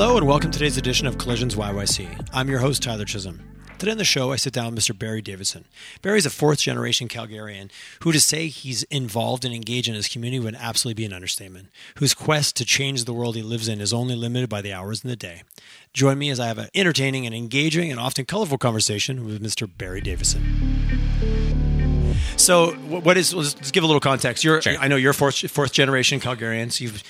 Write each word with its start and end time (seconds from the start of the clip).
Hello 0.00 0.16
and 0.16 0.26
welcome 0.26 0.50
to 0.50 0.58
today's 0.58 0.78
edition 0.78 1.06
of 1.06 1.18
Collisions 1.18 1.56
YYC. 1.56 2.30
I'm 2.32 2.48
your 2.48 2.60
host, 2.60 2.82
Tyler 2.82 3.04
Chisholm. 3.04 3.42
Today 3.78 3.92
on 3.92 3.98
the 3.98 4.04
show, 4.04 4.32
I 4.32 4.36
sit 4.36 4.54
down 4.54 4.74
with 4.74 4.82
Mr. 4.82 4.98
Barry 4.98 5.20
Davison. 5.20 5.66
Barry's 6.00 6.24
a 6.24 6.30
fourth 6.30 6.58
generation 6.58 7.06
Calgarian 7.06 7.70
who 8.02 8.10
to 8.10 8.18
say 8.18 8.46
he's 8.46 8.82
involved 8.84 9.44
and 9.44 9.54
engaged 9.54 9.88
in 9.88 9.94
his 9.94 10.08
community 10.08 10.42
would 10.42 10.54
absolutely 10.54 11.02
be 11.02 11.04
an 11.04 11.12
understatement, 11.12 11.68
whose 11.98 12.14
quest 12.14 12.56
to 12.56 12.64
change 12.64 13.04
the 13.04 13.12
world 13.12 13.36
he 13.36 13.42
lives 13.42 13.68
in 13.68 13.82
is 13.82 13.92
only 13.92 14.14
limited 14.14 14.48
by 14.48 14.62
the 14.62 14.72
hours 14.72 15.04
in 15.04 15.10
the 15.10 15.16
day. 15.16 15.42
Join 15.92 16.18
me 16.18 16.30
as 16.30 16.40
I 16.40 16.46
have 16.46 16.56
an 16.56 16.70
entertaining 16.74 17.26
and 17.26 17.34
engaging 17.34 17.90
and 17.90 18.00
often 18.00 18.24
colorful 18.24 18.56
conversation 18.56 19.26
with 19.26 19.42
Mr. 19.42 19.68
Barry 19.70 20.00
Davison. 20.00 20.79
So, 22.40 22.72
what 22.72 23.16
is? 23.18 23.34
Let's 23.34 23.70
give 23.70 23.84
a 23.84 23.86
little 23.86 24.00
context. 24.00 24.42
You're, 24.44 24.62
sure. 24.62 24.76
I 24.78 24.88
know 24.88 24.96
you're 24.96 25.12
fourth, 25.12 25.38
fourth 25.50 25.72
generation 25.72 26.20
Calgarians. 26.20 26.80
You've, 26.80 27.02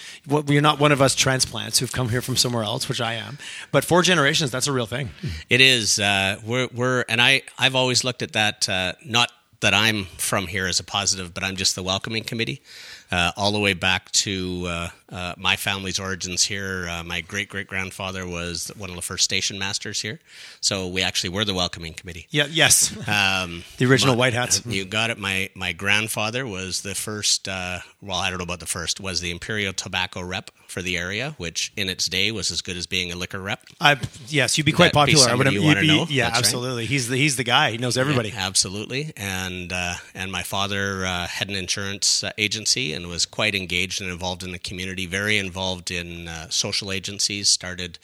you're 0.50 0.60
not 0.60 0.80
one 0.80 0.90
of 0.90 1.00
us 1.00 1.14
transplants 1.14 1.78
who've 1.78 1.92
come 1.92 2.08
here 2.08 2.20
from 2.20 2.36
somewhere 2.36 2.64
else, 2.64 2.88
which 2.88 3.00
I 3.00 3.14
am. 3.14 3.38
But 3.70 3.84
four 3.84 4.02
generations, 4.02 4.50
that's 4.50 4.66
a 4.66 4.72
real 4.72 4.86
thing. 4.86 5.10
It 5.48 5.60
is. 5.60 6.00
Uh, 6.00 6.40
we're, 6.44 6.68
we're, 6.74 7.04
and 7.08 7.22
I, 7.22 7.42
I've 7.58 7.76
always 7.76 8.02
looked 8.02 8.22
at 8.22 8.32
that 8.32 8.68
uh, 8.68 8.94
not 9.04 9.30
that 9.60 9.72
I'm 9.72 10.06
from 10.16 10.46
here 10.46 10.66
as 10.66 10.80
a 10.80 10.84
positive, 10.84 11.32
but 11.32 11.44
I'm 11.44 11.54
just 11.54 11.76
the 11.76 11.82
welcoming 11.82 12.24
committee 12.24 12.62
uh, 13.10 13.32
all 13.37 13.52
the 13.52 13.59
way 13.59 13.74
back 13.74 14.10
to 14.12 14.64
uh, 14.66 14.88
uh, 15.10 15.34
my 15.37 15.56
family's 15.56 15.98
origins 15.98 16.45
here. 16.45 16.88
Uh, 16.88 17.02
my 17.02 17.20
great 17.20 17.48
great 17.48 17.66
grandfather 17.66 18.27
was 18.27 18.70
one 18.77 18.91
of 18.91 18.96
the 18.96 19.02
first 19.02 19.24
station 19.24 19.59
masters 19.59 20.01
here, 20.01 20.20
so 20.60 20.87
we 20.87 21.02
actually 21.02 21.30
were 21.30 21.45
the 21.45 21.54
welcoming 21.54 21.92
committee. 21.92 22.27
Yeah, 22.30 22.46
yes, 22.48 22.92
um, 23.09 23.65
the 23.78 23.87
original 23.87 24.15
my, 24.15 24.18
white 24.18 24.34
hats. 24.34 24.65
You 24.65 24.84
got 24.84 25.10
it. 25.10 25.18
My 25.18 25.51
my 25.54 25.73
grandfather 25.73 26.46
was 26.46 26.82
the 26.82 26.95
first. 26.95 27.49
Uh, 27.49 27.80
well, 28.01 28.18
I 28.18 28.30
don't 28.30 28.38
know 28.38 28.45
about 28.45 28.60
the 28.60 28.66
first. 28.66 29.01
Was 29.01 29.21
the 29.21 29.30
Imperial 29.30 29.73
Tobacco 29.73 30.23
rep 30.23 30.51
for 30.68 30.82
the 30.82 30.96
area, 30.96 31.34
which 31.37 31.73
in 31.77 31.88
its 31.88 32.06
day 32.06 32.30
was 32.30 32.52
as 32.52 32.62
good 32.62 32.77
as 32.77 32.87
being 32.87 33.10
a 33.10 33.16
liquor 33.16 33.40
rep. 33.40 33.65
I, 33.80 33.99
yes, 34.29 34.56
you'd 34.56 34.65
be 34.65 34.73
quite 34.73 34.93
that 34.93 34.95
popular. 34.95 35.29
I 35.29 35.34
would 35.34 35.52
you 35.52 35.60
be, 35.60 35.87
know. 35.88 36.06
Yeah, 36.09 36.27
That's 36.27 36.38
absolutely. 36.38 36.82
Right. 36.82 36.88
He's 36.88 37.09
the 37.09 37.16
he's 37.16 37.34
the 37.34 37.45
guy. 37.45 37.73
He 37.73 37.79
knows 37.79 37.96
everybody. 37.96 38.29
Yeah, 38.29 38.46
absolutely. 38.46 39.12
And 39.16 39.73
uh, 39.73 39.95
and 40.15 40.30
my 40.30 40.45
father 40.45 41.04
had 41.04 41.49
an 41.49 41.56
insurance 41.56 42.23
agency 42.38 42.99
and 43.01 43.10
was 43.10 43.26
quite 43.26 43.54
engaged 43.54 44.01
and 44.01 44.10
involved 44.10 44.43
in 44.43 44.52
the 44.52 44.59
community, 44.59 45.06
very 45.06 45.38
involved 45.38 45.90
in 45.90 46.29
uh, 46.29 46.48
social 46.51 46.93
agencies, 46.93 47.48
started 47.48 47.98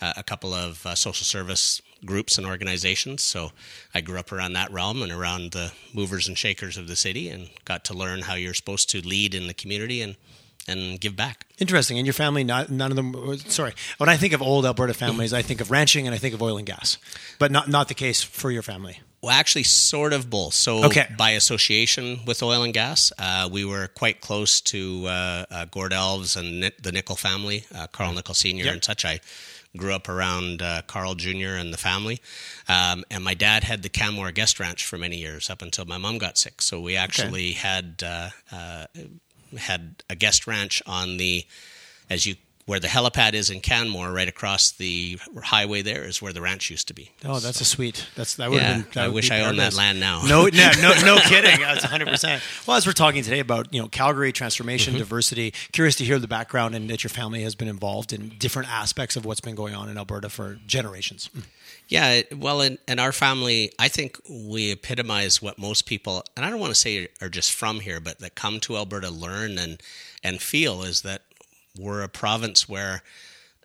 uh, 0.00 0.12
a 0.16 0.22
couple 0.22 0.52
of 0.52 0.84
uh, 0.84 0.94
social 0.94 1.24
service 1.24 1.80
groups 2.04 2.36
and 2.36 2.46
organizations. 2.46 3.22
So 3.22 3.52
I 3.94 4.00
grew 4.00 4.18
up 4.18 4.32
around 4.32 4.52
that 4.54 4.72
realm 4.72 5.02
and 5.02 5.12
around 5.12 5.52
the 5.52 5.72
movers 5.94 6.28
and 6.28 6.36
shakers 6.36 6.76
of 6.76 6.88
the 6.88 6.96
city 6.96 7.28
and 7.28 7.48
got 7.64 7.84
to 7.86 7.94
learn 7.94 8.22
how 8.22 8.34
you're 8.34 8.54
supposed 8.54 8.90
to 8.90 9.00
lead 9.00 9.34
in 9.34 9.46
the 9.46 9.54
community 9.54 10.02
and 10.02 10.16
and 10.68 11.00
give 11.00 11.16
back. 11.16 11.46
Interesting. 11.58 11.98
And 11.98 12.06
your 12.06 12.14
family, 12.14 12.44
not 12.44 12.70
none 12.70 12.90
of 12.90 12.96
them. 12.96 13.38
Sorry, 13.38 13.72
when 13.98 14.08
I 14.08 14.16
think 14.16 14.32
of 14.32 14.42
old 14.42 14.66
Alberta 14.66 14.94
families, 14.94 15.32
I 15.32 15.42
think 15.42 15.60
of 15.60 15.70
ranching 15.70 16.06
and 16.06 16.14
I 16.14 16.18
think 16.18 16.34
of 16.34 16.42
oil 16.42 16.56
and 16.56 16.66
gas, 16.66 16.98
but 17.38 17.50
not 17.50 17.68
not 17.68 17.88
the 17.88 17.94
case 17.94 18.22
for 18.22 18.50
your 18.50 18.62
family. 18.62 19.00
Well, 19.22 19.30
actually, 19.30 19.62
sort 19.62 20.12
of 20.12 20.28
both. 20.28 20.52
So, 20.54 20.84
okay. 20.86 21.06
by 21.16 21.30
association 21.30 22.20
with 22.26 22.42
oil 22.42 22.64
and 22.64 22.74
gas, 22.74 23.12
uh, 23.18 23.48
we 23.50 23.64
were 23.64 23.86
quite 23.86 24.20
close 24.20 24.60
to 24.62 25.06
uh, 25.06 25.44
uh, 25.48 25.64
Gord 25.66 25.92
Elves 25.92 26.34
and 26.34 26.60
the 26.82 26.90
Nickle 26.90 27.14
family, 27.14 27.64
uh, 27.72 27.86
Carl 27.86 28.12
Nickle 28.14 28.34
Sr. 28.34 28.64
Yep. 28.64 28.74
and 28.74 28.84
such. 28.84 29.04
I 29.04 29.20
grew 29.76 29.94
up 29.94 30.08
around 30.08 30.60
uh, 30.60 30.82
Carl 30.88 31.14
Jr. 31.14 31.54
and 31.54 31.72
the 31.72 31.78
family. 31.78 32.20
Um, 32.68 33.04
and 33.12 33.22
my 33.22 33.34
dad 33.34 33.62
had 33.62 33.84
the 33.84 33.88
Canmore 33.88 34.32
Guest 34.32 34.58
Ranch 34.58 34.84
for 34.84 34.98
many 34.98 35.18
years 35.18 35.48
up 35.48 35.62
until 35.62 35.84
my 35.84 35.98
mom 35.98 36.18
got 36.18 36.36
sick. 36.36 36.60
So, 36.60 36.80
we 36.80 36.96
actually 36.96 37.52
okay. 37.52 37.60
had 37.60 38.02
uh, 38.04 38.86
had 39.56 40.02
a 40.10 40.14
guest 40.14 40.46
ranch 40.46 40.82
on 40.86 41.16
the, 41.16 41.44
as 42.10 42.26
you 42.26 42.36
where 42.64 42.78
the 42.78 42.88
helipad 42.88 43.32
is 43.32 43.50
in 43.50 43.60
Canmore, 43.60 44.12
right 44.12 44.28
across 44.28 44.70
the 44.72 45.18
highway 45.42 45.82
there 45.82 46.04
is 46.04 46.22
where 46.22 46.32
the 46.32 46.40
ranch 46.40 46.70
used 46.70 46.88
to 46.88 46.94
be. 46.94 47.10
Oh, 47.24 47.40
that's 47.40 47.58
so, 47.58 47.62
a 47.62 47.66
sweet. 47.66 48.06
That's 48.14 48.36
that 48.36 48.50
would 48.50 48.60
yeah, 48.60 48.74
have 48.74 48.84
been. 48.84 48.92
That 48.94 49.04
I 49.04 49.08
wish 49.08 49.30
I 49.30 49.40
owned 49.40 49.58
that 49.58 49.74
land 49.74 49.98
now. 49.98 50.22
No, 50.22 50.46
no, 50.52 50.70
no, 50.80 50.94
no 51.04 51.18
kidding. 51.20 51.60
That's 51.60 51.82
100. 51.82 52.08
percent 52.08 52.42
Well, 52.66 52.76
as 52.76 52.86
we're 52.86 52.92
talking 52.92 53.22
today 53.22 53.40
about 53.40 53.72
you 53.74 53.82
know 53.82 53.88
Calgary 53.88 54.32
transformation, 54.32 54.92
mm-hmm. 54.92 55.00
diversity, 55.00 55.52
curious 55.72 55.96
to 55.96 56.04
hear 56.04 56.18
the 56.18 56.28
background 56.28 56.74
and 56.74 56.88
that 56.90 57.02
your 57.02 57.10
family 57.10 57.42
has 57.42 57.54
been 57.54 57.68
involved 57.68 58.12
in 58.12 58.30
different 58.38 58.70
aspects 58.70 59.16
of 59.16 59.24
what's 59.24 59.40
been 59.40 59.54
going 59.54 59.74
on 59.74 59.88
in 59.88 59.98
Alberta 59.98 60.28
for 60.28 60.58
generations. 60.66 61.30
Yeah, 61.88 62.22
well, 62.34 62.62
in, 62.62 62.78
in 62.88 62.98
our 62.98 63.12
family, 63.12 63.72
I 63.78 63.88
think 63.88 64.18
we 64.28 64.72
epitomize 64.72 65.42
what 65.42 65.58
most 65.58 65.84
people, 65.84 66.24
and 66.36 66.46
I 66.46 66.50
don't 66.50 66.60
want 66.60 66.72
to 66.72 66.80
say 66.80 67.08
are 67.20 67.28
just 67.28 67.52
from 67.52 67.80
here, 67.80 68.00
but 68.00 68.18
that 68.20 68.34
come 68.34 68.60
to 68.60 68.76
Alberta 68.76 69.10
learn 69.10 69.58
and 69.58 69.82
and 70.24 70.40
feel 70.40 70.82
is 70.82 71.02
that 71.02 71.22
we're 71.78 72.02
a 72.02 72.08
province 72.08 72.68
where 72.68 73.02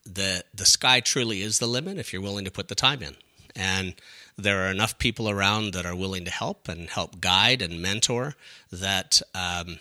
the 0.06 0.44
the 0.54 0.66
sky 0.66 1.00
truly 1.00 1.42
is 1.42 1.60
the 1.60 1.68
limit 1.68 1.98
if 1.98 2.12
you're 2.12 2.22
willing 2.22 2.46
to 2.46 2.52
put 2.52 2.68
the 2.68 2.76
time 2.76 3.02
in. 3.02 3.16
And 3.56 3.96
there 4.38 4.68
are 4.68 4.72
enough 4.72 4.98
people 5.00 5.30
around 5.30 5.74
that 5.74 5.86
are 5.86 5.96
willing 5.96 6.26
to 6.26 6.32
help 6.32 6.68
and 6.68 6.90
help 6.90 7.20
guide 7.22 7.62
and 7.62 7.82
mentor 7.82 8.36
that 8.72 9.22
um, 9.34 9.80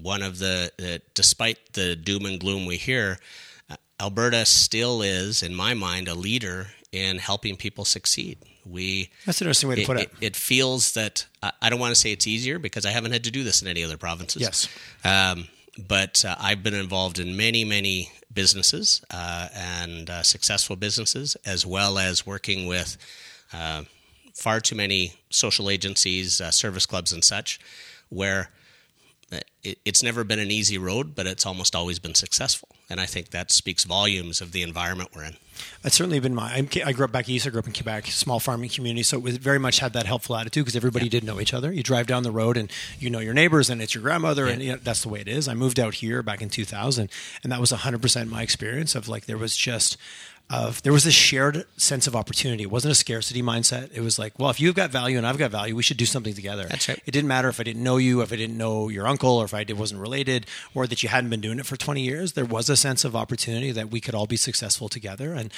one 0.00 0.22
of 0.22 0.38
the, 0.38 0.72
uh, 0.82 0.98
despite 1.14 1.74
the 1.74 1.94
doom 1.94 2.26
and 2.26 2.40
gloom 2.40 2.66
we 2.66 2.78
hear, 2.78 3.18
uh, 3.70 3.76
Alberta 4.00 4.44
still 4.44 5.02
is, 5.02 5.42
in 5.42 5.54
my 5.54 5.72
mind, 5.74 6.08
a 6.08 6.14
leader 6.14 6.68
in 6.92 7.18
helping 7.18 7.56
people 7.56 7.84
succeed. 7.84 8.38
We 8.64 9.10
that's 9.26 9.40
an 9.40 9.46
interesting 9.46 9.70
way 9.70 9.76
to 9.76 9.82
it, 9.82 9.86
put 9.86 9.96
it. 9.98 10.12
it. 10.20 10.26
It, 10.26 10.36
feels 10.36 10.92
that 10.92 11.26
I 11.60 11.70
don't 11.70 11.80
want 11.80 11.92
to 11.94 12.00
say 12.00 12.12
it's 12.12 12.26
easier 12.26 12.58
because 12.58 12.86
I 12.86 12.90
haven't 12.90 13.12
had 13.12 13.24
to 13.24 13.30
do 13.30 13.42
this 13.42 13.60
in 13.62 13.66
any 13.66 13.82
other 13.82 13.96
provinces. 13.96 14.40
Yes, 14.40 14.68
um, 15.04 15.48
but 15.88 16.24
uh, 16.24 16.36
I've 16.38 16.62
been 16.62 16.74
involved 16.74 17.18
in 17.18 17.36
many, 17.36 17.64
many 17.64 18.12
businesses 18.32 19.02
uh, 19.10 19.48
and 19.54 20.08
uh, 20.08 20.22
successful 20.22 20.76
businesses, 20.76 21.36
as 21.44 21.66
well 21.66 21.98
as 21.98 22.24
working 22.24 22.66
with 22.68 22.96
uh, 23.52 23.82
far 24.34 24.60
too 24.60 24.76
many 24.76 25.14
social 25.30 25.68
agencies, 25.68 26.40
uh, 26.40 26.50
service 26.50 26.86
clubs, 26.86 27.12
and 27.12 27.24
such, 27.24 27.58
where 28.10 28.50
it's 29.64 30.02
never 30.02 30.24
been 30.24 30.38
an 30.38 30.50
easy 30.50 30.76
road, 30.76 31.14
but 31.14 31.26
it's 31.26 31.46
almost 31.46 31.74
always 31.74 31.98
been 31.98 32.14
successful. 32.14 32.68
And 32.90 33.00
I 33.00 33.06
think 33.06 33.30
that 33.30 33.50
speaks 33.50 33.84
volumes 33.84 34.40
of 34.40 34.52
the 34.52 34.62
environment 34.62 35.10
we're 35.14 35.24
in. 35.24 35.36
That's 35.82 35.94
certainly 35.94 36.20
been 36.20 36.34
my. 36.34 36.66
I 36.84 36.92
grew 36.92 37.04
up 37.04 37.12
back 37.12 37.28
east. 37.28 37.46
I 37.46 37.50
grew 37.50 37.58
up 37.58 37.66
in 37.66 37.72
Quebec, 37.72 38.06
small 38.06 38.40
farming 38.40 38.70
community, 38.70 39.02
so 39.02 39.16
it 39.16 39.22
was 39.22 39.36
very 39.36 39.58
much 39.58 39.80
had 39.80 39.92
that 39.94 40.06
helpful 40.06 40.36
attitude 40.36 40.64
because 40.64 40.76
everybody 40.76 41.06
yeah. 41.06 41.10
did 41.10 41.24
know 41.24 41.40
each 41.40 41.54
other. 41.54 41.72
You 41.72 41.82
drive 41.82 42.06
down 42.06 42.22
the 42.22 42.30
road 42.30 42.56
and 42.56 42.70
you 42.98 43.10
know 43.10 43.18
your 43.18 43.34
neighbors, 43.34 43.70
and 43.70 43.82
it's 43.82 43.94
your 43.94 44.02
grandmother, 44.02 44.46
yeah. 44.46 44.52
and 44.52 44.62
you 44.62 44.72
know, 44.72 44.78
that's 44.82 45.02
the 45.02 45.08
way 45.08 45.20
it 45.20 45.28
is. 45.28 45.48
I 45.48 45.54
moved 45.54 45.80
out 45.80 45.94
here 45.94 46.22
back 46.22 46.42
in 46.42 46.50
2000, 46.50 47.10
and 47.42 47.52
that 47.52 47.60
was 47.60 47.72
100 47.72 48.00
percent 48.00 48.30
my 48.30 48.42
experience 48.42 48.94
of 48.94 49.08
like 49.08 49.26
there 49.26 49.38
was 49.38 49.56
just 49.56 49.96
of 50.50 50.82
there 50.82 50.92
was 50.92 51.04
this 51.04 51.14
shared 51.14 51.64
sense 51.76 52.06
of 52.06 52.14
opportunity. 52.14 52.62
It 52.62 52.70
wasn't 52.70 52.92
a 52.92 52.94
scarcity 52.94 53.42
mindset. 53.42 53.90
It 53.94 54.00
was 54.00 54.18
like, 54.18 54.38
well, 54.38 54.50
if 54.50 54.60
you've 54.60 54.74
got 54.74 54.90
value 54.90 55.16
and 55.16 55.26
I've 55.26 55.38
got 55.38 55.50
value, 55.50 55.74
we 55.74 55.82
should 55.82 55.96
do 55.96 56.04
something 56.04 56.34
together. 56.34 56.66
That's 56.68 56.88
right. 56.88 57.00
It 57.06 57.10
didn't 57.10 57.28
matter 57.28 57.48
if 57.48 57.58
I 57.58 57.62
didn't 57.62 57.82
know 57.82 57.96
you, 57.96 58.20
if 58.20 58.32
I 58.32 58.36
didn't 58.36 58.58
know 58.58 58.88
your 58.88 59.06
uncle, 59.06 59.30
or 59.30 59.44
if 59.44 59.54
I 59.54 59.64
wasn't 59.72 60.00
related, 60.00 60.46
or 60.74 60.86
that 60.86 61.02
you 61.02 61.08
hadn't 61.08 61.30
been 61.30 61.40
doing 61.40 61.58
it 61.58 61.66
for 61.66 61.76
20 61.76 62.02
years. 62.02 62.32
There 62.32 62.44
was 62.44 62.68
a 62.68 62.76
sense 62.76 63.04
of 63.04 63.16
opportunity 63.16 63.72
that 63.72 63.90
we 63.90 64.00
could 64.00 64.14
all 64.14 64.26
be 64.26 64.36
successful 64.36 64.88
together. 64.88 65.32
And 65.32 65.52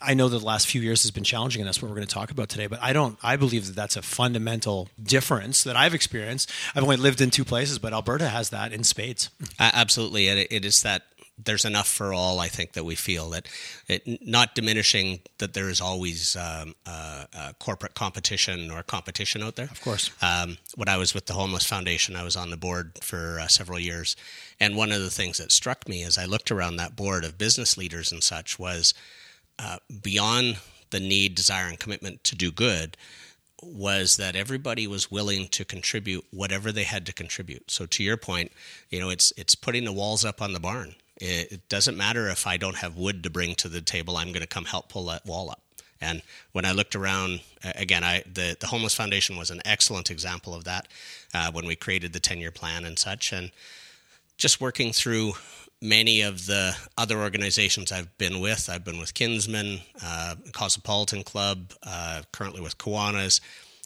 I 0.00 0.14
know 0.14 0.28
that 0.28 0.38
the 0.38 0.44
last 0.44 0.66
few 0.66 0.80
years 0.80 1.02
has 1.02 1.10
been 1.10 1.24
challenging, 1.24 1.60
and 1.60 1.68
that's 1.68 1.82
what 1.82 1.90
we're 1.90 1.96
going 1.96 2.06
to 2.06 2.14
talk 2.14 2.30
about 2.30 2.48
today. 2.48 2.66
But 2.66 2.82
I 2.82 2.92
don't. 2.92 3.18
I 3.22 3.36
believe 3.36 3.66
that 3.66 3.76
that's 3.76 3.96
a 3.96 4.02
fundamental 4.02 4.88
difference 5.02 5.64
that 5.64 5.76
I've 5.76 5.94
experienced. 5.94 6.50
I've 6.74 6.82
only 6.82 6.96
lived 6.96 7.20
in 7.20 7.30
two 7.30 7.44
places, 7.44 7.78
but 7.78 7.92
Alberta 7.92 8.28
has 8.28 8.50
that 8.50 8.72
in 8.72 8.84
spades. 8.84 9.30
Uh, 9.58 9.70
absolutely, 9.74 10.28
it 10.28 10.64
is 10.64 10.82
that 10.82 11.02
there's 11.44 11.64
enough 11.64 11.88
for 11.88 12.12
all. 12.12 12.40
I 12.40 12.48
think 12.48 12.72
that 12.72 12.84
we 12.84 12.94
feel 12.94 13.30
that 13.30 13.48
it, 13.88 14.26
not 14.26 14.54
diminishing 14.54 15.20
that 15.38 15.54
there 15.54 15.68
is 15.68 15.80
always 15.80 16.36
um, 16.36 16.74
uh, 16.86 17.24
uh, 17.34 17.52
corporate 17.58 17.94
competition 17.94 18.70
or 18.70 18.82
competition 18.82 19.42
out 19.42 19.56
there. 19.56 19.68
Of 19.70 19.80
course. 19.80 20.10
Um, 20.22 20.58
when 20.74 20.88
I 20.88 20.96
was 20.96 21.14
with 21.14 21.26
the 21.26 21.34
Homeless 21.34 21.66
Foundation, 21.66 22.16
I 22.16 22.24
was 22.24 22.36
on 22.36 22.50
the 22.50 22.56
board 22.56 22.98
for 23.02 23.38
uh, 23.40 23.48
several 23.48 23.78
years, 23.78 24.16
and 24.58 24.76
one 24.76 24.92
of 24.92 25.00
the 25.00 25.10
things 25.10 25.38
that 25.38 25.52
struck 25.52 25.88
me 25.88 26.02
as 26.02 26.18
I 26.18 26.24
looked 26.24 26.50
around 26.50 26.76
that 26.76 26.96
board 26.96 27.24
of 27.24 27.38
business 27.38 27.76
leaders 27.76 28.12
and 28.12 28.22
such 28.22 28.58
was 28.58 28.94
uh, 29.58 29.78
beyond 30.02 30.58
the 30.90 31.00
need, 31.00 31.34
desire, 31.34 31.68
and 31.68 31.78
commitment 31.78 32.24
to 32.24 32.34
do 32.34 32.50
good 32.50 32.96
was 33.62 34.16
that 34.16 34.36
everybody 34.36 34.86
was 34.86 35.10
willing 35.10 35.46
to 35.48 35.64
contribute 35.64 36.24
whatever 36.30 36.72
they 36.72 36.84
had 36.84 37.06
to 37.06 37.12
contribute. 37.12 37.70
So 37.70 37.86
to 37.86 38.02
your 38.02 38.16
point, 38.16 38.52
you 38.88 39.00
know, 39.00 39.10
it's 39.10 39.32
it's 39.36 39.54
putting 39.54 39.84
the 39.84 39.92
walls 39.92 40.24
up 40.24 40.40
on 40.40 40.52
the 40.52 40.60
barn. 40.60 40.94
It 41.20 41.68
doesn't 41.68 41.98
matter 41.98 42.28
if 42.28 42.46
I 42.46 42.56
don't 42.56 42.76
have 42.76 42.96
wood 42.96 43.22
to 43.24 43.30
bring 43.30 43.54
to 43.56 43.68
the 43.68 43.82
table. 43.82 44.16
I'm 44.16 44.28
going 44.28 44.40
to 44.40 44.46
come 44.46 44.64
help 44.64 44.88
pull 44.88 45.04
that 45.06 45.26
wall 45.26 45.50
up. 45.50 45.60
And 46.00 46.22
when 46.52 46.64
I 46.64 46.72
looked 46.72 46.96
around, 46.96 47.40
again, 47.62 48.02
I, 48.02 48.22
the, 48.32 48.56
the 48.58 48.66
Homeless 48.66 48.94
Foundation 48.94 49.36
was 49.36 49.50
an 49.50 49.60
excellent 49.66 50.10
example 50.10 50.54
of 50.54 50.64
that 50.64 50.88
uh, 51.34 51.52
when 51.52 51.66
we 51.66 51.76
created 51.76 52.14
the 52.14 52.20
10 52.20 52.38
year 52.38 52.50
plan 52.50 52.86
and 52.86 52.98
such. 52.98 53.32
And 53.32 53.50
just 54.38 54.62
working 54.62 54.92
through 54.92 55.34
many 55.82 56.22
of 56.22 56.46
the 56.46 56.74
other 56.96 57.18
organizations 57.18 57.92
I've 57.92 58.16
been 58.16 58.40
with, 58.40 58.70
I've 58.70 58.84
been 58.84 58.98
with 58.98 59.12
Kinsmen, 59.12 59.80
uh, 60.02 60.36
Cosmopolitan 60.52 61.22
Club, 61.22 61.72
uh, 61.82 62.22
currently 62.32 62.62
with 62.62 62.78
Kiwanis. 62.78 63.40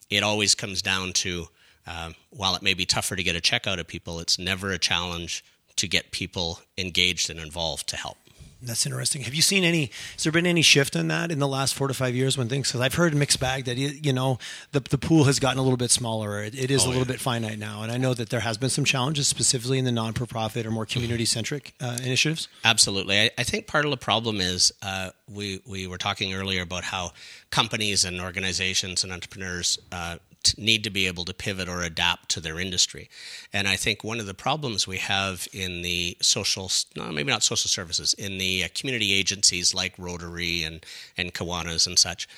It 0.08 0.22
always 0.22 0.54
comes 0.54 0.82
down 0.82 1.14
to 1.14 1.48
uh, 1.86 2.10
while 2.30 2.54
it 2.54 2.62
may 2.62 2.74
be 2.74 2.86
tougher 2.86 3.16
to 3.16 3.22
get 3.22 3.36
a 3.36 3.40
check 3.40 3.66
out 3.66 3.78
of 3.78 3.86
people, 3.86 4.18
it's 4.18 4.38
never 4.38 4.70
a 4.70 4.78
challenge 4.78 5.44
to 5.76 5.88
get 5.88 6.10
people 6.10 6.60
engaged 6.78 7.30
and 7.30 7.40
involved 7.40 7.88
to 7.88 7.96
help. 7.96 8.18
That's 8.66 8.86
interesting. 8.86 9.22
Have 9.22 9.34
you 9.34 9.42
seen 9.42 9.62
any? 9.62 9.90
Has 10.14 10.22
there 10.22 10.32
been 10.32 10.46
any 10.46 10.62
shift 10.62 10.96
in 10.96 11.08
that 11.08 11.30
in 11.30 11.38
the 11.38 11.48
last 11.48 11.74
four 11.74 11.88
to 11.88 11.94
five 11.94 12.14
years 12.14 12.38
when 12.38 12.48
things? 12.48 12.68
Because 12.68 12.80
I've 12.80 12.94
heard 12.94 13.14
mixed 13.14 13.38
bag 13.38 13.66
that 13.66 13.76
you 13.76 14.12
know 14.12 14.38
the 14.72 14.80
the 14.80 14.98
pool 14.98 15.24
has 15.24 15.38
gotten 15.38 15.58
a 15.58 15.62
little 15.62 15.76
bit 15.76 15.90
smaller. 15.90 16.42
It, 16.42 16.54
it 16.54 16.70
is 16.70 16.84
oh, 16.84 16.86
a 16.86 16.88
little 16.88 17.02
yeah. 17.02 17.12
bit 17.12 17.20
finite 17.20 17.58
now, 17.58 17.82
and 17.82 17.92
I 17.92 17.98
know 17.98 18.14
that 18.14 18.30
there 18.30 18.40
has 18.40 18.56
been 18.56 18.70
some 18.70 18.84
challenges 18.84 19.28
specifically 19.28 19.78
in 19.78 19.84
the 19.84 19.92
non 19.92 20.14
for 20.14 20.26
profit 20.26 20.64
or 20.66 20.70
more 20.70 20.86
community 20.86 21.24
centric 21.24 21.74
uh, 21.80 21.98
initiatives. 22.02 22.48
Absolutely, 22.64 23.20
I, 23.20 23.30
I, 23.36 23.42
think 23.42 23.66
part 23.66 23.84
of 23.84 23.90
the 23.90 23.96
problem 23.96 24.40
is 24.40 24.72
uh, 24.82 25.10
we 25.30 25.60
we 25.66 25.86
were 25.86 25.98
talking 25.98 26.32
earlier 26.32 26.62
about 26.62 26.84
how 26.84 27.12
companies 27.50 28.04
and 28.04 28.20
organizations 28.20 29.04
and 29.04 29.12
entrepreneurs 29.12 29.78
uh, 29.92 30.16
need 30.58 30.84
to 30.84 30.90
be 30.90 31.06
able 31.06 31.24
to 31.24 31.34
pivot 31.34 31.68
or 31.68 31.82
adapt 31.82 32.28
to 32.30 32.40
their 32.40 32.58
industry. 32.58 33.08
And 33.52 33.66
I 33.66 33.76
think 33.76 34.02
one 34.02 34.20
of 34.20 34.26
the 34.26 34.34
problems 34.34 34.86
we 34.86 34.98
have 34.98 35.46
in 35.52 35.82
the 35.82 36.16
social, 36.20 36.70
no, 36.96 37.10
maybe 37.12 37.32
not 37.32 37.42
social 37.42 37.68
services, 37.68 38.14
in 38.14 38.38
the 38.38 38.64
uh, 38.64 38.68
community 38.74 39.12
agencies 39.12 39.74
like 39.74 39.94
Rotary 39.98 40.62
and, 40.62 40.84
and 41.16 41.34
Kiwanis 41.34 41.86
and 41.86 41.98
such, 41.98 42.28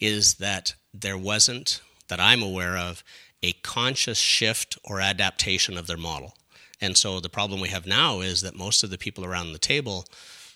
is 0.00 0.34
that 0.34 0.74
there 0.92 1.18
wasn't, 1.18 1.80
that 2.08 2.20
I'm 2.20 2.42
aware 2.42 2.76
of, 2.76 3.02
a 3.42 3.52
conscious 3.52 4.18
shift 4.18 4.78
or 4.84 5.00
adaptation 5.00 5.76
of 5.76 5.86
their 5.86 5.96
model. 5.96 6.34
And 6.80 6.96
so 6.96 7.20
the 7.20 7.28
problem 7.28 7.60
we 7.60 7.68
have 7.68 7.86
now 7.86 8.20
is 8.20 8.42
that 8.42 8.56
most 8.56 8.82
of 8.82 8.90
the 8.90 8.98
people 8.98 9.24
around 9.24 9.52
the 9.52 9.58
table 9.58 10.06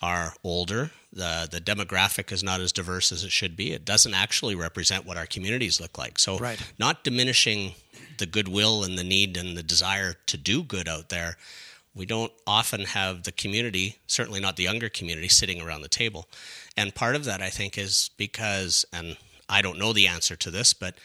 are 0.01 0.33
older. 0.43 0.91
The 1.13 1.47
the 1.51 1.61
demographic 1.61 2.31
is 2.31 2.43
not 2.43 2.61
as 2.61 2.71
diverse 2.71 3.11
as 3.11 3.23
it 3.23 3.31
should 3.31 3.55
be. 3.55 3.71
It 3.71 3.85
doesn't 3.85 4.13
actually 4.13 4.55
represent 4.55 5.05
what 5.05 5.17
our 5.17 5.25
communities 5.25 5.79
look 5.79 5.97
like. 5.97 6.19
So 6.19 6.37
right. 6.37 6.61
not 6.79 7.03
diminishing 7.03 7.75
the 8.17 8.25
goodwill 8.25 8.83
and 8.83 8.97
the 8.97 9.03
need 9.03 9.37
and 9.37 9.57
the 9.57 9.63
desire 9.63 10.15
to 10.27 10.37
do 10.37 10.63
good 10.63 10.87
out 10.87 11.09
there. 11.09 11.37
We 11.93 12.05
don't 12.05 12.31
often 12.47 12.85
have 12.85 13.23
the 13.23 13.33
community, 13.33 13.97
certainly 14.07 14.39
not 14.39 14.55
the 14.55 14.63
younger 14.63 14.87
community, 14.87 15.27
sitting 15.27 15.61
around 15.61 15.81
the 15.81 15.89
table. 15.89 16.29
And 16.77 16.95
part 16.95 17.15
of 17.15 17.25
that, 17.25 17.41
I 17.41 17.49
think, 17.49 17.77
is 17.77 18.11
because, 18.15 18.85
and 18.93 19.17
I 19.49 19.61
don't 19.61 19.77
know 19.77 19.91
the 19.91 20.07
answer 20.07 20.37
to 20.37 20.51
this, 20.51 20.73
but 20.73 20.95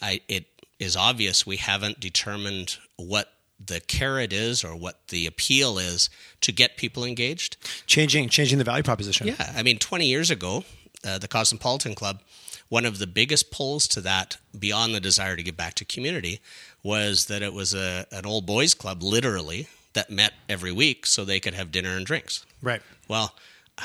I, 0.00 0.20
it 0.28 0.46
is 0.78 0.96
obvious 0.96 1.46
we 1.46 1.56
haven't 1.56 1.98
determined 1.98 2.76
what 2.96 3.32
the 3.64 3.80
carrot 3.80 4.32
is 4.32 4.64
or 4.64 4.74
what 4.76 5.08
the 5.08 5.26
appeal 5.26 5.78
is 5.78 6.10
to 6.40 6.52
get 6.52 6.76
people 6.76 7.04
engaged. 7.04 7.56
Changing 7.86 8.28
changing 8.28 8.58
the 8.58 8.64
value 8.64 8.82
proposition. 8.82 9.26
Yeah, 9.28 9.52
I 9.54 9.62
mean, 9.62 9.78
20 9.78 10.06
years 10.06 10.30
ago, 10.30 10.64
uh, 11.06 11.18
the 11.18 11.28
Cosmopolitan 11.28 11.94
Club, 11.94 12.20
one 12.68 12.84
of 12.84 12.98
the 12.98 13.06
biggest 13.06 13.50
pulls 13.50 13.88
to 13.88 14.00
that, 14.02 14.36
beyond 14.58 14.94
the 14.94 15.00
desire 15.00 15.36
to 15.36 15.42
get 15.42 15.56
back 15.56 15.74
to 15.74 15.84
community, 15.84 16.40
was 16.82 17.26
that 17.26 17.42
it 17.42 17.52
was 17.52 17.74
a 17.74 18.06
an 18.12 18.26
old 18.26 18.46
boys 18.46 18.74
club, 18.74 19.02
literally, 19.02 19.68
that 19.94 20.10
met 20.10 20.34
every 20.48 20.72
week 20.72 21.06
so 21.06 21.24
they 21.24 21.40
could 21.40 21.54
have 21.54 21.72
dinner 21.72 21.96
and 21.96 22.06
drinks. 22.06 22.44
Right. 22.62 22.82
Well, 23.08 23.34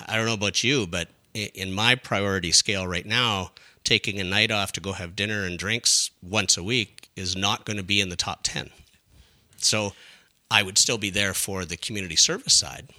I 0.07 0.15
don't 0.15 0.25
know 0.25 0.33
about 0.33 0.63
you, 0.63 0.85
but 0.87 1.07
in 1.33 1.71
my 1.73 1.95
priority 1.95 2.51
scale 2.51 2.85
right 2.87 3.05
now, 3.05 3.51
taking 3.83 4.19
a 4.19 4.23
night 4.23 4.51
off 4.51 4.71
to 4.73 4.81
go 4.81 4.93
have 4.93 5.15
dinner 5.15 5.45
and 5.45 5.57
drinks 5.57 6.11
once 6.21 6.57
a 6.57 6.63
week 6.63 7.09
is 7.15 7.35
not 7.35 7.65
going 7.65 7.77
to 7.77 7.83
be 7.83 8.01
in 8.01 8.09
the 8.09 8.15
top 8.15 8.41
10. 8.43 8.69
So 9.63 9.93
I 10.51 10.63
would 10.63 10.77
still 10.77 10.97
be 10.97 11.09
there 11.09 11.33
for 11.33 11.65
the 11.65 11.77
community 11.77 12.15
service 12.15 12.57
side, 12.57 12.89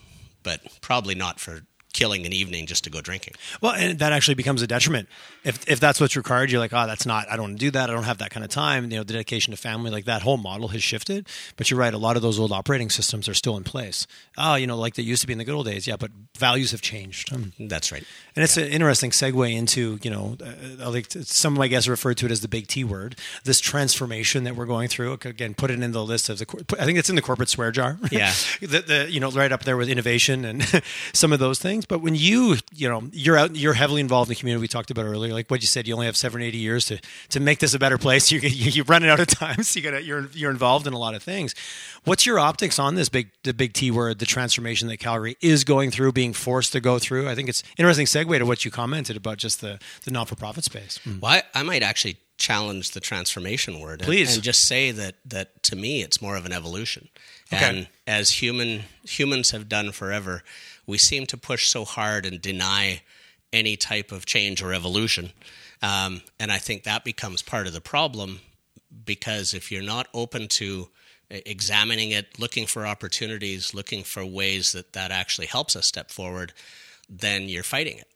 but 0.43 0.61
probably 0.81 1.14
not 1.14 1.40
for 1.40 1.62
killing 1.94 2.26
an 2.26 2.32
evening 2.32 2.67
just 2.67 2.85
to 2.85 2.91
go 2.91 3.00
drinking. 3.00 3.35
Well, 3.62 3.73
and 3.73 3.99
that 4.00 4.12
actually 4.12 4.35
becomes 4.35 4.61
a 4.61 4.67
detriment. 4.67 5.08
If 5.44 5.67
if 5.67 5.81
that's 5.81 6.00
what's 6.00 6.17
required, 6.17 6.50
you're 6.50 6.61
like, 6.61 6.75
oh, 6.75 6.87
that's 6.87 7.06
not. 7.06 7.26
I 7.31 7.37
don't 7.37 7.44
want 7.44 7.58
to 7.61 7.64
do 7.64 7.70
that. 7.70 7.88
I 7.88 7.94
don't 7.94 8.05
have 8.05 8.19
that 8.19 8.31
kind 8.31 8.44
of 8.44 8.50
time. 8.50 8.91
You 8.91 8.99
know, 8.99 9.05
dedication 9.05 9.52
to 9.52 9.56
family, 9.56 9.91
like 9.91 10.05
that 10.05 10.20
whole 10.20 10.37
model 10.37 10.69
has 10.69 10.82
shifted. 10.82 11.26
But 11.56 11.70
you're 11.70 11.81
right. 11.81 11.94
A 11.94 11.99
lot 11.99 12.17
of 12.17 12.23
those 12.23 12.38
old 12.38 12.52
operating 12.52 12.91
systems 12.91 13.29
are 13.29 13.35
still 13.35 13.56
in 13.56 13.64
place. 13.64 14.06
Oh, 14.37 14.56
you 14.56 14.67
know, 14.67 14.76
like 14.76 14.94
they 14.94 15.02
used 15.02 15.23
to 15.23 15.26
be 15.26 15.32
in 15.32 15.38
the 15.38 15.44
good 15.44 15.55
old 15.55 15.67
days. 15.67 15.87
Yeah, 15.87 15.96
but 15.96 16.11
values 16.37 16.73
have 16.73 16.82
changed. 16.82 17.32
Um, 17.32 17.52
that's 17.58 17.91
right. 17.91 18.05
And 18.37 18.43
it's 18.43 18.56
yeah. 18.56 18.64
an 18.64 18.73
interesting 18.73 19.11
segue 19.11 19.55
into 19.55 19.99
you 20.02 20.11
know, 20.11 20.37
uh, 20.44 20.91
like 20.91 21.06
some 21.11 21.55
of 21.55 21.58
my 21.58 21.69
guests 21.69 21.88
refer 21.88 22.12
to 22.14 22.26
it 22.26 22.32
as 22.32 22.41
the 22.41 22.49
big 22.49 22.67
T 22.67 22.85
word. 22.85 23.17
This 23.44 23.61
transformation 23.61 24.44
that 24.44 24.56
we're 24.56 24.67
going 24.67 24.88
through. 24.88 25.12
Again, 25.12 25.55
put 25.55 25.70
it 25.70 25.81
in 25.81 25.93
the 25.93 26.05
list 26.05 26.29
of 26.29 26.38
the. 26.38 26.76
I 26.79 26.85
think 26.85 26.99
it's 26.99 27.08
in 27.08 27.17
the 27.17 27.23
corporate 27.23 27.49
swear 27.49 27.70
jar. 27.70 27.99
Yeah. 28.11 28.32
the, 28.61 28.81
the 28.81 29.06
you 29.11 29.20
know 29.20 29.31
right 29.31 29.52
up 29.52 29.64
there 29.64 29.76
with 29.76 29.88
innovation 29.88 30.44
and 30.44 30.64
some 31.12 31.32
of 31.32 31.38
those 31.38 31.58
things. 31.58 31.83
But 31.88 32.00
when 32.00 32.14
you, 32.14 32.56
you 32.75 32.88
know, 32.88 33.02
you're 33.12 33.36
out, 33.36 33.56
you're 33.56 33.75
heavily 33.75 34.00
involved 34.00 34.28
in 34.28 34.34
the 34.34 34.38
community 34.38 34.60
we 34.60 34.69
talked 34.69 34.90
about 34.90 35.04
earlier. 35.04 35.32
Like 35.32 35.50
what 35.50 35.60
you 35.60 35.66
said, 35.66 35.86
you 35.86 35.94
only 35.94 36.06
have 36.06 36.16
780 36.16 36.56
years 36.58 36.84
to 36.86 37.00
to 37.31 37.40
make 37.40 37.58
this 37.58 37.75
a 37.75 37.78
better 37.78 37.98
place. 37.98 38.25
You 38.34 38.40
you, 38.40 38.82
are 38.82 38.86
running 38.86 39.10
out 39.10 39.20
of 39.20 39.26
time, 39.28 39.62
so 39.62 39.78
you 39.78 39.90
got 39.90 40.02
you're 40.04 40.28
you're 40.32 40.50
involved 40.50 40.86
in 40.86 40.92
a 40.92 40.98
lot 40.98 41.14
of 41.14 41.22
things. 41.22 41.54
What's 42.04 42.26
your 42.26 42.38
optics 42.38 42.78
on 42.78 42.94
this 42.94 43.08
big 43.08 43.31
the 43.42 43.54
big 43.54 43.75
T 43.75 43.90
word, 43.90 44.19
the 44.19 44.26
transformation 44.26 44.88
that 44.88 44.96
Calgary 44.96 45.36
is 45.40 45.62
going 45.62 45.90
through, 45.90 46.12
being 46.12 46.32
forced 46.32 46.72
to 46.72 46.81
go 46.81 46.98
through? 46.98 47.28
I 47.28 47.34
think 47.34 47.48
it's 47.48 47.62
interesting 47.76 48.06
segue 48.06 48.38
to 48.38 48.46
what 48.46 48.64
you 48.64 48.70
commented 48.70 49.16
about 49.16 49.38
just 49.38 49.60
the 49.60 49.78
the 50.04 50.10
not 50.10 50.28
for 50.28 50.36
profit 50.36 50.64
space. 50.64 50.98
Mm. 51.04 51.20
Well, 51.20 51.32
I, 51.32 51.42
I 51.60 51.62
might 51.62 51.82
actually 51.82 52.16
challenge 52.36 52.90
the 52.90 53.00
transformation 53.00 53.78
word 53.78 54.00
Please. 54.00 54.28
And, 54.31 54.36
and, 54.36 54.42
just 54.42 54.62
say 54.66 54.90
that 54.90 55.14
that 55.25 55.62
to 55.64 55.76
me 55.76 56.02
it's 56.02 56.20
more 56.20 56.36
of 56.36 56.44
an 56.44 56.52
evolution. 56.52 57.08
Okay. 57.52 57.64
And 57.64 57.88
as 58.06 58.31
human 58.31 58.84
humans 59.04 59.50
have 59.52 59.69
done 59.69 59.92
forever, 59.92 60.42
we 60.86 60.98
seem 60.98 61.26
to 61.26 61.36
push 61.36 61.69
so 61.69 61.84
hard 61.84 62.26
and 62.26 62.40
deny 62.40 63.02
any 63.52 63.76
type 63.76 64.12
of 64.12 64.26
change 64.26 64.62
or 64.62 64.72
evolution. 64.72 65.31
Um, 65.82 66.22
and 66.40 66.50
I 66.50 66.58
think 66.58 66.82
that 66.82 67.04
becomes 67.04 67.42
part 67.42 67.66
of 67.66 67.72
the 67.72 67.81
problem 67.81 68.40
because 69.04 69.54
if 69.54 69.70
you're 69.70 69.82
not 69.82 70.08
open 70.14 70.48
to 70.48 70.88
examining 71.31 72.10
it, 72.10 72.38
looking 72.38 72.66
for 72.66 72.86
opportunities, 72.86 73.75
looking 73.75 74.02
for 74.02 74.25
ways 74.25 74.72
that 74.72 74.92
that 74.92 75.10
actually 75.10 75.46
helps 75.46 75.76
us 75.76 75.86
step 75.86 76.10
forward, 76.10 76.52
then 77.08 77.48
you're 77.48 77.62
fighting 77.62 77.98
it. 77.98 78.08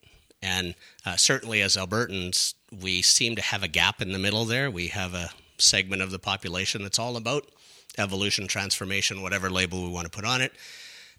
And 0.42 0.74
uh, 1.04 1.16
certainly 1.16 1.62
as 1.62 1.76
Albertans, 1.76 2.54
we 2.80 3.02
seem 3.02 3.36
to 3.36 3.42
have 3.42 3.62
a 3.62 3.68
gap 3.68 4.00
in 4.00 4.12
the 4.12 4.18
middle 4.18 4.44
there. 4.44 4.70
We 4.70 4.88
have 4.88 5.14
a 5.14 5.30
segment 5.58 6.02
of 6.02 6.10
the 6.10 6.18
population 6.18 6.82
that's 6.82 6.98
all 6.98 7.16
about 7.16 7.48
evolution, 7.96 8.46
transformation, 8.46 9.22
whatever 9.22 9.50
label 9.50 9.82
we 9.82 9.90
want 9.90 10.04
to 10.04 10.16
put 10.16 10.24
on 10.24 10.40
it. 10.40 10.52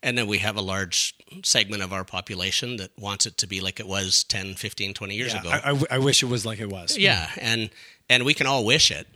And 0.02 0.18
then 0.18 0.28
we 0.28 0.38
have 0.40 0.56
a 0.56 0.62
large 0.62 1.16
segment 1.44 1.84
of 1.84 1.92
our 1.92 2.04
population 2.04 2.78
that 2.78 2.92
wants 2.98 3.26
it 3.26 3.38
to 3.38 3.48
be 3.48 3.60
like 3.60 3.80
it 3.80 3.88
was 3.88 4.24
10, 4.24 4.56
15, 4.56 4.94
20 4.94 5.16
years 5.16 5.34
yeah, 5.34 5.40
ago. 5.42 5.50
I, 5.50 5.72
I, 5.72 5.84
I, 5.92 5.98
wish 6.00 6.24
it 6.24 6.28
was 6.28 6.46
like 6.46 6.60
it 6.60 6.70
was. 6.70 6.98
Yeah. 6.98 7.30
And, 7.38 7.70
and 8.10 8.24
we 8.24 8.34
can 8.34 8.48
all 8.48 8.66
wish 8.66 8.92
it. 8.92 9.08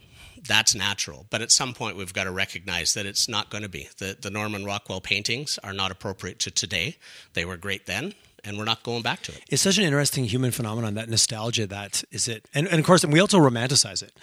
That's 0.45 0.75
natural. 0.75 1.25
But 1.30 1.41
at 1.41 1.52
some 1.52 1.73
point, 1.73 1.95
we've 1.95 2.13
got 2.13 2.25
to 2.25 2.31
recognize 2.31 2.95
that 2.95 3.06
it's 3.06 3.30
not 3.30 3.49
going 3.49 3.63
to 3.63 3.69
be. 3.69 3.87
The, 3.97 4.18
the 4.19 4.30
Norman 4.30 4.66
Rockwell 4.66 4.99
paintings 4.99 5.57
are 5.63 5.71
not 5.71 5.90
appropriate 5.90 6.40
to 6.40 6.52
today. 6.52 6.97
They 7.33 7.45
were 7.45 7.56
great 7.56 7.85
then 7.85 8.13
and 8.44 8.57
we're 8.57 8.66
not 8.66 8.83
going 8.83 9.02
back 9.02 9.21
to 9.23 9.31
it. 9.31 9.42
It's 9.50 9.62
such 9.62 9.78
an 9.78 9.83
interesting 9.83 10.26
human 10.26 10.52
phenomenon 10.52 10.95
that 10.95 11.09
nostalgia 11.09 11.68
that 11.68 12.04
is 12.12 12.28
it, 12.28 12.45
and, 12.54 12.68
and 12.68 12.80
of 12.80 12.85
course 12.85 13.06
we 13.06 13.19
also 13.19 13.40
romanticize 13.40 14.04
it 14.04 14.14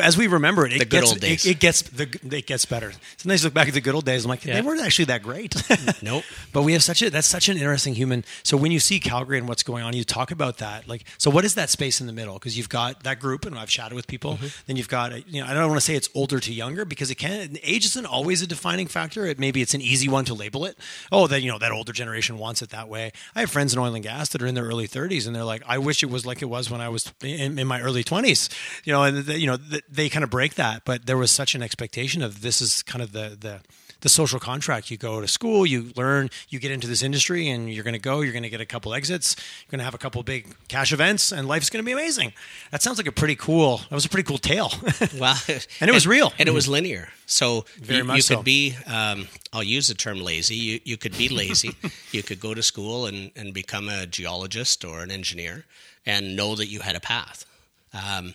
as 0.00 0.16
we 0.16 0.26
remember 0.26 0.66
it, 0.66 0.72
it 0.74 0.78
the 0.78 0.84
gets, 0.84 1.12
it, 1.16 1.46
it, 1.46 1.58
gets 1.58 1.82
the 1.82 2.04
it 2.30 2.46
gets 2.46 2.64
better. 2.64 2.92
Sometimes 3.16 3.42
you 3.42 3.46
look 3.48 3.54
back 3.54 3.68
at 3.68 3.74
the 3.74 3.80
good 3.80 3.94
old 3.94 4.04
days. 4.04 4.24
I'm 4.24 4.28
like, 4.28 4.44
yeah. 4.44 4.54
they 4.54 4.62
weren't 4.62 4.80
actually 4.80 5.06
that 5.06 5.22
great. 5.22 5.54
nope. 6.02 6.24
But 6.52 6.62
we 6.62 6.72
have 6.74 6.82
such 6.82 7.02
a 7.02 7.10
that's 7.10 7.26
such 7.26 7.48
an 7.48 7.56
interesting 7.56 7.94
human. 7.94 8.24
So 8.42 8.56
when 8.56 8.70
you 8.70 8.78
see 8.78 9.00
Calgary 9.00 9.38
and 9.38 9.48
what's 9.48 9.62
going 9.62 9.82
on, 9.82 9.94
you 9.94 10.04
talk 10.04 10.30
about 10.30 10.58
that. 10.58 10.86
Like, 10.86 11.04
so 11.18 11.30
what 11.30 11.44
is 11.44 11.54
that 11.56 11.70
space 11.70 12.00
in 12.00 12.06
the 12.06 12.12
middle? 12.12 12.34
Because 12.34 12.56
you've 12.56 12.68
got 12.68 13.02
that 13.02 13.18
group, 13.18 13.44
and 13.46 13.58
I've 13.58 13.68
chatted 13.68 13.94
with 13.94 14.06
people. 14.06 14.34
Mm-hmm. 14.34 14.46
Then 14.66 14.76
you've 14.76 14.88
got 14.88 15.28
you 15.28 15.42
know 15.42 15.48
I 15.48 15.54
don't 15.54 15.68
want 15.68 15.80
to 15.80 15.86
say 15.86 15.96
it's 15.96 16.08
older 16.14 16.38
to 16.38 16.52
younger 16.52 16.84
because 16.84 17.10
it 17.10 17.16
can 17.16 17.58
age 17.62 17.84
isn't 17.84 18.06
always 18.06 18.42
a 18.42 18.46
defining 18.46 18.86
factor. 18.86 19.26
It 19.26 19.38
maybe 19.40 19.60
it's 19.60 19.74
an 19.74 19.80
easy 19.80 20.08
one 20.08 20.24
to 20.26 20.34
label 20.34 20.64
it. 20.64 20.78
Oh, 21.10 21.26
that 21.26 21.40
you 21.40 21.50
know 21.50 21.58
that 21.58 21.72
older 21.72 21.92
generation 21.92 22.38
wants 22.38 22.62
it 22.62 22.70
that 22.70 22.88
way. 22.88 23.12
I 23.34 23.43
have 23.44 23.50
friends 23.50 23.72
in 23.72 23.78
oil 23.78 23.94
and 23.94 24.02
gas 24.02 24.30
that 24.30 24.42
are 24.42 24.46
in 24.46 24.54
their 24.54 24.64
early 24.64 24.88
30s, 24.88 25.26
and 25.26 25.34
they're 25.34 25.44
like, 25.44 25.62
I 25.66 25.78
wish 25.78 26.02
it 26.02 26.10
was 26.10 26.26
like 26.26 26.42
it 26.42 26.46
was 26.46 26.70
when 26.70 26.80
I 26.80 26.88
was 26.88 27.12
in, 27.22 27.58
in 27.58 27.66
my 27.66 27.80
early 27.80 28.04
20s. 28.04 28.52
You 28.84 28.92
know, 28.92 29.02
and 29.04 29.18
the, 29.18 29.38
you 29.38 29.46
know 29.46 29.58
they 29.88 30.08
kind 30.08 30.24
of 30.24 30.30
break 30.30 30.54
that, 30.54 30.84
but 30.84 31.06
there 31.06 31.16
was 31.16 31.30
such 31.30 31.54
an 31.54 31.62
expectation 31.62 32.22
of 32.22 32.42
this 32.42 32.60
is 32.60 32.82
kind 32.82 33.02
of 33.02 33.12
the 33.12 33.36
the 33.38 33.60
the 34.04 34.08
social 34.10 34.38
contract. 34.38 34.90
You 34.90 34.98
go 34.98 35.20
to 35.20 35.26
school, 35.26 35.66
you 35.66 35.90
learn, 35.96 36.28
you 36.50 36.60
get 36.60 36.70
into 36.70 36.86
this 36.86 37.02
industry, 37.02 37.48
and 37.48 37.72
you're 37.72 37.82
going 37.82 37.94
to 37.94 37.98
go. 38.00 38.20
You're 38.20 38.34
going 38.34 38.44
to 38.44 38.50
get 38.50 38.60
a 38.60 38.66
couple 38.66 38.94
exits. 38.94 39.34
You're 39.38 39.70
going 39.72 39.78
to 39.78 39.84
have 39.84 39.94
a 39.94 39.98
couple 39.98 40.22
big 40.22 40.54
cash 40.68 40.92
events, 40.92 41.32
and 41.32 41.48
life's 41.48 41.70
going 41.70 41.82
to 41.82 41.86
be 41.86 41.92
amazing. 41.92 42.34
That 42.70 42.82
sounds 42.82 42.98
like 42.98 43.06
a 43.06 43.12
pretty 43.12 43.34
cool. 43.34 43.78
That 43.78 43.92
was 43.92 44.04
a 44.04 44.10
pretty 44.10 44.26
cool 44.28 44.38
tale. 44.38 44.70
well, 45.18 45.36
and 45.80 45.90
it 45.90 45.94
was 45.94 46.06
real, 46.06 46.32
and 46.38 46.48
it 46.48 46.52
was 46.52 46.68
linear. 46.68 47.08
So 47.26 47.64
Very 47.78 47.98
you, 47.98 48.04
much 48.04 48.16
you 48.16 48.22
so. 48.22 48.36
could 48.36 48.44
be. 48.44 48.76
Um, 48.86 49.26
I'll 49.54 49.62
use 49.62 49.88
the 49.88 49.94
term 49.94 50.20
lazy. 50.20 50.54
You 50.54 50.80
you 50.84 50.96
could 50.98 51.16
be 51.16 51.30
lazy. 51.30 51.74
you 52.12 52.22
could 52.22 52.40
go 52.40 52.52
to 52.52 52.62
school 52.62 53.06
and 53.06 53.30
and 53.34 53.54
become 53.54 53.88
a 53.88 54.06
geologist 54.06 54.84
or 54.84 55.00
an 55.00 55.10
engineer, 55.10 55.64
and 56.04 56.36
know 56.36 56.54
that 56.54 56.66
you 56.66 56.80
had 56.80 56.94
a 56.94 57.00
path. 57.00 57.46
Um, 57.94 58.34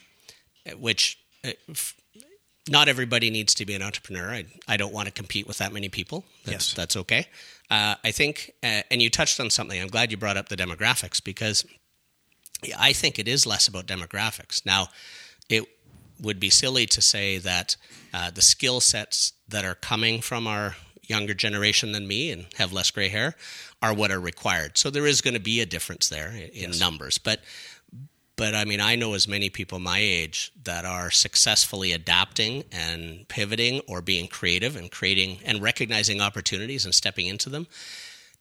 which 0.78 1.20
uh, 1.46 1.52
not 2.70 2.88
everybody 2.88 3.30
needs 3.30 3.54
to 3.56 3.66
be 3.66 3.74
an 3.74 3.82
entrepreneur. 3.82 4.30
I, 4.30 4.46
I 4.68 4.78
don't 4.78 4.94
want 4.94 5.08
to 5.08 5.14
compete 5.14 5.48
with 5.48 5.58
that 5.58 5.74
many 5.74 5.90
people. 5.90 6.24
That's, 6.46 6.70
yes. 6.70 6.74
That's 6.74 6.96
okay. 6.96 7.28
Uh, 7.70 7.96
I 8.04 8.12
think, 8.12 8.54
uh, 8.64 8.82
and 8.90 9.02
you 9.02 9.10
touched 9.10 9.40
on 9.40 9.50
something. 9.50 9.80
I'm 9.80 9.88
glad 9.88 10.12
you 10.12 10.18
brought 10.18 10.38
up 10.38 10.50
the 10.50 10.56
demographics 10.56 11.24
because 11.24 11.66
I 12.78 12.94
think 12.94 13.20
it 13.20 13.28
is 13.28 13.46
less 13.46 13.68
about 13.68 13.86
demographics. 13.86 14.66
Now, 14.66 14.88
it 15.50 15.66
would 16.22 16.40
be 16.40 16.50
silly 16.50 16.86
to 16.88 17.02
say 17.02 17.38
that 17.38 17.76
uh, 18.14 18.32
the 18.32 18.42
skill 18.42 18.82
sets 18.82 19.34
that 19.48 19.66
are 19.66 19.76
coming 19.76 20.22
from 20.22 20.48
our 20.48 20.76
younger 21.10 21.34
generation 21.34 21.92
than 21.92 22.08
me 22.08 22.32
and 22.32 22.46
have 22.58 22.72
less 22.72 22.92
gray 22.92 23.08
hair 23.08 23.36
are 23.82 23.94
what 23.94 24.12
are 24.12 24.20
required. 24.20 24.78
So 24.78 24.90
there 24.90 25.08
is 25.08 25.22
going 25.22 25.34
to 25.34 25.40
be 25.40 25.62
a 25.62 25.66
difference 25.66 26.10
there 26.10 26.30
in 26.30 26.70
yes. 26.70 26.80
numbers, 26.80 27.18
but 27.18 27.42
but 28.40 28.56
I 28.56 28.64
mean, 28.64 28.80
I 28.80 28.96
know 28.96 29.16
as 29.16 29.28
many 29.28 29.50
people 29.50 29.80
my 29.80 30.00
age 30.00 30.54
that 30.64 30.86
are 30.86 31.12
successfully 31.12 31.92
adapting 31.92 32.64
and 32.72 33.28
pivoting 33.28 33.82
or 33.82 34.02
being 34.02 34.30
creative 34.30 34.78
and 34.78 34.90
creating 34.90 35.40
and 35.44 35.62
recognizing 35.62 36.22
opportunities 36.22 36.86
and 36.86 36.96
stepping 36.96 37.26
into 37.26 37.50
them. 37.50 37.68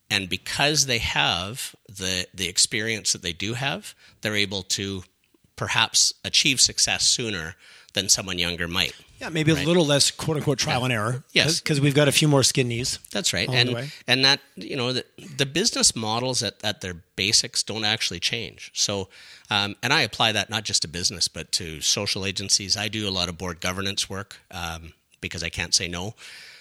And 0.08 0.28
because 0.28 0.86
they 0.86 0.98
have 0.98 1.74
the 1.88 2.28
the 2.32 2.48
experience 2.48 3.12
that 3.12 3.22
they 3.22 3.32
do 3.32 3.54
have, 3.54 3.96
they're 4.20 4.36
able 4.36 4.62
to 4.62 5.02
perhaps 5.56 6.14
achieve 6.24 6.60
success 6.60 7.02
sooner 7.08 7.56
than 7.94 8.08
someone 8.08 8.38
younger 8.38 8.68
might. 8.68 8.94
Yeah, 9.20 9.30
maybe 9.30 9.52
right? 9.52 9.64
a 9.64 9.66
little 9.66 9.84
less 9.84 10.10
quote 10.12 10.36
unquote 10.36 10.58
trial 10.58 10.80
yeah. 10.80 10.84
and 10.84 10.92
error. 10.92 11.24
Yes, 11.32 11.60
because 11.60 11.80
we've 11.80 11.94
got 11.94 12.06
a 12.06 12.12
few 12.12 12.28
more 12.28 12.44
skin 12.44 12.68
knees. 12.68 13.00
That's 13.10 13.32
right, 13.32 13.48
and 13.48 13.90
and 14.06 14.24
that 14.24 14.40
you 14.54 14.76
know 14.76 14.92
the, 14.92 15.04
the 15.36 15.46
business 15.46 15.96
models 15.96 16.42
at, 16.42 16.54
at 16.62 16.82
their 16.82 16.94
basics 17.16 17.64
don't 17.64 17.84
actually 17.84 18.20
change. 18.20 18.70
So, 18.74 19.08
um, 19.50 19.74
and 19.82 19.92
I 19.92 20.02
apply 20.02 20.32
that 20.32 20.50
not 20.50 20.64
just 20.64 20.82
to 20.82 20.88
business 20.88 21.26
but 21.26 21.50
to 21.52 21.80
social 21.80 22.24
agencies. 22.24 22.76
I 22.76 22.86
do 22.86 23.08
a 23.08 23.10
lot 23.10 23.28
of 23.28 23.36
board 23.36 23.60
governance 23.60 24.08
work 24.08 24.36
um, 24.52 24.92
because 25.20 25.42
I 25.42 25.48
can't 25.48 25.74
say 25.74 25.88
no. 25.88 26.14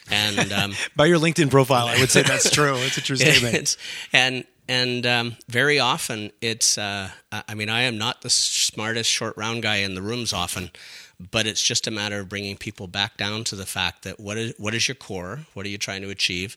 And 0.09 0.51
um, 0.51 0.73
by 0.95 1.05
your 1.05 1.19
LinkedIn 1.19 1.51
profile, 1.51 1.87
I 1.87 1.99
would 1.99 2.09
say 2.09 2.23
that's 2.23 2.49
true. 2.49 2.75
It's 2.77 2.97
a 2.97 3.01
true 3.01 3.15
statement. 3.17 3.77
and 4.11 4.45
and 4.69 5.05
um, 5.05 5.35
very 5.47 5.79
often 5.79 6.31
it's. 6.41 6.77
Uh, 6.77 7.09
I 7.31 7.53
mean, 7.53 7.69
I 7.69 7.83
am 7.83 7.97
not 7.97 8.21
the 8.21 8.29
smartest 8.29 9.09
short 9.09 9.37
round 9.37 9.63
guy 9.63 9.77
in 9.77 9.95
the 9.95 10.01
rooms 10.01 10.33
often, 10.33 10.71
but 11.19 11.47
it's 11.47 11.63
just 11.63 11.87
a 11.87 11.91
matter 11.91 12.19
of 12.19 12.29
bringing 12.29 12.57
people 12.57 12.87
back 12.87 13.17
down 13.17 13.43
to 13.45 13.55
the 13.55 13.65
fact 13.65 14.03
that 14.03 14.19
what 14.19 14.37
is 14.37 14.53
what 14.57 14.73
is 14.73 14.87
your 14.87 14.95
core? 14.95 15.41
What 15.53 15.65
are 15.65 15.69
you 15.69 15.77
trying 15.77 16.01
to 16.01 16.09
achieve? 16.09 16.55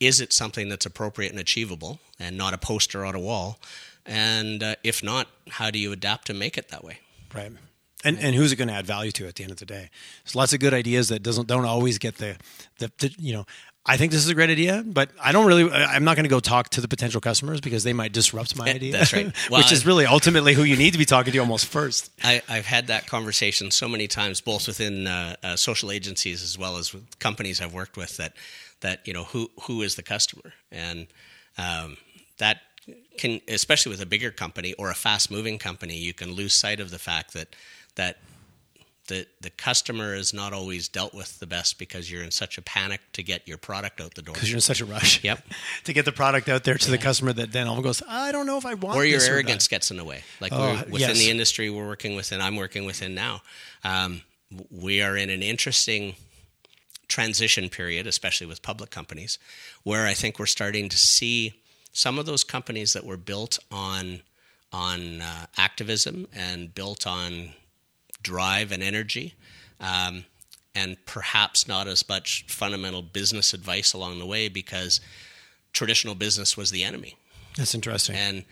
Is 0.00 0.20
it 0.20 0.32
something 0.32 0.68
that's 0.68 0.84
appropriate 0.84 1.30
and 1.30 1.40
achievable, 1.40 2.00
and 2.18 2.36
not 2.36 2.54
a 2.54 2.58
poster 2.58 3.04
on 3.04 3.14
a 3.14 3.20
wall? 3.20 3.58
And 4.04 4.62
uh, 4.62 4.74
if 4.82 5.02
not, 5.02 5.28
how 5.48 5.70
do 5.70 5.78
you 5.78 5.92
adapt 5.92 6.26
to 6.26 6.34
make 6.34 6.58
it 6.58 6.68
that 6.70 6.82
way? 6.82 6.98
Right. 7.32 7.52
And, 8.04 8.18
and 8.18 8.34
who's 8.34 8.50
it 8.50 8.56
going 8.56 8.68
to 8.68 8.74
add 8.74 8.84
value 8.84 9.12
to 9.12 9.28
at 9.28 9.36
the 9.36 9.44
end 9.44 9.52
of 9.52 9.58
the 9.58 9.64
day? 9.64 9.90
There's 10.24 10.34
lots 10.34 10.52
of 10.52 10.58
good 10.58 10.74
ideas 10.74 11.08
that 11.10 11.22
doesn't 11.22 11.46
don't 11.46 11.64
always 11.64 11.98
get 11.98 12.16
the, 12.18 12.36
the, 12.78 12.90
the 12.98 13.14
you 13.18 13.32
know 13.32 13.46
I 13.84 13.96
think 13.96 14.12
this 14.12 14.22
is 14.22 14.28
a 14.28 14.34
great 14.34 14.48
idea, 14.48 14.84
but 14.86 15.10
I 15.20 15.32
don't 15.32 15.46
really. 15.46 15.68
I'm 15.72 16.04
not 16.04 16.14
going 16.14 16.24
to 16.24 16.30
go 16.30 16.38
talk 16.38 16.68
to 16.70 16.80
the 16.80 16.86
potential 16.86 17.20
customers 17.20 17.60
because 17.60 17.82
they 17.82 17.92
might 17.92 18.12
disrupt 18.12 18.56
my 18.56 18.68
idea. 18.68 18.92
That's 18.92 19.12
right. 19.12 19.32
Well, 19.50 19.60
which 19.60 19.72
is 19.72 19.84
really 19.84 20.06
ultimately 20.06 20.54
who 20.54 20.62
you 20.62 20.76
need 20.76 20.92
to 20.92 20.98
be 20.98 21.04
talking 21.04 21.32
to 21.32 21.38
almost 21.38 21.66
first. 21.66 22.10
I, 22.22 22.42
have 22.46 22.66
had 22.66 22.86
that 22.86 23.08
conversation 23.08 23.72
so 23.72 23.88
many 23.88 24.06
times, 24.06 24.40
both 24.40 24.68
within 24.68 25.08
uh, 25.08 25.34
uh, 25.42 25.56
social 25.56 25.90
agencies 25.90 26.44
as 26.44 26.56
well 26.56 26.76
as 26.76 26.92
with 26.92 27.18
companies 27.18 27.60
I've 27.60 27.74
worked 27.74 27.96
with. 27.96 28.18
That 28.18 28.34
that 28.82 29.06
you 29.06 29.12
know 29.12 29.24
who 29.24 29.50
who 29.62 29.82
is 29.82 29.96
the 29.96 30.02
customer, 30.04 30.52
and 30.70 31.08
um, 31.58 31.96
that 32.38 32.60
can, 33.18 33.40
especially 33.48 33.90
with 33.90 34.00
a 34.00 34.06
bigger 34.06 34.30
company 34.30 34.74
or 34.74 34.90
a 34.90 34.94
fast 34.94 35.28
moving 35.28 35.58
company, 35.58 35.96
you 35.96 36.14
can 36.14 36.30
lose 36.32 36.54
sight 36.54 36.78
of 36.78 36.92
the 36.92 37.00
fact 37.00 37.34
that 37.34 37.48
that 37.96 38.18
the 39.08 39.26
the 39.40 39.50
customer 39.50 40.14
is 40.14 40.32
not 40.32 40.52
always 40.52 40.88
dealt 40.88 41.12
with 41.12 41.40
the 41.40 41.46
best 41.46 41.78
because 41.78 42.10
you're 42.10 42.22
in 42.22 42.30
such 42.30 42.56
a 42.56 42.62
panic 42.62 43.00
to 43.12 43.22
get 43.22 43.46
your 43.48 43.58
product 43.58 44.00
out 44.00 44.14
the 44.14 44.22
door. 44.22 44.34
Because 44.34 44.50
you're 44.50 44.58
in 44.58 44.62
such 44.62 44.80
a 44.80 44.84
rush. 44.84 45.22
Yep. 45.24 45.44
to 45.84 45.92
get 45.92 46.04
the 46.04 46.12
product 46.12 46.48
out 46.48 46.64
there 46.64 46.76
to 46.76 46.90
yeah. 46.90 46.96
the 46.96 47.02
customer 47.02 47.32
that 47.32 47.52
then 47.52 47.66
all 47.66 47.80
goes, 47.82 48.02
I 48.08 48.32
don't 48.32 48.46
know 48.46 48.58
if 48.58 48.66
I 48.66 48.74
want. 48.74 48.96
Or 48.96 49.04
your 49.04 49.20
arrogance 49.20 49.66
or 49.66 49.70
gets 49.70 49.90
in 49.90 49.96
the 49.96 50.04
way. 50.04 50.22
Like 50.40 50.52
oh, 50.52 50.82
within 50.90 51.00
yes. 51.00 51.18
the 51.18 51.30
industry 51.30 51.70
we're 51.70 51.86
working 51.86 52.14
within, 52.14 52.40
I'm 52.40 52.56
working 52.56 52.86
within 52.86 53.14
now. 53.14 53.42
Um, 53.84 54.22
we 54.70 55.02
are 55.02 55.16
in 55.16 55.30
an 55.30 55.42
interesting 55.42 56.14
transition 57.08 57.68
period, 57.68 58.06
especially 58.06 58.46
with 58.46 58.62
public 58.62 58.90
companies, 58.90 59.38
where 59.82 60.06
I 60.06 60.14
think 60.14 60.38
we're 60.38 60.46
starting 60.46 60.88
to 60.88 60.96
see 60.96 61.54
some 61.92 62.18
of 62.18 62.26
those 62.26 62.44
companies 62.44 62.92
that 62.94 63.04
were 63.04 63.16
built 63.16 63.58
on 63.70 64.22
on 64.72 65.20
uh, 65.20 65.46
activism 65.58 66.26
and 66.34 66.74
built 66.74 67.06
on 67.06 67.50
drive 68.22 68.72
and 68.72 68.82
energy, 68.82 69.34
um, 69.80 70.24
and 70.74 70.96
perhaps 71.06 71.68
not 71.68 71.86
as 71.86 72.08
much 72.08 72.44
fundamental 72.48 73.02
business 73.02 73.52
advice 73.52 73.92
along 73.92 74.18
the 74.18 74.26
way 74.26 74.48
because 74.48 75.00
traditional 75.72 76.14
business 76.14 76.56
was 76.56 76.70
the 76.70 76.84
enemy. 76.84 77.16
That's 77.56 77.74
interesting. 77.74 78.16
And 78.16 78.44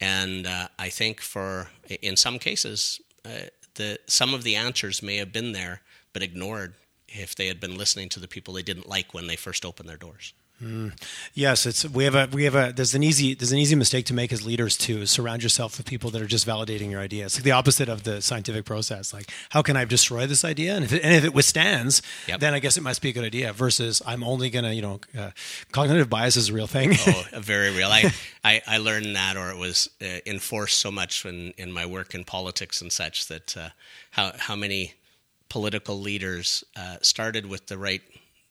and 0.00 0.46
uh, 0.46 0.68
I 0.78 0.88
think 0.90 1.20
for 1.20 1.68
in 2.02 2.16
some 2.16 2.38
cases, 2.38 3.00
uh, 3.24 3.48
the 3.74 3.98
some 4.06 4.34
of 4.34 4.42
the 4.42 4.56
answers 4.56 5.02
may 5.02 5.16
have 5.16 5.32
been 5.32 5.52
there 5.52 5.82
but 6.12 6.22
ignored 6.22 6.74
if 7.08 7.34
they 7.34 7.46
had 7.46 7.60
been 7.60 7.76
listening 7.76 8.08
to 8.10 8.20
the 8.20 8.28
people 8.28 8.54
they 8.54 8.62
didn't 8.62 8.88
like 8.88 9.14
when 9.14 9.26
they 9.26 9.36
first 9.36 9.64
opened 9.64 9.88
their 9.88 9.96
doors. 9.96 10.32
Mm. 10.62 10.92
Yes, 11.34 11.66
it's 11.66 11.88
we 11.88 12.02
have 12.02 12.16
a 12.16 12.28
we 12.32 12.42
have 12.42 12.56
a 12.56 12.72
there's 12.74 12.92
an 12.92 13.04
easy 13.04 13.34
there's 13.34 13.52
an 13.52 13.58
easy 13.58 13.76
mistake 13.76 14.06
to 14.06 14.14
make 14.14 14.32
as 14.32 14.44
leaders 14.44 14.76
too. 14.76 15.06
Surround 15.06 15.44
yourself 15.44 15.78
with 15.78 15.86
people 15.86 16.10
that 16.10 16.20
are 16.20 16.26
just 16.26 16.48
validating 16.48 16.90
your 16.90 17.00
idea. 17.00 17.26
It's 17.26 17.36
like 17.36 17.44
the 17.44 17.52
opposite 17.52 17.88
of 17.88 18.02
the 18.02 18.20
scientific 18.20 18.64
process. 18.64 19.14
Like, 19.14 19.30
how 19.50 19.62
can 19.62 19.76
I 19.76 19.84
destroy 19.84 20.26
this 20.26 20.44
idea? 20.44 20.74
And 20.74 20.84
if 20.84 20.92
it, 20.92 21.04
and 21.04 21.14
if 21.14 21.24
it 21.24 21.32
withstands, 21.32 22.02
yep. 22.26 22.40
then 22.40 22.54
I 22.54 22.58
guess 22.58 22.76
it 22.76 22.80
must 22.80 23.00
be 23.02 23.10
a 23.10 23.12
good 23.12 23.24
idea. 23.24 23.52
Versus, 23.52 24.02
I'm 24.04 24.24
only 24.24 24.50
gonna 24.50 24.72
you 24.72 24.82
know, 24.82 25.00
uh, 25.16 25.30
cognitive 25.70 26.10
bias 26.10 26.36
is 26.36 26.48
a 26.48 26.52
real 26.52 26.66
thing. 26.66 26.94
oh, 27.06 27.24
very 27.40 27.70
real. 27.70 27.88
I, 27.88 28.12
I, 28.42 28.60
I 28.66 28.78
learned 28.78 29.14
that, 29.14 29.36
or 29.36 29.50
it 29.50 29.58
was 29.58 29.88
uh, 30.02 30.18
enforced 30.26 30.78
so 30.78 30.90
much 30.90 31.24
in 31.24 31.52
in 31.56 31.70
my 31.70 31.86
work 31.86 32.16
in 32.16 32.24
politics 32.24 32.80
and 32.80 32.92
such 32.92 33.28
that 33.28 33.56
uh, 33.56 33.68
how 34.10 34.32
how 34.36 34.56
many 34.56 34.94
political 35.48 36.00
leaders 36.00 36.64
uh, 36.76 36.96
started 37.00 37.46
with 37.46 37.68
the 37.68 37.78
right 37.78 38.02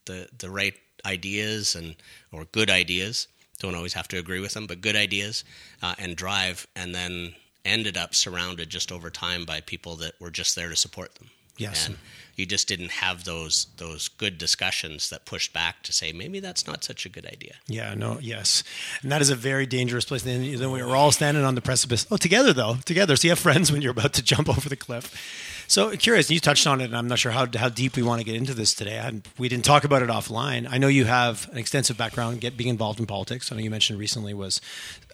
the 0.05 0.29
the 0.37 0.49
right 0.49 0.75
ideas 1.07 1.75
and 1.75 1.95
or 2.31 2.45
good 2.45 2.69
ideas. 2.69 3.27
Don't 3.59 3.75
always 3.75 3.93
have 3.93 4.07
to 4.09 4.19
agree 4.19 4.39
with 4.39 4.53
them, 4.53 4.67
but 4.67 4.81
good 4.81 4.95
ideas 4.95 5.43
uh, 5.81 5.95
and 5.97 6.15
drive, 6.15 6.67
and 6.75 6.93
then 6.93 7.33
ended 7.65 7.97
up 7.97 8.13
surrounded 8.13 8.69
just 8.69 8.91
over 8.91 9.09
time 9.09 9.45
by 9.45 9.61
people 9.61 9.95
that 9.97 10.13
were 10.19 10.29
just 10.29 10.55
there 10.55 10.69
to 10.69 10.75
support 10.75 11.15
them. 11.15 11.29
Yes. 11.57 11.87
And 11.87 11.97
you 12.35 12.45
just 12.45 12.67
didn't 12.67 12.91
have 12.91 13.23
those 13.23 13.67
those 13.77 14.07
good 14.07 14.37
discussions 14.37 15.09
that 15.09 15.25
pushed 15.25 15.53
back 15.53 15.81
to 15.83 15.91
say 15.91 16.13
maybe 16.13 16.39
that's 16.39 16.67
not 16.67 16.83
such 16.83 17.05
a 17.05 17.09
good 17.09 17.25
idea. 17.25 17.55
Yeah, 17.67 17.95
no, 17.95 18.19
yes, 18.21 18.63
and 19.01 19.11
that 19.11 19.21
is 19.21 19.31
a 19.31 19.35
very 19.35 19.65
dangerous 19.65 20.05
place. 20.05 20.21
then 20.21 20.43
we 20.43 20.83
were 20.83 20.95
all 20.95 21.11
standing 21.11 21.43
on 21.43 21.55
the 21.55 21.61
precipice. 21.61 22.05
Oh, 22.11 22.17
together 22.17 22.53
though, 22.53 22.75
together. 22.85 23.15
So 23.15 23.27
you 23.27 23.31
have 23.31 23.39
friends 23.39 23.71
when 23.71 23.81
you're 23.81 23.91
about 23.91 24.13
to 24.13 24.23
jump 24.23 24.49
over 24.49 24.69
the 24.69 24.75
cliff. 24.75 25.56
So 25.69 25.95
curious, 25.97 26.31
you 26.31 26.39
touched 26.39 26.65
on 26.65 26.79
it, 26.79 26.85
and 26.85 26.95
I'm 26.95 27.09
not 27.09 27.19
sure 27.19 27.31
how, 27.31 27.45
how 27.53 27.67
deep 27.67 27.97
we 27.97 28.03
want 28.03 28.19
to 28.21 28.25
get 28.25 28.35
into 28.35 28.53
this 28.53 28.73
today. 28.73 28.99
I, 28.99 29.21
we 29.37 29.49
didn't 29.49 29.65
talk 29.65 29.83
about 29.83 30.01
it 30.01 30.09
offline. 30.09 30.65
I 30.69 30.77
know 30.77 30.87
you 30.87 31.03
have 31.03 31.49
an 31.51 31.57
extensive 31.57 31.97
background 31.97 32.39
get, 32.39 32.55
being 32.55 32.69
involved 32.69 33.01
in 33.01 33.05
politics. 33.05 33.51
I 33.51 33.55
know 33.55 33.61
you 33.61 33.69
mentioned 33.69 33.99
recently 33.99 34.33
was 34.33 34.61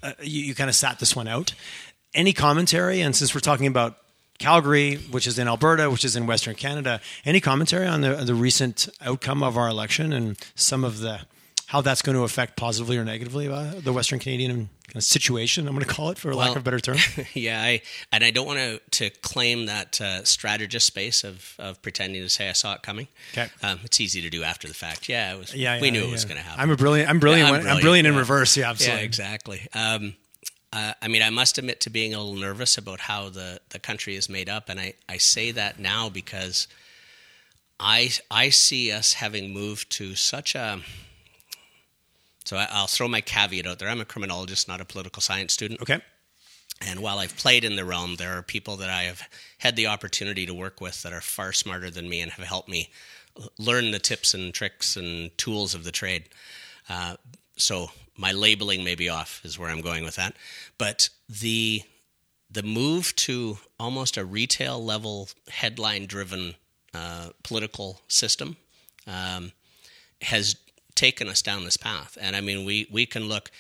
uh, 0.04 0.14
you, 0.22 0.44
you 0.44 0.56
kind 0.56 0.70
of 0.70 0.76
sat 0.76 1.00
this 1.00 1.16
one 1.16 1.28
out. 1.28 1.56
Any 2.14 2.34
commentary? 2.34 3.02
And 3.02 3.16
since 3.16 3.34
we're 3.34 3.42
talking 3.42 3.66
about 3.66 3.98
Calgary, 4.38 4.96
which 4.96 5.26
is 5.26 5.40
in 5.40 5.48
Alberta, 5.48 5.90
which 5.90 6.06
is 6.06 6.16
in 6.16 6.28
Western 6.28 6.54
Canada, 6.54 7.02
any 7.26 7.40
commentary 7.40 7.88
on 7.88 8.02
the 8.02 8.16
the 8.16 8.36
recent 8.36 8.90
outcome 9.02 9.42
of 9.42 9.58
our 9.58 9.68
election 9.68 10.14
and 10.14 10.38
some 10.54 10.84
of 10.84 11.00
the 11.00 11.22
how 11.74 11.82
that's 11.82 12.04
going 12.04 12.16
to 12.16 12.22
affect 12.22 12.56
positively 12.56 13.00
or 13.00 13.04
negatively 13.04 13.48
uh, 13.48 13.74
the 13.80 13.92
Western 13.92 14.20
Canadian 14.20 14.70
kind 14.88 14.96
of 14.96 15.04
situation. 15.04 15.68
I'm 15.68 15.74
going 15.74 15.84
to 15.84 15.92
call 15.92 16.12
it 16.12 16.20
for 16.20 16.30
well, 16.30 16.38
lack 16.38 16.52
of 16.52 16.58
a 16.58 16.62
better 16.62 16.80
term. 16.80 16.98
yeah, 17.34 17.60
I, 17.60 17.82
and 18.12 18.24
I 18.24 18.30
don't 18.30 18.46
want 18.46 18.60
to 18.60 18.80
to 19.00 19.10
claim 19.22 19.66
that 19.66 20.00
uh, 20.00 20.24
strategist 20.24 20.86
space 20.86 21.24
of 21.24 21.56
of 21.58 21.82
pretending 21.82 22.22
to 22.22 22.30
say 22.30 22.48
I 22.48 22.54
saw 22.54 22.76
it 22.76 22.84
coming. 22.84 23.08
Okay, 23.32 23.50
um, 23.64 23.80
it's 23.84 24.00
easy 24.00 24.22
to 24.22 24.30
do 24.30 24.44
after 24.44 24.68
the 24.68 24.76
fact. 24.76 25.10
Yeah, 25.10 25.34
it 25.34 25.40
was. 25.40 25.56
Yeah, 25.56 25.76
yeah 25.76 25.82
we 25.82 25.90
knew 25.90 26.02
yeah. 26.02 26.10
it 26.10 26.12
was 26.12 26.26
going 26.26 26.38
to 26.38 26.44
happen. 26.44 26.62
I'm 26.62 26.70
a 26.70 26.78
brilliant. 26.78 27.10
I'm 27.10 27.20
brilliant. 27.20 27.48
I'm, 27.48 27.54
brilliant, 27.56 27.76
I'm 27.76 27.82
brilliant 27.82 28.08
in 28.08 28.16
reverse. 28.16 28.56
Yeah, 28.56 28.70
absolutely. 28.70 29.00
Yeah, 29.00 29.06
exactly. 29.06 29.68
Um, 29.74 30.16
uh, 30.72 30.94
I 31.02 31.08
mean, 31.08 31.24
I 31.24 31.32
must 31.32 31.58
admit 31.58 31.82
to 31.82 31.90
being 31.90 32.14
a 32.14 32.20
little 32.20 32.40
nervous 32.40 32.78
about 32.78 33.00
how 33.00 33.30
the, 33.30 33.62
the 33.70 33.80
country 33.80 34.16
is 34.16 34.30
made 34.30 34.48
up, 34.48 34.70
and 34.70 34.80
I, 34.80 34.94
I 35.10 35.18
say 35.18 35.50
that 35.52 35.80
now 35.80 36.10
because 36.10 36.68
I 37.80 38.12
I 38.30 38.50
see 38.50 38.92
us 38.92 39.14
having 39.14 39.52
moved 39.52 39.92
to 39.94 40.14
such 40.14 40.54
a 40.54 40.82
so 42.44 42.58
I, 42.58 42.82
will 42.82 42.88
throw 42.88 43.08
my 43.08 43.22
caveat 43.22 43.68
out 43.68 43.80
there. 43.80 43.90
I'm 43.90 44.02
a 44.02 44.06
criminologist, 44.06 44.68
not 44.68 44.82
a 44.82 44.86
political 44.86 45.22
science 45.22 45.54
student. 45.54 45.82
Okay. 45.82 46.02
And 46.82 47.00
while 47.00 47.20
I've 47.20 47.38
played 47.38 47.64
in 47.64 47.76
the 47.76 47.86
realm, 47.86 48.16
there 48.16 48.38
are 48.38 48.42
people 48.42 48.78
that 48.78 48.90
I 48.90 49.04
have 49.04 49.22
had 49.60 49.76
the 49.76 49.88
opportunity 49.88 50.46
to 50.46 50.54
work 50.54 50.82
with 50.82 51.02
that 51.04 51.14
are 51.14 51.22
far 51.22 51.54
smarter 51.54 51.90
than 51.90 52.10
me 52.10 52.20
and 52.20 52.32
have 52.32 52.46
helped 52.46 52.68
me 52.68 52.90
learn 53.58 53.92
the 53.92 54.00
tips 54.00 54.34
and 54.34 54.54
tricks 54.54 54.98
and 54.98 55.36
tools 55.38 55.74
of 55.74 55.84
the 55.84 55.92
trade. 55.92 56.30
Uh, 56.90 57.16
so 57.58 57.90
my 58.18 58.32
labeling 58.32 58.84
may 58.84 58.96
be 58.96 59.10
off, 59.10 59.42
is 59.44 59.58
where 59.58 59.70
I'm 59.70 59.82
going 59.82 60.04
with 60.04 60.16
that. 60.16 60.36
But 60.78 61.10
the 61.30 61.84
the 62.52 62.64
move 62.64 63.16
to 63.16 63.58
almost 63.80 64.16
a 64.16 64.24
retail 64.24 64.84
level, 64.84 65.28
headline 65.50 66.06
driven 66.06 66.54
uh, 66.94 67.30
political 67.42 68.00
system 68.08 68.58
um, 69.08 69.52
has 70.22 70.56
taken 70.96 71.28
us 71.28 71.42
down 71.42 71.64
this 71.64 71.78
path. 71.78 72.18
And 72.22 72.36
I 72.36 72.42
mean, 72.42 72.66
we, 72.66 72.88
we 72.92 73.06
can 73.06 73.28
look, 73.28 73.52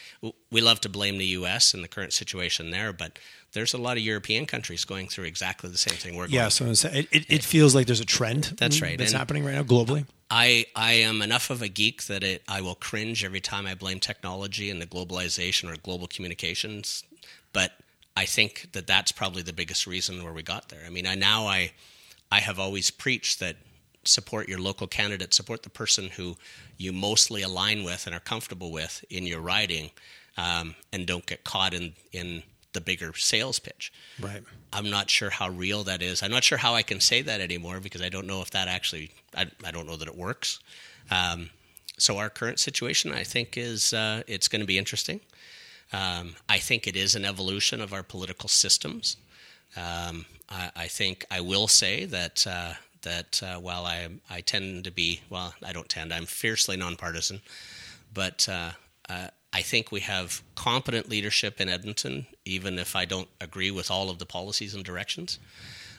we 0.52 0.62
love 0.62 0.82
to 0.82 0.90
blame 0.90 1.18
the 1.18 1.26
U.S. 1.28 1.74
and 1.74 1.84
the 1.84 1.88
current 1.88 2.14
situation 2.14 2.72
there, 2.72 2.94
but 2.94 3.18
there's 3.54 3.74
a 3.74 3.78
lot 3.78 3.98
of 3.98 4.04
European 4.04 4.46
countries 4.46 4.86
going 4.86 5.08
through 5.08 5.26
exactly 5.26 5.70
the 5.70 5.78
same 5.78 5.96
thing 5.96 6.16
we're 6.16 6.26
going 6.26 6.34
yeah, 6.36 6.50
so 6.50 6.66
it, 6.66 7.08
it, 7.12 7.26
it 7.30 7.44
feels 7.44 7.76
like 7.76 7.86
there's 7.88 8.00
a 8.00 8.06
trend 8.06 8.46
That's 8.58 8.82
right. 8.82 8.98
that's 8.98 9.12
And- 9.12 9.18
happening 9.20 9.44
right 9.46 9.56
now 9.56 9.64
globally. 9.64 10.06
I, 10.32 10.66
I 10.76 10.94
am 10.94 11.22
enough 11.22 11.52
of 11.52 11.62
a 11.62 11.68
geek 11.68 12.06
that 12.06 12.24
it, 12.24 12.42
I 12.48 12.62
will 12.62 12.74
cringe 12.74 13.24
every 13.24 13.42
time 13.42 13.68
I 13.68 13.76
blame 13.76 14.00
technology 14.00 14.72
and 14.72 14.82
the 14.82 14.88
globalization 14.88 15.72
or 15.72 15.76
global 15.78 16.08
communications. 16.08 17.04
But 17.52 17.72
I 18.18 18.26
think 18.26 18.70
that 18.72 18.88
that's 18.88 19.12
probably 19.12 19.44
the 19.44 19.54
biggest 19.54 19.86
reason 19.86 20.24
where 20.24 20.34
we 20.34 20.42
got 20.42 20.70
there. 20.70 20.82
I 20.88 20.90
mean, 20.90 21.06
I 21.06 21.14
now 21.14 21.46
I 21.46 21.72
I 22.32 22.40
have 22.40 22.58
always 22.58 22.90
preached 22.90 23.40
that 23.42 23.58
support 24.06 24.50
your 24.50 24.60
local 24.60 24.88
candidate, 24.88 25.34
support 25.34 25.64
the 25.64 25.70
person 25.70 26.10
who 26.10 26.36
you 26.78 26.92
mostly 26.92 27.42
align 27.42 27.84
with 27.84 28.06
and 28.06 28.16
are 28.16 28.20
comfortable 28.20 28.72
with 28.72 29.04
in 29.10 29.26
your 29.26 29.40
riding, 29.40 29.92
um, 30.38 30.76
and 30.92 31.06
don't 31.06 31.26
get 31.26 31.44
caught 31.44 31.74
in 31.74 31.94
in 32.12 32.44
the 32.74 32.82
bigger 32.82 33.14
sales 33.14 33.60
pitch. 33.60 33.94
Right. 34.20 34.44
I'm 34.72 34.90
not 34.90 35.10
sure 35.10 35.30
how 35.30 35.50
real 35.50 35.84
that 35.84 36.02
is. 36.02 36.24
I'm 36.24 36.32
not 36.32 36.44
sure 36.44 36.58
how 36.58 36.74
I 36.74 36.82
can 36.82 37.00
say 37.00 37.22
that 37.22 37.40
anymore 37.40 37.80
because 37.80 38.02
I 38.02 38.10
don't 38.10 38.28
know 38.28 38.42
if 38.42 38.52
that 38.52 38.68
actually. 38.68 39.12
I, 39.36 39.46
I 39.64 39.72
don't 39.72 39.88
know 39.88 39.96
that 39.96 40.08
it 40.08 40.18
works. 40.18 40.60
Um, 41.12 41.50
so 41.98 42.18
our 42.18 42.30
current 42.30 42.60
situation, 42.60 43.14
I 43.14 43.24
think, 43.24 43.58
is 43.58 43.94
uh, 43.94 44.24
it's 44.28 44.48
going 44.48 44.62
to 44.62 44.66
be 44.66 44.78
interesting. 44.78 45.22
Um, 45.92 46.36
I 46.50 46.58
think 46.58 46.88
it 46.88 46.96
is 46.96 47.14
an 47.14 47.24
evolution 47.24 47.80
of 47.80 47.94
our 47.94 48.02
political 48.02 48.50
systems. 48.50 49.18
Um, 49.78 50.26
I, 50.50 50.72
I 50.76 50.88
think 50.88 51.26
I 51.30 51.42
will 51.42 51.68
say 51.68 52.06
that 52.06 52.46
uh, 52.48 52.74
that 53.04 53.42
uh, 53.44 53.60
while 53.60 53.86
I 53.86 54.08
I 54.30 54.42
tend 54.42 54.84
to 54.86 54.92
be 54.92 55.22
well, 55.30 55.54
I 55.64 55.72
don't 55.72 55.88
tend. 55.88 56.14
I'm 56.14 56.26
fiercely 56.26 56.76
nonpartisan, 56.76 57.42
but 58.14 58.48
uh, 58.50 58.72
uh, 59.10 59.28
I 59.54 59.62
think 59.62 59.92
we 59.92 60.02
have 60.02 60.42
competent 60.56 61.08
leadership 61.10 61.62
in 61.62 61.70
Edmonton, 61.70 62.26
even 62.46 62.80
if 62.80 62.96
I 62.96 63.06
don't 63.06 63.30
agree 63.40 63.72
with 63.72 63.92
all 63.92 64.10
of 64.10 64.20
the 64.20 64.26
policies 64.26 64.74
and 64.74 64.84
directions, 64.84 65.40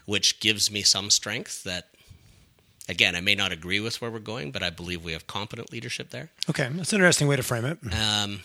which 0.06 0.40
gives 0.40 0.70
me 0.70 0.82
some 0.82 1.10
strength 1.10 1.62
that. 1.64 1.88
Again, 2.86 3.16
I 3.16 3.22
may 3.22 3.34
not 3.34 3.50
agree 3.50 3.80
with 3.80 4.02
where 4.02 4.10
we're 4.10 4.18
going, 4.18 4.50
but 4.50 4.62
I 4.62 4.68
believe 4.68 5.02
we 5.02 5.12
have 5.12 5.26
competent 5.26 5.72
leadership 5.72 6.10
there. 6.10 6.28
Okay, 6.50 6.68
that's 6.70 6.92
an 6.92 6.98
interesting 6.98 7.26
way 7.26 7.36
to 7.36 7.42
frame 7.42 7.64
it. 7.64 7.78
Um, 7.94 8.40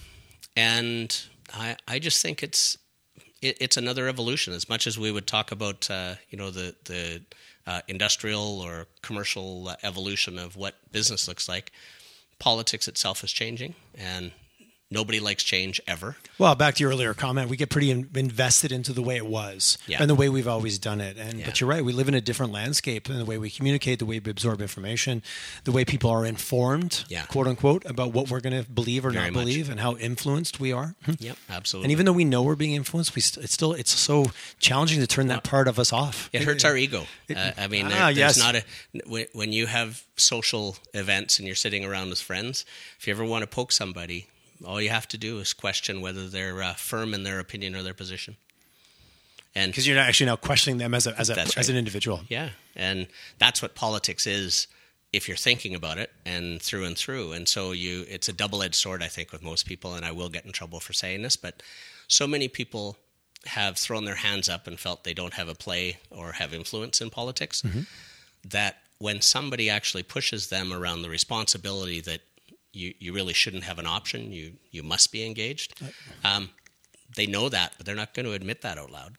and 0.56 1.14
I, 1.54 1.76
I 1.86 2.00
just 2.00 2.22
think 2.22 2.42
it's 2.42 2.78
it, 3.42 3.58
it's 3.60 3.78
another 3.78 4.08
evolution. 4.08 4.54
As 4.54 4.70
much 4.70 4.88
as 4.88 4.98
we 4.98 5.12
would 5.12 5.28
talk 5.28 5.52
about, 5.52 5.90
uh, 5.90 6.16
you 6.30 6.38
know, 6.38 6.52
the 6.52 6.76
the 6.86 7.22
uh, 7.68 7.82
industrial 7.88 8.62
or 8.62 8.88
commercial 9.02 9.72
evolution 9.84 10.38
of 10.40 10.56
what 10.56 10.76
business 10.92 11.28
looks 11.28 11.48
like, 11.48 11.72
politics 12.40 12.88
itself 12.88 13.24
is 13.24 13.32
changing, 13.32 13.76
and 13.96 14.32
nobody 14.92 15.20
likes 15.20 15.44
change 15.44 15.80
ever. 15.88 16.16
Well, 16.38 16.56
back 16.56 16.76
to 16.76 16.84
your 16.84 16.92
earlier 16.92 17.14
comment, 17.14 17.50
we 17.50 17.58
get 17.58 17.70
pretty 17.70 17.92
in, 17.92 18.10
invested 18.16 18.72
into 18.72 18.92
the 18.94 19.02
way 19.04 19.18
it 19.18 19.26
was 19.26 19.78
Yeah. 19.88 19.98
and 20.02 20.10
the 20.10 20.16
way 20.16 20.30
we've 20.30 20.48
always 20.48 20.80
done 20.80 21.00
it. 21.02 21.18
And 21.18 21.40
Yeah. 21.40 21.46
but 21.46 21.60
you're 21.62 21.70
right, 21.70 21.84
we 21.86 21.94
live 21.94 22.08
in 22.08 22.14
a 22.16 22.22
different 22.22 22.52
landscape 22.52 23.10
in 23.10 23.18
the 23.18 23.26
way 23.26 23.38
we 23.38 23.50
communicate, 23.52 24.00
the 24.00 24.06
way 24.06 24.20
we 24.20 24.32
absorb 24.32 24.62
information, 24.62 25.22
the 25.64 25.72
way 25.72 25.86
people 25.86 26.10
are 26.10 26.26
informed, 26.26 27.04
Yeah. 27.08 27.26
quote 27.26 27.48
unquote, 27.48 27.86
about 27.86 28.14
what 28.14 28.30
we're 28.30 28.40
going 28.40 28.64
to 28.64 28.70
believe 28.70 29.06
or 29.06 29.12
Very 29.12 29.26
not 29.26 29.34
much. 29.34 29.42
believe, 29.46 29.70
and 29.70 29.80
how 29.80 29.96
influenced 29.98 30.60
we 30.60 30.72
are. 30.72 30.96
Yep, 31.20 31.38
absolutely. 31.50 31.86
And 31.86 31.92
even 31.92 32.06
though 32.06 32.12
we 32.14 32.26
know 32.26 32.42
we're 32.42 32.56
being 32.56 32.74
influenced, 32.74 33.16
we 33.16 33.22
st- 33.22 33.44
it's 33.44 33.54
still 33.54 33.74
it's 33.74 33.92
so 33.98 34.32
challenging 34.60 35.00
to 35.02 35.08
turn 35.08 35.28
that 35.28 35.44
part 35.44 35.68
of 35.68 35.78
us 35.78 35.94
off. 35.94 36.30
It 36.34 36.44
hurts 36.44 36.64
our 36.66 36.76
ego. 36.76 37.06
Uh, 37.36 37.52
I 37.58 37.68
mean, 37.68 37.88
there, 37.90 37.98
Ah, 38.02 38.06
there's 38.08 38.18
yes. 38.18 38.38
not 38.38 38.56
a 38.56 38.64
when 39.34 39.54
you 39.54 39.68
have 39.68 40.04
social 40.16 40.78
events 40.94 41.38
and 41.40 41.46
you're 41.48 41.56
sitting 41.56 41.86
around 41.86 42.10
with 42.10 42.20
friends. 42.22 42.66
If 43.00 43.08
you 43.08 43.14
ever 43.14 43.24
want 43.26 43.44
to 43.44 43.48
poke 43.48 43.72
somebody, 43.72 44.28
all 44.66 44.82
you 44.82 44.90
have 44.90 45.08
to 45.10 45.18
do 45.18 45.40
is 45.40 45.54
question 45.54 46.02
whether 46.02 46.28
they're 46.28 46.62
uh, 46.62 46.74
firm 46.74 47.14
in 47.14 47.24
their 47.24 47.40
opinion 47.40 47.76
or 47.76 47.84
their 47.84 47.94
position. 47.94 48.38
And 49.56 49.72
because 49.72 49.88
you're 49.88 49.96
not 49.98 50.08
actually 50.08 50.28
now 50.28 50.36
questioning 50.36 50.78
them 50.78 50.94
as 50.94 51.08
a, 51.08 51.20
as 51.20 51.30
a, 51.30 51.34
That's 51.34 51.58
as 51.58 51.70
an 51.70 51.78
individual. 51.78 52.22
yeah, 52.30 52.50
and 52.76 53.08
that's 53.40 53.62
what 53.62 53.74
politics 53.74 54.28
is 54.28 54.68
if 55.12 55.28
you're 55.28 55.38
thinking 55.38 55.74
about 55.74 55.98
it 55.98 56.12
and 56.24 56.62
through 56.62 56.86
and 56.86 56.96
through. 56.96 57.32
And 57.32 57.48
so 57.48 57.72
you, 57.72 58.06
it's 58.08 58.30
a 58.30 58.34
double-edged 58.34 58.76
sword, 58.76 59.02
I 59.02 59.08
think, 59.08 59.32
with 59.32 59.42
most 59.42 59.66
people. 59.66 59.96
And 59.96 60.06
I 60.06 60.12
will 60.12 60.30
get 60.30 60.46
in 60.46 60.52
trouble 60.52 60.80
for 60.80 60.94
saying 60.94 61.24
this, 61.24 61.36
but 61.36 61.64
so 62.08 62.28
many 62.28 62.48
people 62.48 62.96
have 63.46 63.76
thrown 63.78 64.06
their 64.06 64.16
hands 64.16 64.50
up 64.50 64.68
and 64.68 64.80
felt 64.80 65.04
they 65.04 65.16
don't 65.16 65.34
have 65.34 65.50
a 65.50 65.56
play 65.56 65.98
or 66.12 66.34
have 66.34 66.54
influence 66.54 67.02
in 67.02 67.10
politics 67.10 67.64
that 68.48 68.78
when 69.00 69.22
somebody 69.22 69.70
actually 69.70 70.04
pushes 70.04 70.50
them 70.50 70.72
around 70.74 71.02
the 71.02 71.10
responsibility 71.10 72.02
that 72.02 72.22
you, 72.72 72.94
you 73.00 73.14
really 73.14 73.34
shouldn't 73.34 73.64
have 73.64 73.80
an 73.80 73.86
option, 73.88 74.32
you 74.32 74.54
you 74.72 74.84
must 74.84 75.12
be 75.12 75.26
engaged. 75.26 75.80
Um, 76.24 76.50
they 77.16 77.26
know 77.26 77.50
that, 77.50 77.74
but 77.78 77.86
they're 77.86 77.96
not 77.96 78.14
going 78.14 78.26
to 78.26 78.34
admit 78.34 78.62
that 78.62 78.78
out 78.78 78.92
loud. 78.92 79.18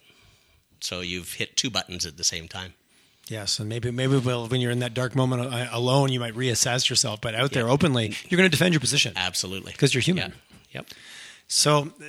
So 0.80 1.00
you've 1.00 1.34
hit 1.34 1.56
two 1.56 1.70
buttons 1.70 2.06
at 2.06 2.16
the 2.16 2.24
same 2.24 2.48
time. 2.48 2.74
Yes, 3.28 3.58
and 3.60 3.68
maybe 3.68 3.90
maybe 3.90 4.16
well, 4.18 4.46
when 4.48 4.60
you're 4.60 4.72
in 4.72 4.80
that 4.80 4.94
dark 4.94 5.14
moment 5.14 5.42
uh, 5.52 5.68
alone, 5.72 6.10
you 6.10 6.18
might 6.20 6.34
reassess 6.34 6.88
yourself. 6.88 7.20
But 7.20 7.34
out 7.34 7.52
there 7.52 7.68
openly, 7.68 8.14
you're 8.28 8.38
going 8.38 8.50
to 8.50 8.56
defend 8.56 8.74
your 8.74 8.80
position. 8.80 9.12
Absolutely, 9.16 9.72
because 9.72 9.94
you're 9.94 10.02
human. 10.02 10.30
Yeah. 10.32 10.80
Yep. 10.80 10.86
So 11.46 11.78
uh, 12.00 12.04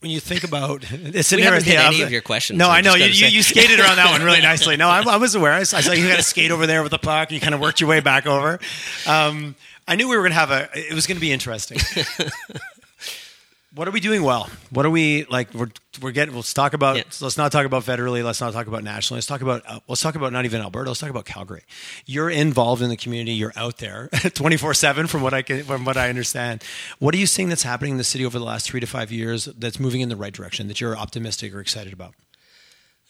when 0.00 0.10
you 0.10 0.20
think 0.20 0.44
about 0.44 0.84
it's 0.90 1.32
We 1.32 1.38
an 1.38 1.44
haven't 1.44 1.64
hit 1.64 1.74
yeah, 1.74 1.86
any 1.86 2.02
of 2.02 2.10
your 2.10 2.22
questions, 2.22 2.58
No, 2.58 2.68
I 2.68 2.80
know 2.80 2.94
you, 2.94 3.06
you, 3.06 3.26
you 3.28 3.42
skated 3.42 3.78
around 3.80 3.96
that 3.96 4.10
one 4.10 4.22
really 4.22 4.40
nicely. 4.42 4.76
No, 4.76 4.88
I, 4.88 5.02
I 5.02 5.16
was 5.16 5.34
aware. 5.34 5.52
I 5.52 5.62
saw, 5.62 5.92
you 5.92 6.08
got 6.08 6.16
to 6.16 6.22
skate 6.22 6.50
over 6.50 6.66
there 6.66 6.82
with 6.82 6.90
the 6.90 6.98
puck. 6.98 7.28
And 7.28 7.34
you 7.34 7.40
kind 7.40 7.54
of 7.54 7.60
worked 7.60 7.80
your 7.80 7.88
way 7.88 8.00
back 8.00 8.26
over. 8.26 8.58
Um, 9.06 9.54
I 9.86 9.96
knew 9.96 10.08
we 10.08 10.16
were 10.16 10.22
going 10.22 10.32
to 10.32 10.38
have 10.38 10.50
a. 10.50 10.68
It 10.74 10.94
was 10.94 11.06
going 11.06 11.16
to 11.16 11.20
be 11.20 11.32
interesting. 11.32 11.78
what 13.74 13.88
are 13.88 13.90
we 13.90 14.00
doing 14.00 14.22
well? 14.22 14.48
What 14.70 14.86
are 14.86 14.90
we 14.90 15.24
like? 15.24 15.52
We're 15.54 15.70
we're 16.00 16.12
getting. 16.12 16.34
Let's 16.34 16.54
talk 16.54 16.72
about. 16.72 16.96
Yeah. 16.96 17.02
Let's 17.20 17.36
not 17.36 17.52
talk 17.52 17.66
about 17.66 17.82
federally. 17.82 18.24
Let's 18.24 18.40
not 18.40 18.52
talk 18.52 18.66
about 18.66 18.84
nationally. 18.84 19.18
Let's 19.18 19.26
talk 19.26 19.40
about. 19.40 19.62
Uh, 19.66 19.80
let's 19.88 20.00
talk 20.00 20.14
about 20.14 20.32
not 20.32 20.44
even 20.44 20.60
Alberta. 20.60 20.90
Let's 20.90 21.00
talk 21.00 21.10
about 21.10 21.24
Calgary. 21.24 21.62
You're 22.06 22.30
involved 22.30 22.82
in 22.82 22.90
the 22.90 22.96
community. 22.96 23.32
You're 23.32 23.52
out 23.56 23.78
there 23.78 24.08
24 24.34 24.74
seven. 24.74 25.06
From 25.06 25.22
what 25.22 25.34
I 25.34 25.42
can, 25.42 25.64
from 25.64 25.84
what 25.84 25.96
I 25.96 26.08
understand, 26.08 26.62
what 26.98 27.14
are 27.14 27.18
you 27.18 27.26
seeing 27.26 27.48
that's 27.48 27.64
happening 27.64 27.92
in 27.92 27.98
the 27.98 28.04
city 28.04 28.24
over 28.24 28.38
the 28.38 28.44
last 28.44 28.66
three 28.66 28.80
to 28.80 28.86
five 28.86 29.10
years 29.10 29.46
that's 29.46 29.80
moving 29.80 30.00
in 30.00 30.08
the 30.08 30.16
right 30.16 30.32
direction 30.32 30.68
that 30.68 30.80
you're 30.80 30.96
optimistic 30.96 31.54
or 31.54 31.60
excited 31.60 31.92
about? 31.92 32.14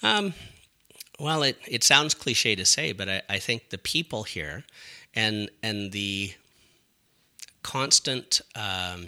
Um, 0.03 0.35
well, 1.19 1.43
it, 1.43 1.57
it 1.69 1.85
sounds 1.85 2.15
cliche 2.15 2.57
to 2.57 2.65
say, 2.65 2.93
but 2.93 3.09
I, 3.09 3.23
I 3.29 3.39
think 3.39 3.71
the 3.71 3.79
people 3.79 4.25
here 4.25 4.65
and 5.15 5.51
and 5.63 5.93
the 5.93 6.33
constant 7.63 8.41
um, 8.55 9.07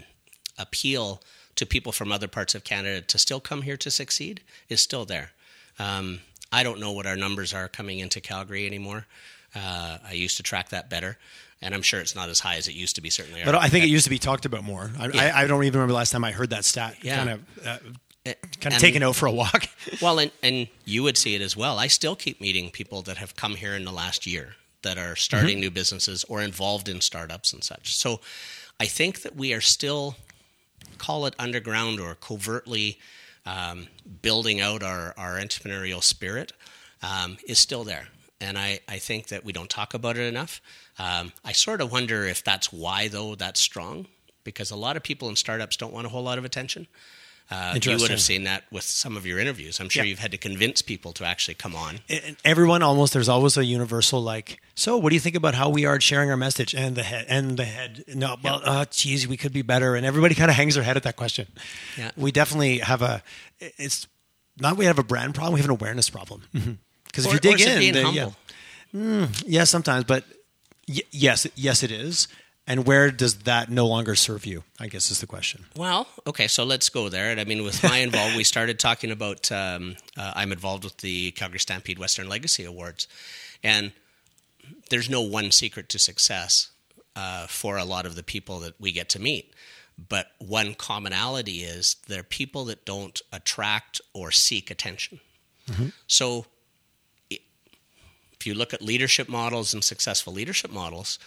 appeal 0.58 1.20
to 1.56 1.66
people 1.66 1.92
from 1.92 2.10
other 2.12 2.28
parts 2.28 2.54
of 2.54 2.64
Canada 2.64 3.00
to 3.00 3.18
still 3.18 3.40
come 3.40 3.62
here 3.62 3.76
to 3.76 3.90
succeed 3.90 4.40
is 4.68 4.80
still 4.80 5.04
there. 5.04 5.30
Um, 5.78 6.20
I 6.52 6.62
don't 6.62 6.80
know 6.80 6.92
what 6.92 7.06
our 7.06 7.16
numbers 7.16 7.52
are 7.54 7.68
coming 7.68 7.98
into 7.98 8.20
Calgary 8.20 8.66
anymore. 8.66 9.06
Uh, 9.54 9.98
I 10.08 10.12
used 10.12 10.36
to 10.38 10.42
track 10.42 10.70
that 10.70 10.90
better, 10.90 11.16
and 11.62 11.74
I'm 11.74 11.82
sure 11.82 12.00
it's 12.00 12.14
not 12.16 12.28
as 12.28 12.40
high 12.40 12.56
as 12.56 12.66
it 12.66 12.74
used 12.74 12.96
to 12.96 13.00
be. 13.00 13.10
Certainly, 13.10 13.42
But 13.44 13.54
I 13.54 13.68
think 13.68 13.84
it 13.84 13.88
used 13.88 14.04
to 14.04 14.10
be 14.10 14.18
talked 14.18 14.44
about 14.46 14.64
more. 14.64 14.90
I, 14.98 15.06
Yeah. 15.08 15.32
I, 15.36 15.42
I 15.42 15.46
don't 15.46 15.62
even 15.64 15.78
remember 15.78 15.92
the 15.92 15.96
last 15.98 16.10
time 16.10 16.24
I 16.24 16.32
heard 16.32 16.50
that 16.50 16.64
stat. 16.64 16.96
Yeah. 17.02 17.16
Kind 17.16 17.30
of, 17.30 17.40
uh, 17.66 17.78
kind 18.24 18.34
of 18.34 18.72
And- 18.72 18.80
taken 18.80 19.02
out 19.04 19.14
for 19.16 19.26
a 19.26 19.32
walk. 19.32 19.68
Well, 20.02 20.18
and, 20.18 20.32
and 20.42 20.66
you 20.84 21.02
would 21.04 21.16
see 21.16 21.34
it 21.36 21.40
as 21.42 21.56
well. 21.56 21.78
I 21.78 21.86
still 21.86 22.16
keep 22.16 22.40
meeting 22.40 22.70
people 22.70 23.02
that 23.02 23.16
have 23.18 23.36
come 23.36 23.54
here 23.54 23.74
in 23.74 23.84
the 23.84 23.92
last 23.92 24.26
year 24.26 24.56
that 24.84 24.96
are 24.96 25.16
starting 25.16 25.58
new 25.60 25.70
businesses 25.70 26.24
or 26.28 26.40
involved 26.40 26.88
in 26.88 27.00
startups 27.00 27.52
and 27.52 27.64
such. 27.64 27.96
So 27.96 28.20
I 28.80 28.86
think 28.86 29.22
that 29.22 29.34
we 29.36 29.52
are 29.52 29.60
still, 29.60 30.14
call 30.96 31.26
it 31.26 31.34
underground 31.38 32.00
or 32.00 32.14
covertly 32.14 32.98
um, 33.44 33.88
building 34.22 34.60
out 34.60 34.82
our, 34.82 35.12
our 35.16 35.38
entrepreneurial 35.38 36.02
spirit, 36.02 36.52
um, 37.02 37.36
is 37.46 37.58
still 37.58 37.84
there. 37.84 38.08
And 38.40 38.56
I, 38.58 38.80
I 38.88 38.98
think 38.98 39.28
that 39.28 39.44
we 39.44 39.52
don't 39.52 39.70
talk 39.70 39.94
about 39.94 40.16
it 40.16 40.26
enough. 40.28 40.60
Um, 40.98 41.32
I 41.44 41.52
sort 41.52 41.80
of 41.80 41.90
wonder 41.90 42.24
if 42.24 42.42
that's 42.44 42.72
why, 42.72 43.08
though, 43.08 43.34
that's 43.34 43.60
strong, 43.60 44.06
because 44.44 44.70
a 44.70 44.76
lot 44.76 44.96
of 44.96 45.02
people 45.02 45.28
in 45.28 45.36
startups 45.36 45.76
don't 45.76 45.92
want 45.92 46.06
a 46.06 46.10
whole 46.10 46.22
lot 46.22 46.38
of 46.38 46.44
attention. 46.44 46.86
Uh, 47.50 47.78
you 47.80 47.96
would 47.98 48.10
have 48.10 48.22
seen 48.22 48.44
that 48.44 48.64
with 48.72 48.84
some 48.84 49.16
of 49.18 49.26
your 49.26 49.38
interviews. 49.38 49.78
I'm 49.78 49.90
sure 49.90 50.02
Yeah. 50.02 50.08
you've 50.10 50.18
had 50.18 50.30
to 50.32 50.38
convince 50.38 50.80
people 50.82 51.12
to 51.12 51.24
actually 51.26 51.54
come 51.54 51.76
on. 51.76 52.00
and 52.08 52.36
everyone 52.44 52.82
almost 52.82 53.12
there's 53.12 53.28
always 53.28 53.56
a 53.58 53.64
universal 53.64 54.22
like 54.22 54.60
so 54.74 54.96
what 54.96 55.10
do 55.10 55.14
you 55.14 55.20
think 55.20 55.36
about 55.36 55.54
how 55.54 55.68
we 55.68 55.84
are 55.84 56.00
sharing 56.00 56.30
our 56.30 56.36
message 56.38 56.74
and 56.74 56.96
the 56.96 57.02
head 57.02 57.26
and 57.28 57.56
the 57.58 57.64
head 57.66 58.02
no 58.14 58.36
well 58.42 58.60
uh 58.64 58.86
geez 58.90 59.28
we 59.28 59.36
could 59.36 59.52
be 59.52 59.60
better 59.62 59.94
and 59.94 60.06
everybody 60.06 60.34
kind 60.34 60.50
of 60.50 60.56
hangs 60.56 60.74
their 60.74 60.82
head 60.84 60.96
at 60.96 61.02
that 61.02 61.16
question 61.16 61.46
Yeah. 61.98 62.10
we 62.16 62.32
definitely 62.32 62.78
have 62.78 63.02
a 63.02 63.22
it's 63.60 64.06
not 64.58 64.76
we 64.78 64.86
have 64.86 64.98
a 64.98 65.04
brand 65.04 65.34
problem 65.34 65.52
we 65.54 65.60
have 65.60 65.68
an 65.68 65.76
awareness 65.76 66.08
problem 66.10 66.42
because 67.04 67.26
if 67.26 67.30
Or- 67.30 67.34
you 67.34 67.40
dig 67.40 67.60
in 67.60 67.92
the- 67.94 68.02
humble? 68.02 68.14
yeah, 68.14 68.30
Mm, 69.00 69.44
yeah 69.46 69.64
sometimes 69.64 70.04
but 70.04 70.24
y- 70.88 71.02
yes 71.10 71.46
yes 71.56 71.82
it 71.82 71.90
is 71.90 72.26
and 72.66 72.86
where 72.86 73.10
does 73.10 73.40
that 73.40 73.70
no 73.70 73.86
longer 73.86 74.14
serve 74.14 74.46
you 74.46 74.64
i 74.80 74.86
guess 74.86 75.10
is 75.10 75.20
the 75.20 75.26
question 75.26 75.64
Well, 75.76 76.06
okay, 76.26 76.48
so 76.48 76.64
let's 76.64 76.88
go 76.88 77.08
there. 77.08 77.30
And 77.30 77.40
I 77.40 77.44
mean, 77.44 77.62
with 77.64 77.82
my 77.82 77.98
involved, 77.98 78.36
we 78.36 78.44
started 78.44 78.78
talking 78.78 79.10
about. 79.10 79.50
Um, 79.52 79.96
uh, 80.16 80.32
I'm 80.34 80.52
involved 80.52 80.84
with 80.84 80.98
the 80.98 81.32
Calgary 81.32 81.58
Stampede 81.58 81.98
Western 81.98 82.28
Legacy 82.28 82.64
Awards, 82.64 83.08
and 83.62 83.92
there's 84.90 85.10
no 85.10 85.20
one 85.20 85.50
secret 85.50 85.88
to 85.90 85.98
success. 85.98 86.70
uh, 87.16 87.46
for 87.46 87.76
a 87.76 87.84
lot 87.84 88.06
of 88.06 88.16
the 88.16 88.22
people 88.22 88.60
that 88.60 88.74
we 88.80 88.92
get 88.92 89.08
to 89.10 89.20
meet. 89.20 89.54
But 90.08 90.26
one 90.38 90.74
commonality 90.74 91.62
is 91.62 91.96
they're 92.08 92.24
people 92.24 92.64
that 92.66 92.84
don't 92.84 93.20
attract 93.32 94.00
or 94.12 94.32
seek 94.32 94.70
attention. 94.70 95.20
Mm-hmm. 95.70 95.88
So 96.08 96.46
if 97.30 98.46
you 98.46 98.54
look 98.54 98.74
at 98.74 98.82
leadership 98.82 99.28
models 99.28 99.72
and 99.72 99.84
successful 99.84 100.32
leadership 100.32 100.72
models, 100.72 101.18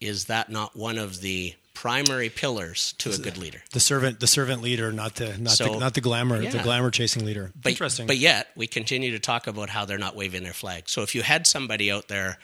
is 0.00 0.26
that 0.26 0.50
not 0.50 0.76
one 0.76 0.98
of 0.98 1.20
the 1.20 1.54
primary 1.74 2.30
pillars 2.30 2.94
to 2.98 3.12
a 3.12 3.18
good 3.18 3.36
leader? 3.36 3.62
The 3.72 3.80
servant, 3.80 4.20
the 4.20 4.26
servant 4.26 4.62
leader, 4.62 4.92
not 4.92 5.16
the 5.16 5.36
not 5.38 5.52
so, 5.52 5.74
the 5.74 5.78
not 5.78 5.94
the 5.94 6.00
glamour, 6.00 6.40
yeah. 6.40 6.50
the 6.50 6.62
glamour 6.62 6.90
chasing 6.90 7.24
leader. 7.24 7.52
But, 7.60 7.72
Interesting. 7.72 8.06
But 8.06 8.18
yet 8.18 8.48
we 8.56 8.66
continue 8.66 9.12
to 9.12 9.18
talk 9.18 9.46
about 9.46 9.70
how 9.70 9.84
they're 9.84 9.98
not 9.98 10.16
waving 10.16 10.42
their 10.42 10.52
flag. 10.52 10.88
So 10.88 11.02
if 11.02 11.14
you 11.14 11.22
had 11.22 11.46
somebody 11.46 11.90
out 11.90 12.08
there 12.08 12.38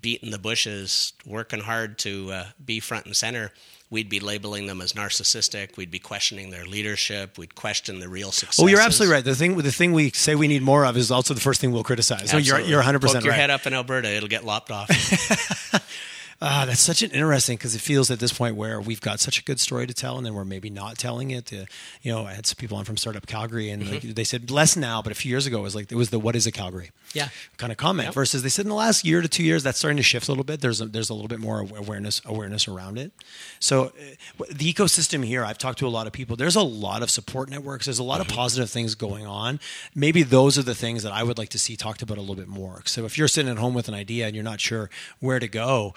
beating 0.00 0.30
the 0.30 0.38
bushes, 0.38 1.12
working 1.26 1.60
hard 1.60 1.98
to 1.98 2.32
uh, 2.32 2.44
be 2.64 2.80
front 2.80 3.06
and 3.06 3.16
center, 3.16 3.52
we'd 3.90 4.08
be 4.08 4.20
labeling 4.20 4.66
them 4.66 4.80
as 4.80 4.94
narcissistic. 4.94 5.76
We'd 5.76 5.90
be 5.90 5.98
questioning 5.98 6.50
their 6.50 6.64
leadership. 6.64 7.36
We'd 7.36 7.54
question 7.54 8.00
the 8.00 8.08
real 8.08 8.32
success. 8.32 8.58
Oh, 8.64 8.66
you're 8.66 8.80
absolutely 8.80 9.14
right. 9.14 9.24
The 9.24 9.34
thing, 9.34 9.56
the 9.58 9.70
thing 9.70 9.92
we 9.92 10.10
say 10.10 10.34
we 10.34 10.48
need 10.48 10.62
more 10.62 10.86
of 10.86 10.96
is 10.96 11.10
also 11.10 11.34
the 11.34 11.40
first 11.40 11.60
thing 11.60 11.72
we'll 11.72 11.84
criticize. 11.84 12.30
So 12.30 12.38
you're, 12.38 12.60
you're 12.60 12.78
100 12.78 13.00
percent 13.00 13.24
right. 13.24 13.26
your 13.26 13.34
head 13.34 13.50
up 13.50 13.66
in 13.66 13.74
Alberta, 13.74 14.08
it'll 14.08 14.28
get 14.28 14.44
lopped 14.44 14.70
off. 14.70 14.88
Ah, 16.44 16.64
that's 16.66 16.80
such 16.80 17.02
an 17.02 17.12
interesting 17.12 17.56
because 17.56 17.76
it 17.76 17.80
feels 17.80 18.10
at 18.10 18.18
this 18.18 18.32
point 18.32 18.56
where 18.56 18.80
we've 18.80 19.00
got 19.00 19.20
such 19.20 19.38
a 19.38 19.44
good 19.44 19.60
story 19.60 19.86
to 19.86 19.94
tell, 19.94 20.16
and 20.16 20.26
then 20.26 20.34
we're 20.34 20.44
maybe 20.44 20.70
not 20.70 20.98
telling 20.98 21.30
it. 21.30 21.52
Uh, 21.52 21.66
you 22.02 22.10
know, 22.10 22.26
I 22.26 22.32
had 22.32 22.46
some 22.46 22.56
people 22.56 22.76
on 22.76 22.84
from 22.84 22.96
Startup 22.96 23.24
Calgary, 23.24 23.70
and 23.70 23.80
mm-hmm. 23.80 23.92
like, 23.92 24.02
they 24.02 24.24
said 24.24 24.50
less 24.50 24.76
now, 24.76 25.00
but 25.00 25.12
a 25.12 25.14
few 25.14 25.30
years 25.30 25.46
ago 25.46 25.60
it 25.60 25.62
was 25.62 25.76
like 25.76 25.92
it 25.92 25.94
was 25.94 26.10
the 26.10 26.18
"What 26.18 26.34
is 26.34 26.44
a 26.48 26.50
Calgary?" 26.50 26.90
Yeah, 27.14 27.28
kind 27.58 27.70
of 27.70 27.78
comment. 27.78 28.06
Yep. 28.06 28.14
Versus 28.14 28.42
they 28.42 28.48
said 28.48 28.64
in 28.64 28.70
the 28.70 28.74
last 28.74 29.04
year 29.04 29.22
to 29.22 29.28
two 29.28 29.44
years 29.44 29.62
that's 29.62 29.78
starting 29.78 29.98
to 29.98 30.02
shift 30.02 30.26
a 30.26 30.32
little 30.32 30.42
bit. 30.42 30.60
There's 30.60 30.80
a, 30.80 30.86
there's 30.86 31.10
a 31.10 31.14
little 31.14 31.28
bit 31.28 31.38
more 31.38 31.60
awareness 31.60 32.20
awareness 32.24 32.66
around 32.66 32.98
it. 32.98 33.12
So 33.60 33.92
uh, 34.40 34.44
the 34.50 34.72
ecosystem 34.72 35.24
here, 35.24 35.44
I've 35.44 35.58
talked 35.58 35.78
to 35.78 35.86
a 35.86 35.94
lot 35.94 36.08
of 36.08 36.12
people. 36.12 36.34
There's 36.34 36.56
a 36.56 36.62
lot 36.62 37.04
of 37.04 37.10
support 37.10 37.50
networks. 37.50 37.86
There's 37.86 38.00
a 38.00 38.02
lot 38.02 38.20
mm-hmm. 38.20 38.30
of 38.30 38.36
positive 38.36 38.68
things 38.68 38.96
going 38.96 39.26
on. 39.26 39.60
Maybe 39.94 40.24
those 40.24 40.58
are 40.58 40.64
the 40.64 40.74
things 40.74 41.04
that 41.04 41.12
I 41.12 41.22
would 41.22 41.38
like 41.38 41.50
to 41.50 41.58
see 41.58 41.76
talked 41.76 42.02
about 42.02 42.18
a 42.18 42.20
little 42.20 42.34
bit 42.34 42.48
more. 42.48 42.82
So 42.86 43.04
if 43.04 43.16
you're 43.16 43.28
sitting 43.28 43.50
at 43.50 43.58
home 43.58 43.74
with 43.74 43.86
an 43.86 43.94
idea 43.94 44.26
and 44.26 44.34
you're 44.34 44.42
not 44.42 44.60
sure 44.60 44.90
where 45.20 45.38
to 45.38 45.46
go 45.46 45.94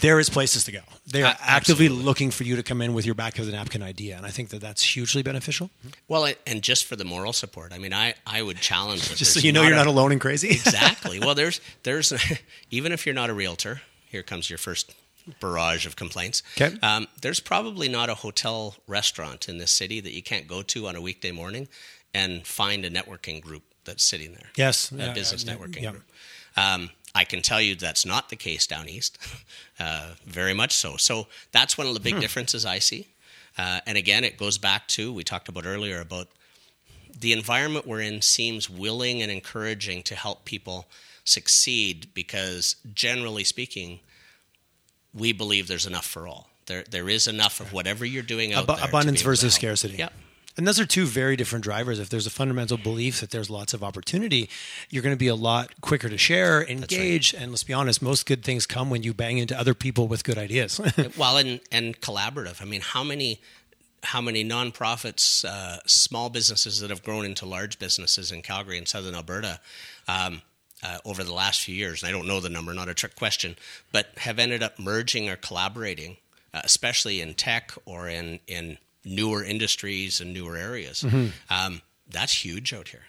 there 0.00 0.18
is 0.18 0.28
places 0.28 0.64
to 0.64 0.72
go. 0.72 0.80
They 1.06 1.22
are 1.22 1.32
uh, 1.32 1.36
actively 1.40 1.88
looking 1.88 2.30
for 2.30 2.44
you 2.44 2.56
to 2.56 2.62
come 2.62 2.80
in 2.82 2.94
with 2.94 3.06
your 3.06 3.14
back 3.14 3.38
of 3.38 3.46
the 3.46 3.52
napkin 3.52 3.82
idea, 3.82 4.16
and 4.16 4.26
I 4.26 4.30
think 4.30 4.50
that 4.50 4.60
that's 4.60 4.82
hugely 4.82 5.22
beneficial. 5.22 5.70
Well, 6.08 6.32
and 6.46 6.62
just 6.62 6.84
for 6.84 6.96
the 6.96 7.04
moral 7.04 7.32
support, 7.32 7.72
I 7.72 7.78
mean, 7.78 7.92
I, 7.92 8.14
I 8.26 8.42
would 8.42 8.58
challenge 8.58 9.14
just 9.16 9.34
so 9.34 9.40
you 9.40 9.52
know 9.52 9.62
you're 9.62 9.72
a, 9.72 9.76
not 9.76 9.86
alone 9.86 10.12
and 10.12 10.20
crazy. 10.20 10.48
exactly. 10.50 11.20
Well, 11.20 11.34
there's 11.34 11.60
there's 11.82 12.12
even 12.70 12.92
if 12.92 13.06
you're 13.06 13.14
not 13.14 13.30
a 13.30 13.34
realtor, 13.34 13.82
here 14.08 14.22
comes 14.22 14.50
your 14.50 14.58
first 14.58 14.94
barrage 15.40 15.86
of 15.86 15.96
complaints. 15.96 16.42
Okay. 16.60 16.76
Um, 16.82 17.06
there's 17.22 17.40
probably 17.40 17.88
not 17.88 18.10
a 18.10 18.14
hotel 18.14 18.76
restaurant 18.86 19.48
in 19.48 19.58
this 19.58 19.70
city 19.70 20.00
that 20.00 20.12
you 20.12 20.22
can't 20.22 20.46
go 20.46 20.62
to 20.62 20.86
on 20.86 20.96
a 20.96 21.00
weekday 21.00 21.32
morning 21.32 21.68
and 22.12 22.46
find 22.46 22.84
a 22.84 22.90
networking 22.90 23.40
group 23.40 23.62
that's 23.84 24.04
sitting 24.04 24.32
there. 24.32 24.48
Yes, 24.56 24.92
a 24.92 24.96
yeah, 24.96 25.12
business 25.12 25.44
networking 25.44 25.82
yeah. 25.82 25.90
group. 25.92 26.04
Um, 26.56 26.90
I 27.14 27.24
can 27.24 27.42
tell 27.42 27.60
you 27.60 27.76
that's 27.76 28.04
not 28.04 28.28
the 28.28 28.36
case 28.36 28.66
down 28.66 28.88
east, 28.88 29.18
uh, 29.80 30.14
very 30.26 30.54
much 30.54 30.72
so. 30.72 30.96
So 30.96 31.28
that's 31.52 31.78
one 31.78 31.86
of 31.86 31.94
the 31.94 32.00
big 32.00 32.14
hmm. 32.14 32.20
differences 32.20 32.66
I 32.66 32.78
see. 32.78 33.06
Uh, 33.56 33.80
and 33.86 33.96
again, 33.96 34.24
it 34.24 34.36
goes 34.36 34.58
back 34.58 34.88
to 34.88 35.12
we 35.12 35.22
talked 35.22 35.48
about 35.48 35.64
earlier 35.64 36.00
about 36.00 36.28
the 37.18 37.32
environment 37.32 37.86
we're 37.86 38.00
in 38.00 38.20
seems 38.20 38.68
willing 38.68 39.22
and 39.22 39.30
encouraging 39.30 40.02
to 40.02 40.16
help 40.16 40.44
people 40.44 40.86
succeed 41.24 42.08
because 42.14 42.76
generally 42.94 43.44
speaking, 43.44 44.00
we 45.14 45.32
believe 45.32 45.68
there's 45.68 45.86
enough 45.86 46.06
for 46.06 46.26
all. 46.26 46.48
There, 46.66 46.82
there 46.90 47.08
is 47.08 47.28
enough 47.28 47.60
of 47.60 47.72
whatever 47.72 48.04
you're 48.04 48.22
doing 48.22 48.52
out 48.52 48.68
Ab- 48.68 48.78
there. 48.78 48.88
Abundance 48.88 49.22
versus 49.22 49.54
scarcity. 49.54 49.96
Yeah, 49.98 50.08
and 50.56 50.66
those 50.66 50.78
are 50.78 50.86
two 50.86 51.06
very 51.06 51.36
different 51.36 51.64
drivers. 51.64 51.98
If 51.98 52.08
there's 52.08 52.26
a 52.26 52.30
fundamental 52.30 52.76
belief 52.76 53.20
that 53.20 53.30
there's 53.30 53.50
lots 53.50 53.74
of 53.74 53.82
opportunity, 53.82 54.48
you're 54.88 55.02
going 55.02 55.14
to 55.14 55.18
be 55.18 55.28
a 55.28 55.34
lot 55.34 55.80
quicker 55.80 56.08
to 56.08 56.18
share, 56.18 56.64
engage, 56.68 57.34
right. 57.34 57.42
and 57.42 57.50
let's 57.50 57.64
be 57.64 57.72
honest, 57.72 58.00
most 58.00 58.26
good 58.26 58.44
things 58.44 58.66
come 58.66 58.90
when 58.90 59.02
you 59.02 59.12
bang 59.12 59.38
into 59.38 59.58
other 59.58 59.74
people 59.74 60.06
with 60.06 60.22
good 60.22 60.38
ideas. 60.38 60.80
well, 61.18 61.36
and 61.36 61.60
and 61.72 62.00
collaborative. 62.00 62.62
I 62.62 62.66
mean, 62.66 62.80
how 62.80 63.02
many 63.02 63.40
how 64.04 64.20
many 64.20 64.44
nonprofits, 64.44 65.44
uh, 65.44 65.78
small 65.86 66.28
businesses 66.30 66.80
that 66.80 66.90
have 66.90 67.02
grown 67.02 67.24
into 67.24 67.46
large 67.46 67.78
businesses 67.78 68.30
in 68.30 68.42
Calgary 68.42 68.78
and 68.78 68.86
Southern 68.86 69.14
Alberta 69.14 69.60
um, 70.06 70.42
uh, 70.82 70.98
over 71.04 71.24
the 71.24 71.32
last 71.32 71.62
few 71.62 71.74
years, 71.74 72.02
and 72.02 72.08
I 72.08 72.12
don't 72.12 72.26
know 72.26 72.40
the 72.40 72.50
number, 72.50 72.72
not 72.74 72.88
a 72.88 72.94
trick 72.94 73.16
question, 73.16 73.56
but 73.92 74.08
have 74.18 74.38
ended 74.38 74.62
up 74.62 74.78
merging 74.78 75.28
or 75.28 75.36
collaborating, 75.36 76.18
uh, 76.52 76.60
especially 76.64 77.20
in 77.20 77.34
tech 77.34 77.72
or 77.86 78.08
in 78.08 78.40
in 78.46 78.78
newer 79.04 79.44
industries 79.44 80.20
and 80.20 80.32
newer 80.32 80.56
areas. 80.56 81.02
Mm-hmm. 81.02 81.28
Um, 81.50 81.82
that's 82.08 82.44
huge 82.44 82.72
out 82.72 82.88
here, 82.88 83.04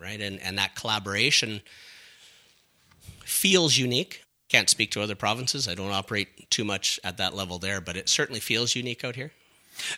right? 0.00 0.20
And 0.20 0.40
and 0.40 0.58
that 0.58 0.74
collaboration 0.74 1.62
feels 3.24 3.76
unique. 3.76 4.22
Can't 4.48 4.70
speak 4.70 4.90
to 4.92 5.02
other 5.02 5.14
provinces. 5.14 5.68
I 5.68 5.74
don't 5.74 5.92
operate 5.92 6.50
too 6.50 6.64
much 6.64 6.98
at 7.04 7.18
that 7.18 7.34
level 7.34 7.58
there, 7.58 7.80
but 7.80 7.96
it 7.96 8.08
certainly 8.08 8.40
feels 8.40 8.74
unique 8.74 9.04
out 9.04 9.14
here. 9.14 9.32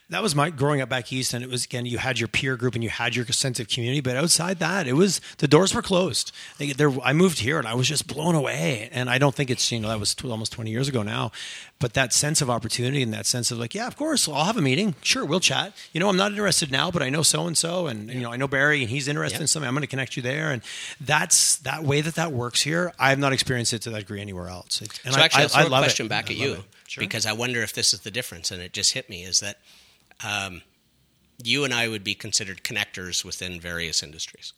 That 0.09 0.23
was 0.23 0.35
my 0.35 0.51
growing 0.51 0.81
up 0.81 0.89
back 0.89 1.13
east, 1.13 1.35
and 1.35 1.43
it 1.43 1.51
was 1.51 1.65
again 1.65 1.87
you 1.87 1.99
had 1.99 2.19
your 2.19 2.29
peer 2.29 2.57
group 2.57 2.75
and 2.75 2.83
you 2.85 2.91
had 2.91 3.17
your 3.17 3.27
sense 3.27 3.61
of 3.61 3.69
community, 3.69 4.01
but 4.01 4.17
outside 4.17 4.59
that, 4.59 4.87
it 4.87 4.95
was 4.95 5.21
the 5.39 5.49
doors 5.49 5.75
were 5.75 5.83
closed. 5.83 6.33
There, 6.59 6.91
I 7.03 7.13
moved 7.13 7.41
here 7.41 7.59
and 7.59 7.67
I 7.67 7.75
was 7.75 7.89
just 7.89 8.07
blown 8.07 8.35
away, 8.35 8.89
and 8.93 9.09
I 9.09 9.19
don't 9.19 9.35
think 9.35 9.51
it's 9.51 9.71
you 9.71 9.81
know 9.81 9.89
that 9.89 10.01
was 10.01 10.17
almost 10.25 10.53
twenty 10.53 10.71
years 10.71 10.89
ago 10.89 11.03
now, 11.03 11.33
but 11.79 11.95
that 11.95 12.13
sense 12.13 12.41
of 12.43 12.51
opportunity 12.51 13.03
and 13.03 13.13
that 13.13 13.27
sense 13.27 13.51
of 13.51 13.59
like 13.59 13.75
yeah, 13.75 13.87
of 13.87 13.97
course 13.97 14.29
I'll 14.29 14.45
have 14.45 14.57
a 14.57 14.63
meeting, 14.63 14.95
sure 15.03 15.25
we'll 15.25 15.41
chat. 15.41 15.73
You 15.93 16.01
know 16.01 16.09
I'm 16.09 16.17
not 16.17 16.33
interested 16.33 16.71
now, 16.71 16.91
but 16.91 17.03
I 17.03 17.11
know 17.11 17.23
so 17.23 17.47
and 17.47 17.57
so, 17.57 17.87
and 17.87 18.11
you 18.11 18.21
know 18.21 18.33
I 18.33 18.37
know 18.37 18.49
Barry 18.49 18.83
and 18.83 18.91
he's 18.91 19.09
interested 19.09 19.39
yeah. 19.39 19.43
in 19.43 19.47
something. 19.49 19.69
I'm 19.69 19.75
going 19.75 19.83
to 19.83 19.89
connect 19.89 20.17
you 20.17 20.23
there, 20.23 20.51
and 20.51 20.63
that's 21.01 21.57
that 21.59 21.83
way 21.85 22.01
that 22.01 22.15
that 22.17 22.33
works 22.33 22.63
here. 22.63 22.93
I 22.99 23.11
have 23.11 23.19
not 23.19 23.33
experienced 23.33 23.73
it 23.73 23.83
to 23.83 23.91
that 23.91 24.01
degree 24.01 24.21
anywhere 24.21 24.49
else. 24.49 24.81
and 24.81 25.15
so 25.15 25.21
actually, 25.21 25.45
I, 25.45 25.63
I, 25.63 25.65
I 25.65 25.69
love 25.69 25.83
question 25.83 26.07
it. 26.07 26.09
back 26.09 26.31
at 26.31 26.37
you 26.37 26.65
sure. 26.91 27.03
because 27.03 27.27
I 27.27 27.33
wonder 27.33 27.63
if 27.63 27.73
this 27.73 27.95
is 27.95 28.01
the 28.01 28.11
difference, 28.11 28.51
and 28.51 28.61
it 28.61 28.73
just 28.73 28.93
hit 28.93 29.09
me 29.09 29.23
is 29.23 29.41
that 29.41 29.59
um, 30.25 30.63
you 31.43 31.65
and 31.65 31.73
I 31.73 31.89
would 31.89 32.05
be 32.05 32.15
considered 32.15 32.63
connectors 32.63 33.25
within 33.25 33.61
various 33.61 34.03
industries. 34.03 34.53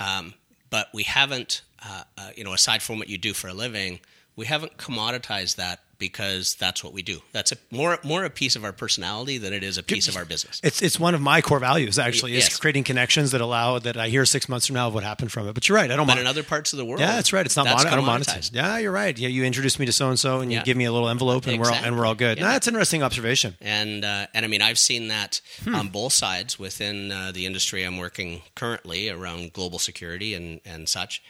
Um, 0.00 0.34
but 0.70 0.88
we 0.92 1.04
haven't, 1.04 1.62
uh, 1.84 2.04
uh, 2.16 2.30
you 2.36 2.44
know, 2.44 2.52
aside 2.52 2.82
from 2.82 2.98
what 2.98 3.08
you 3.08 3.18
do 3.18 3.34
for 3.34 3.48
a 3.48 3.54
living, 3.54 4.00
we 4.38 4.46
haven't 4.46 4.76
commoditized 4.76 5.56
that 5.56 5.80
because 5.98 6.54
that's 6.54 6.84
what 6.84 6.92
we 6.92 7.02
do. 7.02 7.18
That's 7.32 7.50
a 7.50 7.56
more 7.72 7.98
more 8.04 8.24
a 8.24 8.30
piece 8.30 8.54
of 8.54 8.62
our 8.62 8.72
personality 8.72 9.36
than 9.36 9.52
it 9.52 9.64
is 9.64 9.78
a 9.78 9.82
piece 9.82 10.06
of 10.06 10.16
our 10.16 10.24
business. 10.24 10.60
It's 10.62 10.80
it's 10.80 10.98
one 10.98 11.16
of 11.16 11.20
my 11.20 11.42
core 11.42 11.58
values 11.58 11.98
actually 11.98 12.34
yes. 12.34 12.52
is 12.52 12.56
creating 12.56 12.84
connections 12.84 13.32
that 13.32 13.40
allow 13.40 13.80
that 13.80 13.96
I 13.96 14.10
hear 14.10 14.24
six 14.24 14.48
months 14.48 14.68
from 14.68 14.74
now 14.74 14.86
of 14.86 14.94
what 14.94 15.02
happened 15.02 15.32
from 15.32 15.48
it. 15.48 15.54
But 15.54 15.68
you're 15.68 15.74
right, 15.74 15.90
I 15.90 15.96
don't. 15.96 16.06
But 16.06 16.14
mon- 16.14 16.20
in 16.20 16.26
other 16.28 16.44
parts 16.44 16.72
of 16.72 16.76
the 16.76 16.84
world, 16.84 17.00
yeah, 17.00 17.16
that's 17.16 17.32
right. 17.32 17.44
It's 17.44 17.56
not 17.56 17.66
mon- 17.66 17.84
I 17.84 17.96
don't 17.96 18.04
monetize. 18.04 18.54
Yeah, 18.54 18.78
you're 18.78 18.92
right. 18.92 19.18
Yeah, 19.18 19.28
you 19.28 19.44
introduce 19.44 19.80
me 19.80 19.86
to 19.86 19.92
so 19.92 20.08
and 20.08 20.18
so, 20.18 20.38
and 20.38 20.52
you 20.52 20.62
give 20.62 20.76
me 20.76 20.84
a 20.84 20.92
little 20.92 21.08
envelope, 21.08 21.46
and 21.46 21.56
exactly. 21.56 21.72
we're 21.72 21.76
all, 21.76 21.84
and 21.88 21.98
we're 21.98 22.06
all 22.06 22.14
good. 22.14 22.38
Yeah. 22.38 22.44
No, 22.44 22.50
that's 22.50 22.68
an 22.68 22.74
interesting 22.74 23.02
observation. 23.02 23.56
And 23.60 24.04
uh, 24.04 24.28
and 24.34 24.44
I 24.44 24.48
mean, 24.48 24.62
I've 24.62 24.78
seen 24.78 25.08
that 25.08 25.40
hmm. 25.64 25.74
on 25.74 25.88
both 25.88 26.12
sides 26.12 26.60
within 26.60 27.10
uh, 27.10 27.32
the 27.34 27.44
industry 27.44 27.82
I'm 27.82 27.98
working 27.98 28.42
currently 28.54 29.10
around 29.10 29.52
global 29.52 29.80
security 29.80 30.34
and 30.34 30.60
and 30.64 30.88
such. 30.88 31.22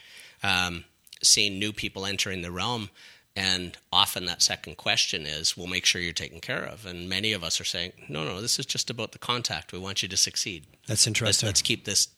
Um, 0.43 0.85
seeing 1.21 1.59
new 1.59 1.73
people 1.73 2.05
entering 2.05 2.41
the 2.41 2.51
realm 2.51 2.89
and 3.35 3.77
often 3.93 4.25
that 4.25 4.41
second 4.41 4.75
question 4.75 5.25
is, 5.25 5.55
we'll 5.55 5.67
make 5.67 5.85
sure 5.85 6.01
you're 6.01 6.11
taken 6.11 6.41
care 6.41 6.63
of. 6.63 6.85
And 6.85 7.07
many 7.07 7.31
of 7.31 7.41
us 7.41 7.61
are 7.61 7.65
saying, 7.65 7.93
no, 8.09 8.25
no, 8.25 8.41
this 8.41 8.59
is 8.59 8.65
just 8.65 8.89
about 8.89 9.13
the 9.13 9.17
contact. 9.17 9.71
We 9.71 9.79
want 9.79 10.03
you 10.03 10.09
to 10.09 10.17
succeed. 10.17 10.65
That's 10.87 11.07
interesting. 11.07 11.47
Let's, 11.47 11.59
let's 11.59 11.61
keep 11.61 11.85
this 11.85 12.09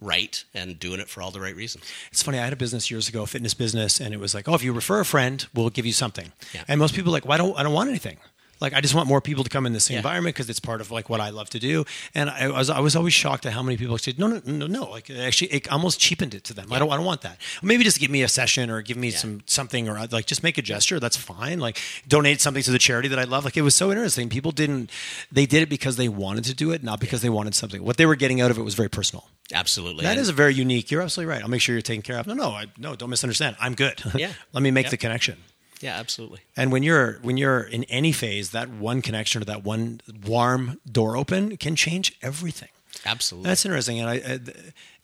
right 0.00 0.44
and 0.54 0.78
doing 0.78 1.00
it 1.00 1.08
for 1.08 1.20
all 1.20 1.32
the 1.32 1.40
right 1.40 1.56
reasons. 1.56 1.84
It's 2.12 2.22
funny. 2.22 2.38
I 2.38 2.44
had 2.44 2.52
a 2.52 2.56
business 2.56 2.92
years 2.92 3.08
ago, 3.08 3.22
a 3.22 3.26
fitness 3.26 3.54
business, 3.54 4.00
and 4.00 4.14
it 4.14 4.20
was 4.20 4.34
like, 4.34 4.48
oh, 4.48 4.54
if 4.54 4.62
you 4.62 4.72
refer 4.72 5.00
a 5.00 5.04
friend, 5.04 5.44
we'll 5.52 5.70
give 5.70 5.84
you 5.84 5.92
something. 5.92 6.30
Yeah. 6.54 6.62
And 6.68 6.78
most 6.78 6.94
people 6.94 7.10
are 7.10 7.14
like, 7.14 7.26
well, 7.26 7.38
don't, 7.38 7.58
I 7.58 7.64
don't 7.64 7.72
want 7.72 7.88
anything. 7.88 8.18
Like 8.60 8.72
I 8.74 8.80
just 8.80 8.94
want 8.94 9.08
more 9.08 9.20
people 9.20 9.44
to 9.44 9.50
come 9.50 9.66
in 9.66 9.72
this 9.72 9.90
yeah. 9.90 9.98
environment 9.98 10.34
because 10.34 10.50
it's 10.50 10.60
part 10.60 10.80
of 10.80 10.90
like 10.90 11.08
what 11.08 11.20
I 11.20 11.30
love 11.30 11.50
to 11.50 11.58
do. 11.58 11.84
And 12.14 12.30
I 12.30 12.48
was 12.48 12.70
I 12.70 12.80
was 12.80 12.96
always 12.96 13.14
shocked 13.14 13.46
at 13.46 13.52
how 13.52 13.62
many 13.62 13.76
people 13.76 13.96
said 13.98 14.18
no 14.18 14.26
no 14.26 14.40
no 14.44 14.66
no 14.66 14.90
like 14.90 15.10
actually 15.10 15.52
it 15.52 15.70
almost 15.70 16.00
cheapened 16.00 16.34
it 16.34 16.44
to 16.44 16.54
them. 16.54 16.66
Yeah. 16.68 16.76
I 16.76 16.78
don't 16.78 16.90
I 16.90 16.96
don't 16.96 17.04
want 17.04 17.22
that. 17.22 17.38
Maybe 17.62 17.84
just 17.84 18.00
give 18.00 18.10
me 18.10 18.22
a 18.22 18.28
session 18.28 18.70
or 18.70 18.82
give 18.82 18.96
me 18.96 19.08
yeah. 19.08 19.18
some 19.18 19.42
something 19.46 19.88
or 19.88 20.06
like 20.10 20.26
just 20.26 20.42
make 20.42 20.58
a 20.58 20.62
gesture. 20.62 21.00
That's 21.00 21.16
fine. 21.16 21.60
Like 21.60 21.78
donate 22.06 22.40
something 22.40 22.62
to 22.62 22.70
the 22.70 22.78
charity 22.78 23.08
that 23.08 23.18
I 23.18 23.24
love. 23.24 23.44
Like 23.44 23.56
it 23.56 23.62
was 23.62 23.74
so 23.74 23.90
interesting. 23.90 24.28
People 24.28 24.52
didn't 24.52 24.90
they 25.30 25.46
did 25.46 25.62
it 25.62 25.68
because 25.68 25.96
they 25.96 26.08
wanted 26.08 26.44
to 26.44 26.54
do 26.54 26.72
it, 26.72 26.82
not 26.82 27.00
because 27.00 27.22
they 27.22 27.30
wanted 27.30 27.54
something. 27.54 27.82
What 27.82 27.96
they 27.96 28.06
were 28.06 28.16
getting 28.16 28.40
out 28.40 28.50
of 28.50 28.58
it 28.58 28.62
was 28.62 28.74
very 28.74 28.90
personal. 28.90 29.28
Absolutely. 29.52 30.04
That 30.04 30.12
and 30.12 30.20
is 30.20 30.28
a 30.28 30.32
very 30.32 30.54
unique. 30.54 30.90
You're 30.90 31.02
absolutely 31.02 31.32
right. 31.32 31.42
I'll 31.42 31.48
make 31.48 31.60
sure 31.60 31.74
you're 31.74 31.82
taken 31.82 32.02
care 32.02 32.18
of. 32.18 32.26
No, 32.26 32.34
no, 32.34 32.50
I, 32.50 32.66
no. 32.76 32.94
Don't 32.94 33.10
misunderstand. 33.10 33.56
I'm 33.60 33.74
good. 33.74 34.02
Yeah. 34.14 34.32
Let 34.52 34.62
me 34.62 34.70
make 34.70 34.90
the 34.90 34.96
connection. 34.96 35.38
Yeah, 35.80 35.96
absolutely. 35.96 36.40
And 36.56 36.72
when 36.72 36.82
you're 36.82 37.18
when 37.22 37.36
you're 37.36 37.60
in 37.60 37.84
any 37.84 38.12
phase, 38.12 38.50
that 38.50 38.68
one 38.68 39.00
connection 39.02 39.42
or 39.42 39.44
that 39.46 39.62
one 39.64 40.00
warm 40.26 40.80
door 40.90 41.16
open 41.16 41.56
can 41.56 41.76
change 41.76 42.16
everything. 42.22 42.68
Absolutely. 43.06 43.48
That's 43.48 43.64
interesting, 43.64 44.00
and 44.00 44.10
I, 44.10 44.14
I, 44.14 44.38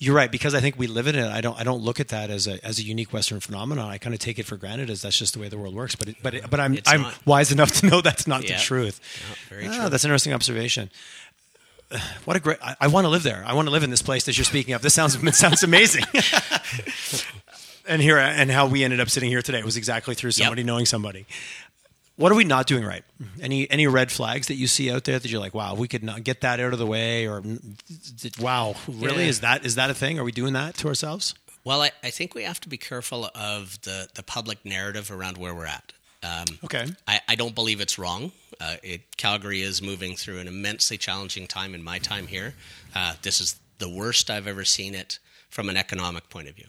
you're 0.00 0.16
right 0.16 0.30
because 0.30 0.52
I 0.52 0.60
think 0.60 0.76
we 0.76 0.88
live 0.88 1.06
in 1.06 1.14
it. 1.14 1.30
I 1.30 1.40
don't, 1.40 1.56
I 1.60 1.62
don't 1.62 1.80
look 1.80 2.00
at 2.00 2.08
that 2.08 2.28
as 2.28 2.48
a 2.48 2.62
as 2.66 2.80
a 2.80 2.82
unique 2.82 3.12
Western 3.12 3.38
phenomenon. 3.38 3.88
I 3.88 3.98
kind 3.98 4.12
of 4.14 4.18
take 4.20 4.40
it 4.40 4.46
for 4.46 4.56
granted 4.56 4.90
as 4.90 5.02
that's 5.02 5.16
just 5.16 5.34
the 5.34 5.38
way 5.40 5.48
the 5.48 5.56
world 5.58 5.76
works. 5.76 5.94
But 5.94 6.08
it, 6.08 6.16
but 6.20 6.34
it, 6.34 6.50
but 6.50 6.58
I'm 6.58 6.74
It's 6.74 6.90
I'm 6.90 7.02
not. 7.02 7.24
wise 7.24 7.52
enough 7.52 7.70
to 7.80 7.86
know 7.86 8.00
that's 8.00 8.26
not 8.26 8.42
Yeah. 8.42 8.56
the 8.56 8.62
truth. 8.62 9.00
Yeah, 9.20 9.36
very 9.48 9.68
Ah, 9.68 9.78
true. 9.82 9.88
That's 9.90 10.02
an 10.04 10.08
interesting 10.10 10.32
observation. 10.32 10.90
What 12.24 12.36
a 12.36 12.40
great! 12.40 12.58
I, 12.60 12.74
I 12.80 12.86
want 12.88 13.04
to 13.04 13.08
live 13.10 13.22
there. 13.22 13.44
I 13.46 13.52
want 13.54 13.68
to 13.68 13.72
live 13.72 13.84
in 13.84 13.90
this 13.90 14.02
place 14.02 14.24
that 14.24 14.36
you're 14.36 14.44
speaking 14.44 14.74
of. 14.74 14.82
This 14.82 14.94
sounds 14.94 15.16
sounds 15.38 15.62
amazing. 15.62 16.02
and 17.88 18.00
here 18.02 18.18
and 18.18 18.50
how 18.50 18.66
we 18.66 18.84
ended 18.84 19.00
up 19.00 19.10
sitting 19.10 19.30
here 19.30 19.42
today 19.42 19.62
was 19.62 19.76
exactly 19.76 20.14
through 20.14 20.32
somebody 20.32 20.62
knowing 20.62 20.86
somebody. 20.86 21.26
What 22.16 22.30
are 22.30 22.36
we 22.36 22.44
not 22.44 22.66
doing 22.68 22.84
right? 22.84 23.02
Any 23.40 23.68
any 23.70 23.86
red 23.88 24.12
flags 24.12 24.46
that 24.46 24.54
you 24.54 24.66
see 24.68 24.90
out 24.90 25.04
there 25.04 25.18
that 25.18 25.28
you're 25.30 25.40
like, 25.40 25.54
wow, 25.54 25.74
we 25.74 25.88
could 25.88 26.04
not 26.04 26.22
get 26.22 26.42
that 26.42 26.60
out 26.60 26.72
of 26.72 26.78
the 26.78 26.86
way, 26.86 27.26
or 27.26 27.42
wow, 28.40 28.76
really 28.86 29.24
Yeah. 29.24 29.28
is 29.30 29.40
that 29.40 29.64
is 29.66 29.74
that 29.74 29.90
a 29.90 29.94
thing? 29.94 30.18
Are 30.18 30.24
we 30.24 30.32
doing 30.32 30.52
that 30.52 30.76
to 30.78 30.88
ourselves? 30.88 31.34
Well, 31.64 31.80
I, 31.82 31.90
I 32.02 32.10
think 32.10 32.34
we 32.34 32.42
have 32.44 32.60
to 32.60 32.68
be 32.68 32.76
careful 32.76 33.30
of 33.34 33.80
the, 33.82 34.06
the 34.14 34.22
public 34.22 34.64
narrative 34.66 35.10
around 35.10 35.38
where 35.38 35.54
we're 35.54 35.64
at. 35.66 35.94
Um, 36.22 36.44
Okay. 36.64 36.86
I, 37.08 37.20
I 37.26 37.34
don't 37.36 37.54
believe 37.54 37.80
it's 37.80 37.98
wrong. 37.98 38.32
Uh, 38.60 38.76
it, 38.82 39.16
Calgary 39.16 39.62
is 39.62 39.80
moving 39.80 40.14
through 40.14 40.40
an 40.40 40.46
immensely 40.46 40.98
challenging 40.98 41.46
time 41.46 41.74
in 41.74 41.82
my 41.82 41.98
time 41.98 42.26
here. 42.26 42.54
Uh, 42.94 43.14
this 43.22 43.40
is 43.40 43.56
the 43.78 43.88
worst 43.88 44.28
I've 44.30 44.46
ever 44.46 44.64
seen 44.64 44.94
it 44.94 45.18
from 45.48 45.70
an 45.70 45.76
economic 45.78 46.28
point 46.28 46.48
of 46.48 46.54
view. 46.54 46.66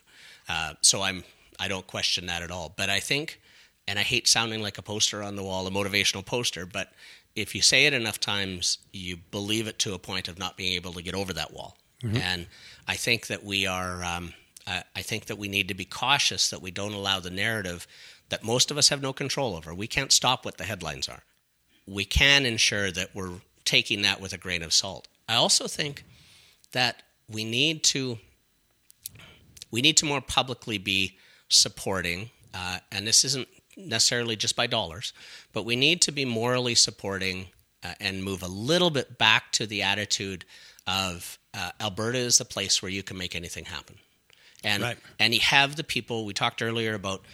Uh, 0.47 0.73
so 0.81 1.01
I'm 1.01 1.23
I 1.59 1.67
don't 1.67 1.87
question 1.87 2.25
that 2.27 2.43
at 2.43 2.51
all. 2.51 2.73
But 2.75 2.89
I 2.89 2.99
think, 2.99 3.39
and 3.87 3.97
I 3.97 4.03
hate 4.03 4.27
sounding 4.27 4.61
like 4.61 4.77
a 4.77 4.81
poster 4.81 5.23
on 5.23 5.35
the 5.35 5.43
wall, 5.43 5.67
a 5.67 5.71
motivational 5.71 6.25
poster, 6.25 6.65
but 6.65 6.91
if 7.35 7.53
you 7.53 7.61
say 7.61 7.85
it 7.85 7.93
enough 7.93 8.19
times, 8.19 8.77
you 8.93 9.17
believe 9.17 9.67
it 9.67 9.77
to 9.79 9.93
a 9.93 9.99
point 9.99 10.27
of 10.27 10.39
not 10.39 10.55
being 10.55 10.73
able 10.73 10.93
to 10.93 11.01
get 11.01 11.15
over 11.15 11.33
that 11.33 11.53
wall. 11.53 11.77
And 12.17 12.47
I 12.87 12.95
think 12.95 13.27
that 13.27 13.43
we 13.43 13.65
are. 13.65 14.03
Um, 14.03 14.33
I 14.67 14.83
I 14.95 15.01
think 15.01 15.25
that 15.25 15.37
we 15.37 15.47
need 15.47 15.67
to 15.69 15.73
be 15.73 15.85
cautious 15.85 16.49
that 16.49 16.61
we 16.61 16.71
don't 16.71 16.93
allow 16.93 17.19
the 17.19 17.29
narrative 17.29 17.87
that 18.29 18.43
most 18.43 18.71
of 18.71 18.77
us 18.77 18.89
have 18.89 19.01
no 19.01 19.13
control 19.13 19.55
over. 19.55 19.73
We 19.73 19.87
can't 19.87 20.11
stop 20.11 20.45
what 20.45 20.57
the 20.57 20.63
headlines 20.65 21.07
are. 21.07 21.23
We 21.87 22.05
can 22.05 22.45
ensure 22.45 22.91
that 22.91 23.09
we're 23.13 23.41
taking 23.63 24.01
that 24.03 24.19
with 24.21 24.33
a 24.33 24.37
grain 24.37 24.63
of 24.63 24.73
salt. 24.73 25.07
I 25.27 25.35
also 25.35 25.67
think 25.67 26.03
that 26.71 27.03
we 27.27 27.43
need 27.43 27.83
to 27.85 28.19
we 29.75 29.81
need 29.81 29.97
to 29.97 30.05
more 30.05 30.21
publicly 30.21 30.77
be 30.77 31.17
supporting, 31.49 32.29
uh, 32.53 32.77
and 32.93 33.05
this 33.05 33.25
isn't 33.25 33.49
necessarily 33.75 34.37
just 34.37 34.55
by 34.55 34.67
dollars, 34.67 35.11
but 35.51 35.65
we 35.65 35.75
need 35.75 36.01
to 36.03 36.13
be 36.13 36.23
morally 36.23 36.75
supporting 36.75 37.47
uh, 37.83 37.93
and 37.99 38.23
move 38.23 38.41
a 38.41 38.47
little 38.47 38.89
bit 38.89 39.17
back 39.17 39.51
to 39.51 39.67
the 39.67 39.81
attitude 39.81 40.45
of 40.87 41.37
uh, 41.53 41.71
Alberta 41.81 42.17
is 42.19 42.37
the 42.37 42.45
place 42.45 42.81
where 42.81 42.89
you 42.89 43.03
can 43.03 43.17
make 43.17 43.35
anything 43.35 43.65
happen, 43.65 43.97
and 44.63 44.81
Right. 44.81 44.97
and 45.19 45.33
you 45.33 45.41
have 45.41 45.75
the 45.75 45.83
people 45.83 46.23
we 46.23 46.33
talked 46.33 46.61
earlier 46.61 46.93
about 46.93 47.25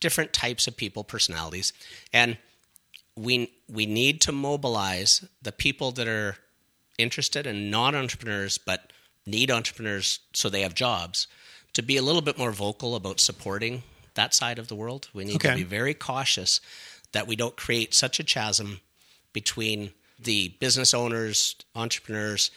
different 0.00 0.32
types 0.32 0.66
of 0.66 0.76
people, 0.76 1.04
personalities, 1.04 1.72
and 2.12 2.38
we 3.14 3.52
we 3.68 3.86
need 3.86 4.20
to 4.22 4.32
mobilize 4.32 5.24
the 5.42 5.52
people 5.52 5.92
that 5.92 6.08
are 6.08 6.38
interested 6.98 7.46
and 7.46 7.70
not 7.70 7.94
entrepreneurs 7.94 8.58
but 8.58 8.92
need 9.26 9.48
entrepreneurs 9.50 10.18
so 10.32 10.50
they 10.50 10.62
have 10.62 10.74
jobs 10.74 11.28
to 11.74 11.82
be 11.82 11.96
a 11.96 12.02
little 12.02 12.22
bit 12.22 12.38
more 12.38 12.50
vocal 12.52 12.94
about 12.96 13.20
supporting 13.20 13.82
that 14.14 14.32
side 14.34 14.58
of 14.58 14.68
the 14.68 14.74
world. 14.74 15.08
We 15.12 15.24
need 15.24 15.36
Okay. 15.36 15.50
to 15.50 15.56
be 15.56 15.64
very 15.64 15.94
cautious 15.94 16.60
that 17.12 17.26
we 17.26 17.36
don't 17.36 17.56
create 17.56 17.94
such 17.94 18.18
a 18.18 18.24
chasm 18.24 18.80
between 19.32 19.92
the 20.18 20.48
business 20.60 20.94
owners, 20.94 21.56
entrepreneurs, 21.74 22.50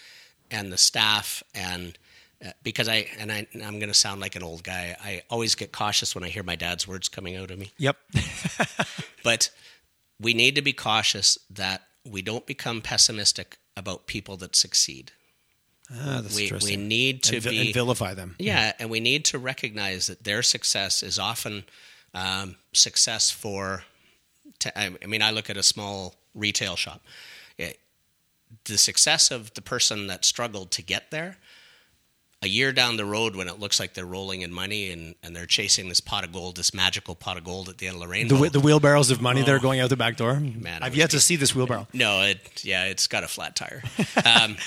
and 0.50 0.72
the 0.72 0.78
staff 0.78 1.44
and 1.54 1.98
uh, 2.46 2.52
because 2.62 2.88
I 2.88 3.08
and 3.20 3.32
I, 3.32 3.48
I'm 3.56 3.80
going 3.80 3.88
to 3.88 3.96
sound 3.96 4.22
like 4.22 4.36
an 4.36 4.44
old 4.44 4.64
guy. 4.64 4.96
I 5.04 5.24
always 5.30 5.56
get 5.56 5.72
cautious 5.72 6.14
when 6.14 6.24
I 6.24 6.30
hear 6.30 6.44
my 6.44 6.56
dad's 6.56 6.88
words 6.88 7.10
coming 7.10 7.36
out 7.36 7.50
of 7.50 7.58
me. 7.58 7.72
Yep. 7.78 7.98
But 9.24 9.50
we 10.22 10.34
need 10.34 10.56
to 10.56 10.62
be 10.62 10.72
cautious 10.74 11.38
that 11.50 11.82
we 12.06 12.22
don't 12.22 12.46
become 12.46 12.82
pessimistic 12.82 13.58
about 13.76 14.08
people 14.08 14.38
that 14.38 14.56
succeed. 14.56 15.12
Ah, 15.92 16.20
that's 16.22 16.36
We, 16.36 16.52
we 16.64 16.76
need 16.76 17.24
to 17.24 17.36
and, 17.38 17.46
be 17.46 17.60
and 17.60 17.74
vilify 17.74 18.14
them. 18.14 18.36
yeah, 18.40 18.74
and 18.80 18.90
we 18.90 19.00
need 19.00 19.26
to 19.26 19.40
recognize 19.40 20.08
that 20.08 20.24
their 20.24 20.44
success 20.44 21.02
is 21.02 21.18
often 21.18 21.64
um, 22.14 22.56
success 22.74 23.32
for. 23.32 23.84
I 24.76 24.90
mean, 25.06 25.22
I 25.22 25.32
look 25.32 25.50
at 25.50 25.58
a 25.58 25.64
small 25.64 26.16
retail 26.34 26.76
shop. 26.76 27.02
It, 27.58 27.80
the 28.66 28.78
success 28.78 29.30
of 29.32 29.54
the 29.54 29.62
person 29.62 30.08
that 30.08 30.26
struggled 30.26 30.72
to 30.72 30.82
get 30.82 31.12
there, 31.12 31.38
a 32.44 32.48
year 32.48 32.72
down 32.72 32.98
the 32.98 33.06
road 33.06 33.36
when 33.36 33.48
it 33.48 33.60
looks 33.60 33.80
like 33.80 33.96
they're 33.96 34.06
rolling 34.06 34.42
in 34.44 34.54
money 34.54 34.92
and, 34.92 35.16
and 35.24 35.36
they're 35.36 35.48
chasing 35.48 35.90
this 35.90 36.00
pot 36.00 36.24
of 36.24 36.32
gold, 36.32 36.56
this 36.56 36.72
magical 36.72 37.16
pot 37.16 37.36
of 37.36 37.44
gold 37.44 37.68
at 37.68 37.80
the 37.80 37.88
end 37.88 37.96
of 37.96 38.00
the 38.02 38.06
The, 38.06 38.12
rainbow. 38.12 38.36
whe- 38.36 38.50
the 38.52 38.60
wheelbarrows 38.60 39.10
of 39.10 39.22
money 39.22 39.42
that 39.42 39.50
are 39.50 39.56
Oh. 39.58 39.60
going 39.60 39.80
out 39.80 39.90
the 39.90 39.98
back 39.98 40.18
door. 40.18 40.40
Man, 40.40 40.84
I've 40.84 40.96
yet 40.96 41.10
to 41.12 41.20
see 41.20 41.36
this 41.36 41.56
wheelbarrow. 41.56 41.88
no, 41.94 42.22
it 42.22 42.64
yeah, 42.64 42.86
it's 42.86 43.08
got 43.08 43.24
a 43.24 43.28
flat 43.28 43.56
tire. 43.56 43.82
Um, 44.24 44.58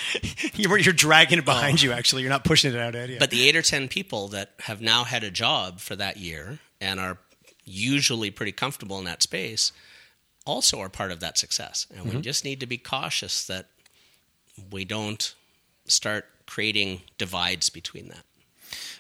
You're, 0.55 0.79
you're 0.79 0.93
dragging 0.93 1.39
it 1.39 1.45
behind 1.45 1.81
you. 1.83 1.93
Actually, 1.93 2.23
you're 2.23 2.31
not 2.31 2.45
pushing 2.45 2.73
it 2.75 2.79
out 2.79 2.95
at 2.97 3.09
you. 3.09 3.19
But 3.21 3.31
the 3.31 3.49
eight 3.49 3.55
or 3.57 3.63
ten 3.63 3.87
people 3.89 4.29
that 4.29 4.51
have 4.61 4.81
now 4.81 5.05
had 5.05 5.23
a 5.23 5.31
job 5.31 5.79
for 5.81 5.95
that 5.97 6.17
year 6.17 6.59
and 6.81 6.99
are 6.99 7.19
usually 7.65 8.31
pretty 8.31 8.53
comfortable 8.53 8.99
in 8.99 9.05
that 9.05 9.23
space 9.23 9.71
also 10.47 10.81
are 10.81 10.89
part 10.89 11.13
of 11.13 11.21
that 11.21 11.39
success. 11.39 11.87
And 11.91 12.01
Mm-hmm. 12.07 12.17
we 12.17 12.23
just 12.23 12.45
need 12.45 12.61
to 12.61 12.67
be 12.67 12.79
cautious 12.79 13.47
that 13.47 13.67
we 14.73 14.85
don't 14.85 15.35
start 15.87 16.27
creating 16.51 17.01
divides 17.17 17.71
between 17.71 18.09
that. 18.09 18.25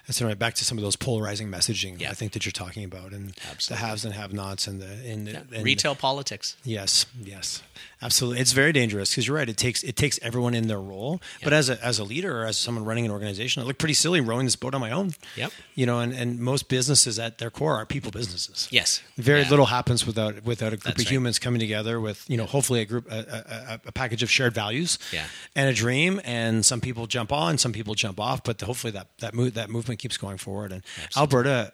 That's 0.07 0.23
right. 0.23 0.39
Back 0.39 0.55
to 0.55 0.65
some 0.65 0.79
of 0.79 0.83
those 0.83 0.97
polarizing 0.97 1.49
messaging. 1.49 2.01
Yeah. 2.01 2.11
I 2.11 2.15
think 2.15 2.33
that 2.33 2.45
you're 2.45 2.53
talking 2.53 2.85
about, 2.85 3.13
and 3.13 3.37
Absolutely. 3.51 3.83
the 3.83 3.87
haves 3.89 4.05
and 4.05 4.15
have-nots, 4.15 4.67
and 4.67 4.81
the 4.81 5.05
in 5.05 5.25
the 5.25 5.33
Yeah. 5.33 5.63
Retail 5.63 5.95
politics. 5.95 6.57
Yes, 6.65 7.07
yes, 7.23 7.63
absolutely. 8.03 8.41
It's 8.41 8.53
very 8.53 8.73
dangerous 8.73 9.11
because 9.11 9.27
you're 9.27 9.37
right. 9.37 9.49
It 9.49 9.57
takes 9.57 9.83
it 9.83 9.97
takes 9.97 10.19
everyone 10.23 10.55
in 10.55 10.69
their 10.69 10.81
role. 10.81 11.21
But 11.43 11.53
as 11.53 11.69
a 11.69 11.83
as 11.85 11.99
a 11.99 12.05
leader 12.05 12.41
or 12.43 12.47
as 12.47 12.57
someone 12.59 12.85
running 12.85 13.05
an 13.05 13.11
organization, 13.11 13.63
I 13.63 13.67
look 13.67 13.79
pretty 13.79 13.95
silly 13.95 14.21
rowing 14.21 14.47
this 14.47 14.57
boat 14.57 14.75
on 14.75 14.81
my 14.81 14.91
own. 14.91 15.13
Yep. 15.37 15.53
You 15.75 15.87
know, 15.87 16.01
and, 16.01 16.13
and 16.13 16.39
most 16.39 16.69
businesses 16.69 17.19
at 17.19 17.39
their 17.39 17.51
core 17.51 17.77
are 17.77 17.87
people 17.87 18.11
businesses. 18.11 18.69
Yes. 18.71 19.03
Very 19.17 19.43
Yeah. 19.43 19.51
little 19.51 19.67
happens 19.67 20.07
without 20.07 20.45
without 20.45 20.69
a 20.73 20.77
group 20.77 20.83
That's 20.85 21.03
of 21.03 21.07
right. 21.07 21.13
humans 21.13 21.39
coming 21.39 21.61
together 21.61 22.01
with 22.01 22.25
you 22.29 22.37
know 22.37 22.47
hopefully 22.47 22.81
a 22.81 22.85
group 22.85 23.11
a, 23.11 23.81
a, 23.85 23.89
a, 23.89 23.93
package 23.93 24.23
of 24.23 24.31
shared 24.31 24.55
values 24.55 24.99
Yeah. 25.13 25.25
and 25.55 25.69
a 25.69 25.73
dream. 25.75 26.21
And 26.25 26.65
some 26.65 26.81
people 26.81 27.07
jump 27.07 27.33
on, 27.33 27.59
some 27.59 27.73
people 27.73 27.95
jump 27.95 28.19
off, 28.21 28.43
but 28.45 28.61
hopefully 28.61 28.91
that 28.93 29.09
that 29.19 29.35
move 29.35 29.55
that 29.55 29.71
movement 29.71 30.01
keeps 30.01 30.17
going 30.17 30.39
forward. 30.39 30.73
And 30.73 30.83
Alberta. 31.17 31.73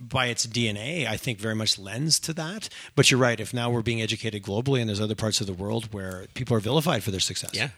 By 0.00 0.26
its 0.26 0.46
DNA, 0.46 1.06
I 1.08 1.16
think 1.16 1.38
very 1.40 1.54
much 1.56 1.78
lends 1.78 2.20
to 2.20 2.32
that. 2.34 2.68
But 2.94 3.10
you're 3.10 3.18
right. 3.20 3.40
If 3.40 3.52
now 3.52 3.68
we're 3.70 3.82
being 3.82 4.00
educated 4.00 4.42
globally, 4.44 4.80
and 4.80 4.88
there's 4.88 5.00
other 5.00 5.16
parts 5.16 5.40
of 5.40 5.46
the 5.48 5.52
world 5.52 5.92
where 5.92 6.26
people 6.34 6.56
are 6.56 6.60
vilified 6.60 7.02
for 7.02 7.10
their 7.10 7.18
success, 7.20 7.50
Yeah. 7.52 7.70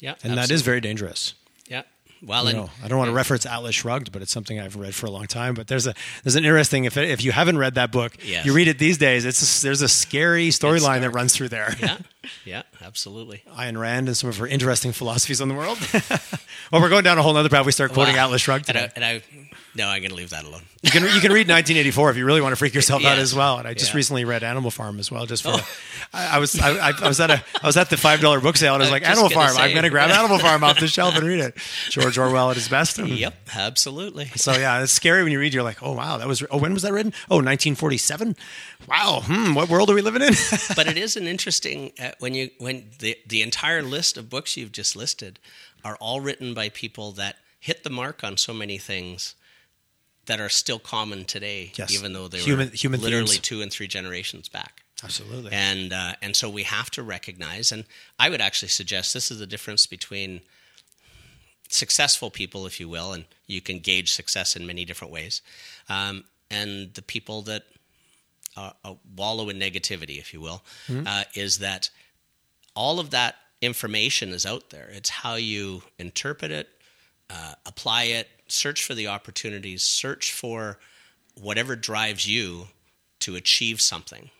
Yeah. 0.00 0.14
and 0.24 0.36
that 0.36 0.50
is 0.50 0.62
very 0.62 0.80
dangerous. 0.80 1.34
Yeah. 1.68 1.82
Well, 2.22 2.42
You 2.44 2.48
and 2.50 2.58
know, 2.58 2.70
I 2.84 2.88
don't 2.88 2.98
want 2.98 3.08
to 3.08 3.14
reference 3.14 3.46
Atlas 3.46 3.74
Shrugged, 3.76 4.12
but 4.12 4.20
it's 4.20 4.32
something 4.32 4.58
I've 4.60 4.76
read 4.76 4.94
for 4.94 5.06
a 5.06 5.10
long 5.10 5.26
time. 5.26 5.54
But 5.54 5.68
there's 5.68 5.86
a 5.86 5.94
there's 6.22 6.36
an 6.36 6.44
interesting 6.44 6.84
if 6.84 6.96
if 6.98 7.22
you 7.24 7.32
haven't 7.32 7.56
read 7.56 7.76
that 7.76 7.92
book, 7.92 8.12
Yes. 8.22 8.44
you 8.44 8.52
read 8.52 8.68
it 8.68 8.78
these 8.78 8.98
days. 8.98 9.24
It's 9.24 9.40
a, 9.40 9.62
there's 9.62 9.80
a 9.80 9.88
scary 9.88 10.48
storyline 10.50 11.00
that 11.00 11.10
runs 11.10 11.34
through 11.34 11.48
there. 11.50 11.74
yeah. 11.80 11.96
Yeah. 12.44 12.62
Absolutely. 12.82 13.42
Ayn 13.56 13.78
Rand 13.78 14.08
and 14.08 14.16
some 14.16 14.28
of 14.30 14.36
her 14.38 14.46
interesting 14.46 14.92
philosophies 14.92 15.40
on 15.40 15.48
the 15.48 15.54
world. 15.54 15.78
well, 16.72 16.80
we're 16.82 16.88
going 16.88 17.04
down 17.04 17.18
a 17.18 17.22
whole 17.22 17.36
other 17.36 17.48
path. 17.48 17.64
We 17.66 17.72
start 17.72 17.92
quoting 17.92 18.14
Well, 18.14 18.26
Atlas 18.26 18.42
Shrugged 18.42 18.68
And 18.68 18.76
I, 18.78 18.90
and 18.94 19.04
I, 19.04 19.22
no, 19.74 19.86
I'm 19.88 20.00
going 20.00 20.10
to 20.10 20.16
leave 20.16 20.30
that 20.30 20.44
alone. 20.44 20.62
You 20.82 20.90
can 20.90 21.02
you 21.02 21.20
can 21.20 21.32
read 21.32 21.46
1984 21.48 22.10
if 22.10 22.16
you 22.16 22.24
really 22.24 22.40
want 22.40 22.52
to 22.52 22.56
freak 22.56 22.74
yourself 22.74 23.04
out 23.04 23.18
as 23.18 23.34
well. 23.34 23.58
And 23.58 23.68
I 23.68 23.74
just 23.74 23.92
Yeah. 23.92 23.96
recently 23.96 24.24
read 24.24 24.42
Animal 24.42 24.70
Farm 24.70 24.98
as 24.98 25.10
well. 25.10 25.26
Just 25.26 25.42
for 25.42 25.50
Oh. 25.54 25.68
I, 26.14 26.36
I 26.36 26.38
was 26.38 26.58
I, 26.58 26.90
I, 26.90 27.06
was 27.08 27.20
at 27.20 27.30
a 27.30 27.42
I 27.62 27.66
was 27.66 27.76
at 27.76 27.90
the 27.90 27.96
five 27.98 28.20
dollar 28.20 28.40
book 28.40 28.56
sale 28.56 28.74
and 28.74 28.82
I 28.82 28.86
was 28.86 28.90
I 28.90 28.92
like 28.92 29.06
Animal 29.08 29.28
Farm. 29.30 29.56
I'm 29.56 29.72
going 29.72 29.82
to 29.84 29.90
grab 29.90 30.10
Animal 30.10 30.38
Farm 30.38 30.64
off 30.64 30.80
the 30.80 30.88
shelf 30.88 31.16
and 31.16 31.26
read 31.26 31.40
it. 31.40 31.56
George 31.90 32.16
Orwell 32.18 32.50
at 32.50 32.56
his 32.56 32.68
best. 32.68 32.98
Yep. 32.98 33.34
Absolutely. 33.54 34.26
So 34.36 34.52
yeah, 34.52 34.82
it's 34.82 34.92
scary 34.92 35.22
when 35.22 35.32
you 35.32 35.38
read. 35.38 35.52
You're 35.54 35.62
like, 35.62 35.82
oh 35.82 35.92
wow, 35.92 36.16
that 36.16 36.26
was. 36.26 36.42
Oh, 36.50 36.58
when 36.58 36.72
was 36.72 36.82
that 36.82 36.92
written? 36.92 37.12
Oh, 37.30 37.36
1947. 37.36 38.36
Wow. 38.88 39.20
Hmm. 39.24 39.54
What 39.54 39.68
world 39.68 39.90
are 39.90 39.94
we 39.94 40.02
living 40.02 40.22
in? 40.22 40.34
but 40.76 40.86
it 40.88 40.96
is 40.98 41.16
an 41.16 41.26
interesting 41.26 41.92
uh, 42.00 42.10
when 42.18 42.34
you 42.34 42.50
when 42.58 42.90
the 42.98 43.16
the 43.26 43.42
entire 43.42 43.82
list 43.82 44.16
of 44.16 44.28
books 44.28 44.56
you've 44.56 44.72
just 44.72 44.96
listed 44.96 45.38
are 45.84 45.96
all 45.96 46.20
written 46.20 46.54
by 46.54 46.68
people 46.68 47.12
that 47.12 47.36
hit 47.58 47.84
the 47.84 47.90
mark 47.90 48.24
on 48.24 48.36
so 48.36 48.52
many 48.52 48.78
things 48.78 49.34
that 50.26 50.40
are 50.40 50.48
still 50.48 50.78
common 50.78 51.24
today, 51.24 51.72
Yes. 51.76 51.92
even 51.92 52.12
though 52.12 52.28
they 52.28 52.38
Human- 52.40 52.70
were 52.70 52.74
human 52.76 53.00
literally 53.00 53.26
themes. 53.26 53.38
two 53.40 53.62
and 53.62 53.72
three 53.72 53.88
generations 53.88 54.48
back. 54.48 54.82
Absolutely. 55.02 55.50
And 55.52 55.92
uh, 55.92 56.14
and 56.22 56.34
so 56.36 56.48
we 56.50 56.64
have 56.64 56.90
to 56.92 57.02
recognize, 57.02 57.72
and 57.72 57.84
I 58.18 58.28
would 58.30 58.40
actually 58.40 58.68
suggest 58.68 59.14
this 59.14 59.30
is 59.30 59.38
the 59.38 59.46
difference 59.46 59.86
between 59.86 60.40
successful 61.68 62.30
people, 62.30 62.66
if 62.66 62.80
you 62.80 62.88
will, 62.88 63.12
and 63.12 63.24
you 63.46 63.60
can 63.60 63.78
gauge 63.78 64.12
success 64.12 64.56
in 64.56 64.66
many 64.66 64.84
different 64.84 65.12
ways, 65.12 65.40
um, 65.88 66.24
and 66.50 66.92
the 66.94 67.02
people 67.02 67.42
that 67.42 67.64
uh, 68.56 68.70
uh, 68.84 68.94
wallow 69.16 69.48
in 69.48 69.58
negativity, 69.58 70.18
if 70.18 70.32
you 70.32 70.40
will, 70.40 70.62
uh, 71.06 71.24
is 71.34 71.58
that 71.58 71.90
all 72.74 72.98
of 72.98 73.10
that 73.10 73.36
information 73.60 74.30
is 74.30 74.46
out 74.46 74.70
there. 74.70 74.88
It's 74.92 75.10
how 75.10 75.34
you 75.34 75.82
interpret 75.98 76.50
it, 76.50 76.68
uh, 77.28 77.54
apply 77.66 78.04
it, 78.04 78.28
search 78.48 78.84
for 78.84 78.94
the 78.94 79.06
opportunities, 79.06 79.82
search 79.82 80.32
for 80.32 80.78
whatever 81.40 81.76
drives 81.76 82.26
you 82.26 82.68
to 83.20 83.36
achieve 83.36 83.80
something. 83.80 84.30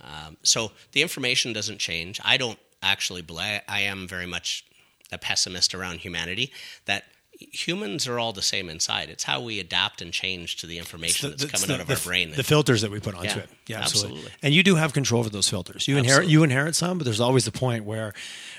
Um, 0.00 0.36
so 0.42 0.72
the 0.92 1.02
information 1.02 1.52
doesn't 1.52 1.78
change. 1.78 2.20
I 2.24 2.36
don't 2.36 2.58
actually 2.82 3.22
believe, 3.22 3.60
I 3.68 3.80
am 3.80 4.06
very 4.06 4.26
much 4.26 4.64
a 5.12 5.18
pessimist 5.18 5.74
around 5.74 5.98
humanity 5.98 6.52
that 6.86 7.04
humans 7.38 8.06
are 8.06 8.18
all 8.18 8.32
the 8.32 8.42
same 8.42 8.68
inside. 8.68 9.10
It's 9.10 9.24
how 9.24 9.40
we 9.40 9.60
adapt 9.60 10.02
and 10.02 10.12
change 10.12 10.56
to 10.56 10.66
the 10.66 10.78
information 10.78 11.30
the, 11.30 11.36
that's 11.36 11.50
coming 11.50 11.68
the, 11.68 11.74
out 11.74 11.80
of 11.80 11.86
the, 11.86 11.94
our 11.94 12.00
brain. 12.00 12.32
The 12.32 12.42
filters 12.42 12.82
that 12.82 12.90
we 12.90 13.00
put 13.00 13.14
onto 13.14 13.28
yeah, 13.28 13.38
it. 13.38 13.50
Yeah, 13.66 13.80
absolutely. 13.80 14.18
absolutely. 14.18 14.38
And 14.42 14.54
you 14.54 14.62
do 14.62 14.76
have 14.76 14.92
control 14.92 15.20
over 15.20 15.30
those 15.30 15.48
filters. 15.48 15.86
You 15.86 15.96
absolutely. 15.96 16.10
inherit 16.10 16.30
you 16.30 16.42
inherit 16.44 16.74
some, 16.74 16.98
but 16.98 17.04
there's 17.04 17.20
always 17.20 17.44
the 17.44 17.52
point 17.52 17.84
where 17.84 18.12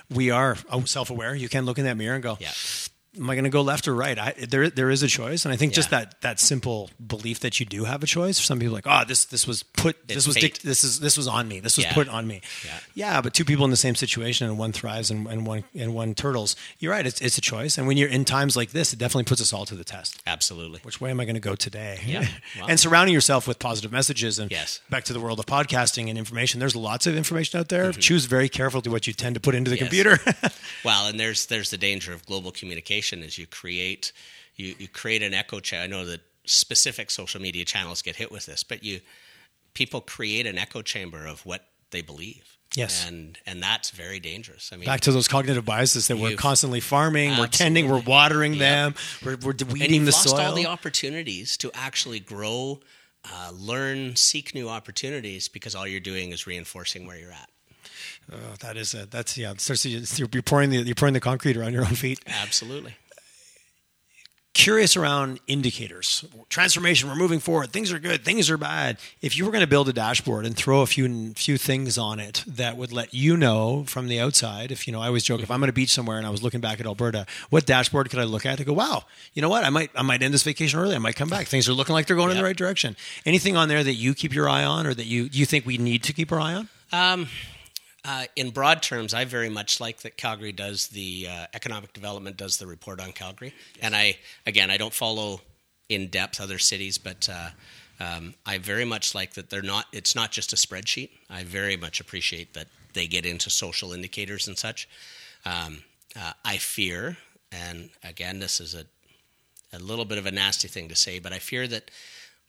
we 0.10 0.32
are 0.32 0.58
self-aware. 0.86 1.36
You 1.36 1.50
can 1.50 1.66
look 1.66 1.78
in 1.78 1.86
that 1.86 1.98
mirror 1.98 2.16
and 2.16 2.24
go, 2.24 2.38
yeah 2.40 2.52
am 3.18 3.30
I 3.30 3.36
going 3.36 3.44
to 3.44 3.50
go 3.50 3.62
left 3.62 3.88
or 3.88 3.96
right? 3.96 4.18
I, 4.18 4.34
there, 4.50 4.70
there 4.70 4.90
is 4.90 5.04
a 5.04 5.08
choice, 5.08 5.46
and 5.46 5.54
I 5.54 5.58
think 5.58 5.72
yeah. 5.72 5.76
just 5.76 5.90
that 5.90 6.22
that 6.22 6.40
simple 6.40 6.90
belief 7.06 7.40
that 7.42 7.60
you 7.60 7.66
do 7.66 7.86
have 7.86 8.04
a 8.04 8.06
choice. 8.06 8.38
Some 8.38 8.60
people 8.60 8.74
are 8.74 8.78
like, 8.78 8.88
oh, 8.88 9.04
this 9.08 9.26
this 9.26 9.48
was 9.48 9.64
put, 9.64 9.96
it's 10.04 10.16
this 10.16 10.28
was 10.28 10.36
dic- 10.36 10.60
this 10.60 10.84
is 10.84 11.00
this 11.00 11.18
was 11.18 11.28
on 11.28 11.48
me, 11.48 11.60
this 11.60 11.78
was 11.78 11.86
yeah. 11.86 11.94
put 11.94 12.08
on 12.10 12.28
me. 12.28 12.42
Yeah. 12.66 12.80
yeah, 12.94 13.22
but 13.22 13.34
two 13.34 13.46
people 13.46 13.66
in 13.66 13.72
the 13.72 13.78
same 13.78 13.96
situation, 13.96 14.48
and 14.48 14.58
one 14.58 14.72
thrives, 14.72 15.12
and, 15.12 15.28
and 15.28 15.46
one 15.46 15.64
and 15.76 15.94
one 15.94 16.16
turtles. 16.16 16.56
You're 16.80 16.92
right. 16.92 17.06
It's 17.06 17.22
it's 17.22 17.38
a 17.38 17.42
choice, 17.42 17.78
and 17.78 17.88
when 17.88 17.98
you're 17.98 18.10
in 18.10 18.26
times 18.26 18.56
like 18.56 18.72
this, 18.72 18.94
it 18.94 19.00
definitely 19.00 19.26
puts 19.26 19.42
us 19.42 19.54
all 19.54 19.66
to 19.66 19.76
the 19.76 19.84
test. 19.84 20.22
Absolutely. 20.28 20.80
Which 20.84 21.02
way 21.02 21.10
am 21.10 21.20
I 21.20 21.26
going 21.26 21.36
to 21.36 21.42
go 21.42 21.56
today? 21.56 22.00
Yeah. 22.06 22.28
Wow. 22.60 22.66
and 22.70 22.80
surrounding 22.80 23.14
yourself 23.14 23.48
with 23.48 23.60
positive 23.60 23.92
messages, 23.92 24.40
and 24.40 24.52
yes. 24.52 24.82
back 24.90 25.06
to 25.06 25.14
the 25.14 25.20
world 25.20 25.40
of 25.40 25.46
podcasting 25.46 26.10
and 26.10 26.18
information. 26.18 26.60
There's 26.60 26.76
lots 26.76 27.08
of 27.08 27.16
information 27.16 27.60
out 27.60 27.70
there. 27.70 27.92
Mm-hmm. 27.92 28.00
Choose 28.00 28.26
very 28.26 28.50
carefully 28.50 28.92
what 28.92 29.08
you 29.08 29.14
tend 29.14 29.36
to 29.36 29.42
put 29.42 29.56
into 29.56 29.70
the 29.70 29.78
yes. 29.78 29.84
computer. 29.84 30.20
well, 30.86 31.08
and 31.08 31.20
there's 31.20 31.48
there's 31.48 31.72
the 31.72 31.78
danger 31.78 32.14
of 32.14 32.26
global 32.26 32.52
communication 32.52 33.07
as 33.14 33.38
you 33.38 33.48
create 33.48 34.12
you, 34.56 34.76
you 34.78 34.88
create 34.88 35.24
an 35.24 35.34
echo 35.34 35.60
chamber. 35.60 35.84
I 35.84 35.88
know 35.88 36.06
that 36.06 36.22
specific 36.46 37.12
social 37.12 37.42
media 37.42 37.66
channels 37.66 38.02
get 38.02 38.16
hit 38.16 38.32
with 38.32 38.46
this, 38.46 38.64
but 38.64 38.84
you 38.84 39.02
people 39.74 40.02
create 40.02 40.48
an 40.48 40.58
echo 40.58 40.82
chamber 40.82 41.26
of 41.26 41.46
what 41.46 41.66
they 41.92 42.02
believe. 42.02 42.58
Yes, 42.76 43.08
and 43.08 43.40
and 43.46 43.64
that's 43.64 43.92
very 43.92 44.20
dangerous. 44.20 44.72
I 44.74 44.76
mean, 44.76 44.86
back 44.86 45.02
to 45.02 45.12
those 45.12 45.28
cognitive 45.28 45.64
biases 45.64 46.08
that 46.10 46.18
we're 46.18 46.36
constantly 46.36 46.82
farming, 46.82 47.32
absolutely. 47.32 47.44
we're 47.44 47.52
tending, 47.52 47.90
we're 47.90 48.02
watering 48.02 48.54
yep. 48.54 48.60
them, 48.60 48.96
we're, 49.24 49.38
we're 49.38 49.56
weeding 49.72 50.04
the 50.04 50.12
lost 50.12 50.30
soil. 50.30 50.40
all 50.40 50.54
the 50.54 50.68
opportunities 50.68 51.56
to 51.58 51.72
actually 51.74 52.20
grow, 52.20 52.82
uh, 53.32 53.52
learn, 53.54 54.18
seek 54.18 54.54
new 54.54 54.68
opportunities 54.68 55.48
because 55.48 55.76
all 55.76 55.88
you're 55.88 56.02
doing 56.02 56.32
is 56.32 56.46
reinforcing 56.46 57.08
where 57.08 57.18
you're 57.18 57.32
at. 57.32 57.50
Oh, 58.32 58.56
that 58.60 58.76
is 58.78 58.94
a, 58.94 59.06
that's 59.06 59.38
yeah. 59.38 59.54
You're 60.18 60.44
pouring 60.44 60.70
the 60.70 60.78
you're 60.80 60.96
pouring 60.96 61.14
the 61.14 61.20
concrete 61.20 61.56
around 61.56 61.74
your 61.74 61.84
own 61.84 61.96
feet. 61.96 62.20
Absolutely. 62.28 62.96
Curious 64.54 64.98
around 64.98 65.40
indicators. 65.46 66.26
Transformation 66.50 67.08
we're 67.08 67.16
moving 67.16 67.40
forward. 67.40 67.72
Things 67.72 67.92
are 67.94 68.00
good 68.00 68.26
things 68.26 68.50
are 68.50 68.58
bad. 68.58 68.98
If 69.22 69.38
you 69.38 69.46
were 69.46 69.52
going 69.52 69.62
to 69.62 69.68
build 69.68 69.88
a 69.88 69.94
dashboard 69.94 70.46
and 70.46 70.58
throw 70.58 70.82
a 70.82 70.88
few 70.88 71.34
few 71.36 71.58
things 71.58 71.98
on 71.98 72.20
it 72.20 72.44
that 72.48 72.76
would 72.76 72.92
let 72.92 73.14
you 73.14 73.38
know 73.38 73.86
from 73.88 74.08
the 74.08 74.20
outside 74.20 74.72
if 74.72 74.88
you 74.88 74.94
know 74.94 75.00
i 75.00 75.08
always 75.08 75.24
joke 75.24 75.42
if 75.42 75.52
i'm 75.52 75.62
on 75.62 75.70
a 75.70 75.74
beach 75.74 75.92
somewhere 75.92 76.18
and 76.18 76.26
i 76.26 76.30
was 76.30 76.42
looking 76.42 76.60
back 76.60 76.80
at 76.80 76.88
alberta 76.88 77.28
what 77.52 77.68
dashboard 77.68 78.10
could 78.10 78.20
i 78.20 78.24
look 78.24 78.46
at 78.46 78.58
to 78.58 78.64
go 78.64 78.74
wow 78.74 79.04
you 79.38 79.42
know 79.44 79.50
what? 79.50 79.64
I 79.64 79.70
might 79.70 79.92
i 79.94 80.02
might 80.02 80.24
end 80.24 80.34
this 80.34 80.42
vacation 80.42 80.80
early. 80.80 80.96
I 80.96 80.98
might 80.98 81.16
come 81.16 81.30
back. 81.30 81.46
Things 81.46 81.70
are 81.70 81.74
looking 81.74 81.94
like 81.94 82.08
they're 82.08 82.16
going 82.16 82.30
yep. 82.30 82.38
in 82.38 82.42
the 82.42 82.44
right 82.44 82.58
direction. 82.58 82.96
Anything 83.24 83.56
on 83.56 83.70
there 83.70 83.84
that 83.84 83.94
you 83.94 84.16
keep 84.16 84.34
your 84.34 84.50
eye 84.50 84.64
on 84.64 84.88
or 84.88 84.96
that 84.96 85.06
you 85.06 85.30
you 85.32 85.46
think 85.46 85.64
we 85.64 85.78
need 85.78 86.02
to 86.04 86.14
keep 86.14 86.32
our 86.32 86.40
eye 86.40 86.56
on? 86.56 86.70
Um, 86.92 87.28
uh, 88.08 88.26
in 88.38 88.52
broad 88.52 88.82
terms, 88.82 89.14
I 89.14 89.26
very 89.26 89.50
much 89.50 89.82
like 89.82 90.00
that 90.00 90.16
Calgary 90.16 90.54
does 90.54 90.88
the 90.88 91.28
uh, 91.30 91.46
economic 91.54 91.92
development 91.92 92.38
does 92.38 92.58
the 92.58 92.66
report 92.66 93.02
on 93.02 93.12
Calgary, 93.12 93.54
yes. 93.76 93.84
and 93.84 93.96
I 93.96 94.18
again 94.46 94.72
I 94.72 94.78
don't 94.78 94.94
follow 94.94 95.42
in 95.90 96.08
depth 96.08 96.40
other 96.40 96.58
cities, 96.58 96.98
but 96.98 97.28
uh, 97.30 97.50
um, 98.00 98.34
I 98.46 98.60
very 98.60 98.86
much 98.86 99.14
like 99.14 99.34
that 99.34 99.50
they're 99.50 99.62
not. 99.62 99.88
It's 99.92 100.16
not 100.16 100.32
just 100.32 100.54
a 100.54 100.56
spreadsheet. 100.56 101.10
I 101.30 101.44
very 101.44 101.76
much 101.76 102.00
appreciate 102.00 102.54
that 102.54 102.68
they 102.94 103.08
get 103.08 103.26
into 103.26 103.50
social 103.50 103.92
indicators 103.92 104.48
and 104.48 104.58
such. 104.58 104.88
Um, 105.46 105.84
uh, 106.16 106.32
I 106.46 106.58
fear, 106.58 107.18
and 107.52 107.90
again, 108.04 108.40
this 108.40 108.62
is 108.62 108.74
a 108.74 108.86
a 109.74 109.80
little 109.80 110.06
bit 110.06 110.18
of 110.18 110.26
a 110.26 110.32
nasty 110.32 110.70
thing 110.70 110.88
to 110.88 110.96
say, 110.96 111.20
but 111.20 111.34
I 111.34 111.40
fear 111.40 111.68
that 111.68 111.92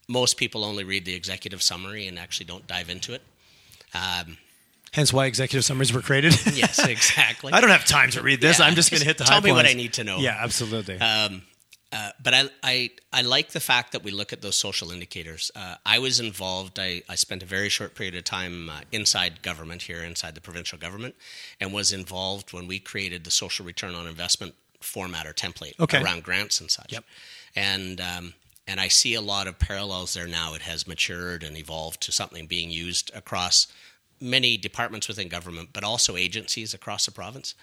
most 0.09 0.37
people 0.37 0.65
only 0.65 0.85
read 0.85 1.05
the 1.05 1.15
executive 1.15 1.63
summary 1.63 2.07
and 2.07 2.17
actually 2.17 2.47
don't 2.47 2.67
dive 2.67 2.89
into 2.89 3.13
it. 3.13 3.23
Um, 3.93 4.39
Hence 4.93 5.13
why 5.13 5.27
executive 5.27 5.65
summaries 5.65 5.93
were 5.93 6.03
created. 6.03 6.35
yes, 6.55 6.79
exactly. 6.87 7.53
I 7.55 7.61
don't 7.61 7.71
have 7.71 7.85
time 7.85 8.11
to 8.11 8.23
read 8.23 8.41
this. 8.41 8.59
Yeah, 8.59 8.67
I'm 8.67 8.75
just 8.75 8.91
going 8.91 9.01
to 9.01 9.07
hit 9.07 9.19
the 9.19 9.25
Tell 9.25 9.41
me 9.41 9.53
what 9.53 9.67
I 9.67 9.75
need 9.75 9.95
to 9.95 10.05
know. 10.05 10.19
Yeah, 10.19 10.39
absolutely. 10.41 10.99
Um, 10.99 11.43
uh, 11.91 12.11
but 12.23 12.35
I, 12.35 12.45
I, 12.63 12.91
I 13.13 13.23
like 13.23 13.51
the 13.51 13.61
fact 13.61 13.93
that 13.93 14.05
we 14.05 14.11
look 14.11 14.33
at 14.33 14.43
those 14.43 14.57
social 14.57 14.91
indicators. 14.91 15.51
Uh, 15.57 15.77
I 15.87 15.99
was 15.99 16.21
involved. 16.21 16.79
I, 16.79 17.03
I 17.09 17.15
spent 17.15 17.43
a 17.43 17.47
very 17.47 17.71
short 17.71 17.95
period 17.95 18.15
of 18.15 18.25
time 18.25 18.69
uh, 18.69 18.81
inside 18.93 19.41
government 19.41 19.83
here, 19.83 20.03
inside 20.03 20.35
the 20.35 20.41
provincial 20.41 20.79
government, 20.79 21.15
and 21.61 21.73
was 21.73 21.93
involved 21.93 22.53
when 22.53 22.67
we 22.67 22.79
created 22.79 23.25
the 23.25 23.31
social 23.31 23.65
return 23.65 23.95
on 23.95 24.07
investment 24.07 24.55
format 24.81 25.27
or 25.27 25.33
template 25.33 25.79
okay. 25.81 26.03
around 26.03 26.23
grants 26.23 26.61
and 26.61 26.71
such. 26.71 26.93
Yep. 26.93 27.05
And 27.57 28.01
um, 28.01 28.35
and 28.67 28.81
I 28.81 28.89
see 28.89 29.15
a 29.15 29.23
lot 29.23 29.47
of 29.47 29.59
parallels 29.59 30.13
there 30.13 30.29
now. 30.29 30.53
It 30.53 30.63
has 30.63 30.87
matured 30.87 31.43
and 31.43 31.57
evolved 31.57 32.03
to 32.03 32.13
something 32.13 32.47
being 32.47 32.71
used 32.71 33.11
across 33.15 33.67
many 34.21 34.57
departments 34.57 35.09
within 35.09 35.29
government, 35.29 35.71
but 35.73 35.85
also 35.85 36.17
agencies 36.17 36.75
across 36.75 37.07
the 37.07 37.13
province. 37.13 37.55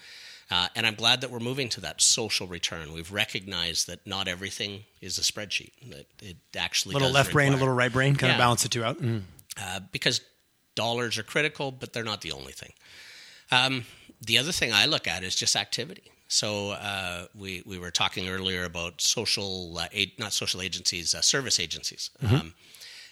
Uh, 0.50 0.68
and 0.76 0.86
I'm 0.86 0.94
glad 0.94 1.22
that 1.22 1.30
we're 1.30 1.40
moving 1.40 1.68
to 1.70 1.80
that 1.80 2.00
social 2.00 2.46
return. 2.46 2.92
We've 2.92 3.10
recognized 3.12 3.88
that 3.88 4.06
not 4.06 4.28
everything 4.28 4.84
is 5.00 5.18
a 5.18 5.22
spreadsheet. 5.22 5.72
That 5.90 6.06
it 6.22 6.36
actually 6.56 6.94
a 6.94 6.98
little 6.98 7.12
left 7.12 7.30
require, 7.30 7.46
brain, 7.46 7.52
a 7.54 7.56
little 7.56 7.74
right 7.74 7.92
brain, 7.92 8.14
kind 8.14 8.30
yeah. 8.30 8.36
of 8.36 8.38
balance 8.38 8.62
the 8.62 8.68
two 8.68 8.84
out. 8.84 9.00
Mm. 9.02 9.22
Uh, 9.60 9.80
because 9.90 10.20
dollars 10.76 11.18
are 11.18 11.24
critical, 11.24 11.72
but 11.72 11.92
they're 11.92 12.04
not 12.04 12.20
the 12.20 12.30
only 12.30 12.52
thing. 12.52 12.72
Um, 13.50 13.86
the 14.20 14.38
other 14.38 14.52
thing 14.52 14.72
I 14.72 14.86
look 14.86 15.08
at 15.08 15.24
is 15.24 15.34
just 15.34 15.56
activity. 15.56 16.12
So 16.28 16.70
uh, 16.70 17.26
we 17.34 17.62
we 17.66 17.78
were 17.78 17.90
talking 17.90 18.28
earlier 18.28 18.64
about 18.64 19.00
social, 19.00 19.78
uh, 19.78 19.88
aid, 19.92 20.12
not 20.18 20.32
social 20.32 20.60
agencies, 20.60 21.14
uh, 21.14 21.20
service 21.20 21.60
agencies. 21.60 22.10
Mm-hmm. 22.22 22.34
Um, 22.34 22.54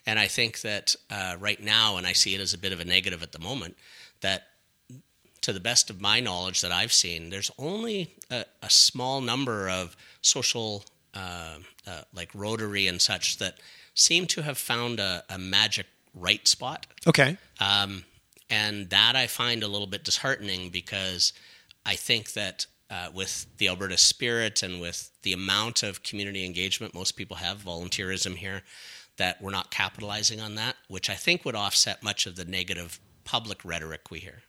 and 0.07 0.19
I 0.19 0.27
think 0.27 0.61
that 0.63 0.95
uh, 1.11 1.37
right 1.39 1.63
now, 1.63 1.97
and 1.97 2.07
I 2.07 2.13
see 2.13 2.35
it 2.35 2.41
as 2.41 2.55
a 2.55 2.59
bit 2.59 2.73
of 2.73 2.81
a 2.81 2.85
negative 2.85 3.23
at 3.23 3.33
the 3.33 3.39
moment, 3.39 3.77
that 4.21 4.45
to 5.43 5.53
the 5.53 5.61
best 5.61 5.91
of 5.91 6.01
my 6.01 6.21
knowledge 6.21 6.61
that 6.63 6.73
I've 6.73 6.93
seen, 6.93 7.31
there's 7.31 7.51
only 7.59 8.15
a, 8.31 8.45
a 8.63 8.71
small 8.71 9.21
number 9.21 9.69
of 9.69 9.97
social, 10.23 10.85
uh, 11.15 11.57
uh, 11.87 12.03
like 12.15 12.31
Rotary 12.35 12.87
and 12.87 13.01
such, 13.01 13.39
that 13.39 13.59
seem 13.95 14.27
to 14.29 14.43
have 14.43 14.59
found 14.59 15.01
a, 15.01 15.23
a 15.29 15.39
magic 15.39 15.87
right 16.15 16.47
spot. 16.49 16.87
Okay. 17.07 17.37
Um, 17.61 18.05
and 18.51 18.91
that 18.91 19.17
I 19.17 19.27
find 19.27 19.63
a 19.63 19.69
little 19.69 19.87
bit 19.87 20.05
disheartening 20.05 20.71
because 20.71 21.33
I 21.85 21.95
think 21.95 22.33
that 22.33 22.67
uh, 22.91 23.09
with 23.13 23.47
the 23.59 23.69
Alberta 23.69 23.97
spirit 23.97 24.63
and 24.63 24.81
with 24.81 25.11
the 25.23 25.33
amount 25.33 25.83
of 25.83 26.03
community 26.03 26.45
engagement 26.45 26.95
most 26.95 27.13
people 27.13 27.37
have, 27.37 27.59
volunteerism 27.59 28.37
here, 28.37 28.63
that 29.17 29.41
we're 29.41 29.51
not 29.51 29.71
capitalizing 29.71 30.41
on 30.41 30.55
that, 30.57 30.77
which 30.89 31.09
I 31.09 31.15
think 31.15 31.45
would 31.45 31.55
offset 31.55 32.03
much 32.03 32.27
of 32.27 32.37
the 32.37 32.45
negative 32.45 33.01
public 33.25 33.65
rhetoric 33.65 34.11
we 34.11 34.19
hear. 34.19 34.43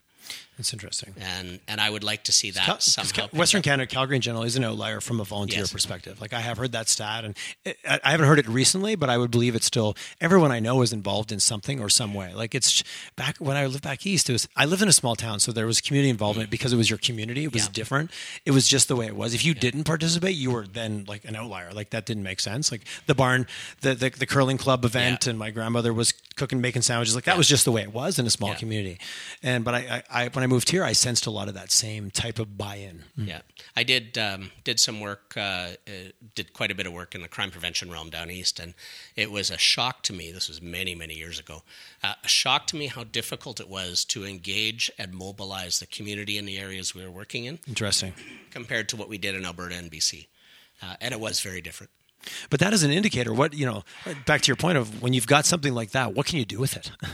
That's 0.57 0.71
interesting. 0.71 1.13
And 1.19 1.59
and 1.67 1.81
I 1.81 1.89
would 1.89 2.03
like 2.03 2.23
to 2.23 2.31
see 2.31 2.51
that 2.51 2.63
Cal- 2.63 2.79
somehow. 2.79 3.27
Western 3.33 3.61
Canada, 3.61 3.87
Calgary 3.87 4.15
in 4.15 4.21
general, 4.21 4.43
is 4.43 4.55
an 4.55 4.63
outlier 4.63 5.01
from 5.01 5.19
a 5.19 5.25
volunteer 5.25 5.59
yes. 5.59 5.73
perspective. 5.73 6.21
Like 6.21 6.31
I 6.31 6.39
have 6.39 6.57
heard 6.57 6.71
that 6.71 6.87
stat, 6.87 7.25
and 7.25 7.35
it, 7.65 7.77
I 7.85 8.11
haven't 8.11 8.27
heard 8.27 8.39
it 8.39 8.47
recently, 8.47 8.95
but 8.95 9.09
I 9.09 9.17
would 9.17 9.31
believe 9.31 9.55
it's 9.55 9.65
still 9.65 9.97
everyone 10.21 10.51
I 10.51 10.61
know 10.61 10.81
is 10.81 10.93
involved 10.93 11.33
in 11.33 11.41
something 11.41 11.81
or 11.81 11.89
some 11.89 12.13
way. 12.13 12.33
Like 12.33 12.55
it's 12.55 12.83
back 13.17 13.37
when 13.39 13.57
I 13.57 13.65
lived 13.65 13.83
back 13.83 14.05
east. 14.05 14.29
It 14.29 14.33
was 14.33 14.47
I 14.55 14.63
lived 14.63 14.81
in 14.81 14.87
a 14.87 14.93
small 14.93 15.17
town, 15.17 15.41
so 15.41 15.51
there 15.51 15.65
was 15.65 15.81
community 15.81 16.09
involvement 16.09 16.47
mm. 16.47 16.51
because 16.51 16.71
it 16.71 16.77
was 16.77 16.89
your 16.89 16.99
community. 16.99 17.43
It 17.43 17.51
was 17.51 17.65
yeah. 17.65 17.71
different. 17.73 18.11
It 18.45 18.51
was 18.51 18.65
just 18.65 18.87
the 18.87 18.95
way 18.95 19.07
it 19.07 19.15
was. 19.15 19.33
If 19.33 19.43
you 19.43 19.53
yeah. 19.53 19.59
didn't 19.59 19.83
participate, 19.83 20.35
you 20.35 20.51
were 20.51 20.65
then 20.65 21.03
like 21.05 21.25
an 21.25 21.35
outlier. 21.35 21.73
Like 21.73 21.89
that 21.89 22.05
didn't 22.05 22.23
make 22.23 22.39
sense. 22.39 22.71
Like 22.71 22.81
the 23.07 23.15
barn, 23.15 23.45
the 23.81 23.93
the, 23.93 24.09
the 24.09 24.25
curling 24.25 24.57
club 24.57 24.85
event, 24.85 25.25
yeah. 25.25 25.31
and 25.31 25.39
my 25.39 25.51
grandmother 25.51 25.93
was 25.93 26.13
cooking, 26.37 26.61
making 26.61 26.83
sandwiches. 26.83 27.13
Like 27.13 27.25
that 27.25 27.37
was 27.37 27.49
just 27.49 27.65
the 27.65 27.73
way 27.73 27.81
it 27.81 27.93
was 27.93 28.19
in 28.19 28.25
a 28.25 28.29
small 28.29 28.55
community. 28.55 28.99
And 29.43 29.65
but 29.65 29.75
I, 29.75 30.03
I, 30.09 30.23
I 30.23 30.27
when 30.29 30.44
I 30.45 30.47
moved 30.47 30.69
here, 30.69 30.84
I 30.84 30.93
sensed 30.93 31.25
a 31.25 31.31
lot 31.31 31.47
of 31.47 31.55
that 31.55 31.71
same 31.71 32.12
type 32.12 32.38
of 32.38 32.55
buy-in. 32.55 33.05
Mm. 33.17 33.27
Yeah, 33.27 33.41
I 33.75 33.81
did 33.81 34.15
um, 34.19 34.51
did 34.63 34.79
some 34.79 34.99
work, 35.01 35.34
uh, 35.36 35.39
uh, 35.39 35.91
did 36.36 36.53
quite 36.53 36.69
a 36.69 36.76
bit 36.76 36.86
of 36.86 36.93
work 36.93 37.15
in 37.15 37.24
the 37.24 37.28
crime 37.28 37.49
prevention 37.49 37.89
realm 37.89 38.11
down 38.11 38.30
east, 38.30 38.59
and 38.59 38.76
it 39.15 39.32
was 39.32 39.49
a 39.49 39.57
shock 39.57 40.03
to 40.03 40.13
me. 40.13 40.32
This 40.32 40.47
was 40.47 40.61
many 40.61 40.93
many 40.93 41.15
years 41.15 41.39
ago. 41.39 41.63
Uh, 42.03 42.13
a 42.24 42.28
shock 42.28 42.67
to 42.67 42.76
me 42.76 42.86
how 42.86 43.03
difficult 43.03 43.59
it 43.59 43.67
was 43.67 44.05
to 44.05 44.24
engage 44.24 44.91
and 44.99 45.15
mobilize 45.15 45.80
the 45.80 45.88
community 45.88 46.38
in 46.38 46.45
the 46.45 46.59
areas 46.59 46.93
we 46.93 47.03
were 47.03 47.09
working 47.09 47.45
in. 47.45 47.57
Interesting, 47.67 48.13
compared 48.51 48.88
to 48.89 48.95
what 48.95 49.09
we 49.09 49.17
did 49.17 49.34
in 49.34 49.45
Alberta 49.45 49.74
and 49.74 49.91
BC, 49.91 50.28
uh, 50.84 50.95
and 51.01 51.11
it 51.11 51.19
was 51.19 51.39
very 51.39 51.59
different. 51.59 51.89
But 52.51 52.59
that 52.59 52.72
is 52.72 52.84
an 52.84 52.91
indicator. 52.91 53.34
What 53.34 53.55
you 53.55 53.65
know, 53.65 53.84
back 54.28 54.41
to 54.41 54.47
your 54.49 54.57
point 54.57 54.78
of 54.78 55.01
when 55.01 55.13
you've 55.13 55.26
got 55.26 55.47
something 55.47 55.74
like 55.74 55.89
that, 55.91 56.13
what 56.13 56.28
can 56.28 56.38
you 56.38 56.45
do 56.45 56.59
with 56.59 56.78
it? 56.78 56.91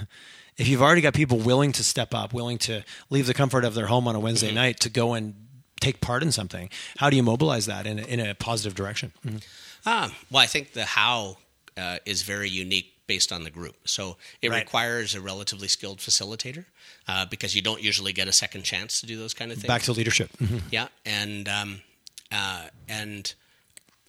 if 0.57 0.67
you've 0.67 0.81
already 0.81 1.01
got 1.01 1.13
people 1.13 1.37
willing 1.37 1.71
to 1.73 1.83
step 1.83 2.13
up, 2.13 2.33
willing 2.33 2.57
to 2.59 2.83
leave 3.09 3.27
the 3.27 3.33
comfort 3.33 3.65
of 3.65 3.73
their 3.73 3.87
home 3.87 4.07
on 4.07 4.15
a 4.15 4.19
Wednesday 4.19 4.47
mm-hmm. 4.47 4.55
night 4.55 4.79
to 4.81 4.89
go 4.89 5.13
and 5.13 5.33
take 5.79 6.01
part 6.01 6.23
in 6.23 6.31
something, 6.31 6.69
how 6.97 7.09
do 7.09 7.15
you 7.15 7.23
mobilize 7.23 7.65
that 7.65 7.87
in 7.87 7.99
a, 7.99 8.03
in 8.03 8.19
a 8.19 8.35
positive 8.35 8.75
direction? 8.75 9.11
Mm-hmm. 9.25 9.89
Um, 9.89 10.11
well, 10.29 10.43
I 10.43 10.45
think 10.45 10.73
the 10.73 10.85
how 10.85 11.37
uh, 11.75 11.97
is 12.05 12.21
very 12.21 12.49
unique 12.49 12.93
based 13.07 13.31
on 13.33 13.43
the 13.43 13.49
group. 13.49 13.75
So 13.85 14.17
it 14.41 14.49
right. 14.49 14.63
requires 14.63 15.15
a 15.15 15.21
relatively 15.21 15.67
skilled 15.67 15.97
facilitator 15.97 16.65
uh, 17.07 17.25
because 17.25 17.55
you 17.55 17.61
don't 17.61 17.81
usually 17.81 18.13
get 18.13 18.27
a 18.27 18.31
second 18.31 18.63
chance 18.63 19.01
to 19.01 19.07
do 19.07 19.17
those 19.17 19.33
kind 19.33 19.51
of 19.51 19.57
things. 19.57 19.67
Back 19.67 19.81
to 19.83 19.91
leadership. 19.91 20.29
Mm-hmm. 20.37 20.59
Yeah, 20.71 20.87
and 21.05 21.49
um, 21.49 21.81
uh, 22.31 22.67
and 22.87 23.33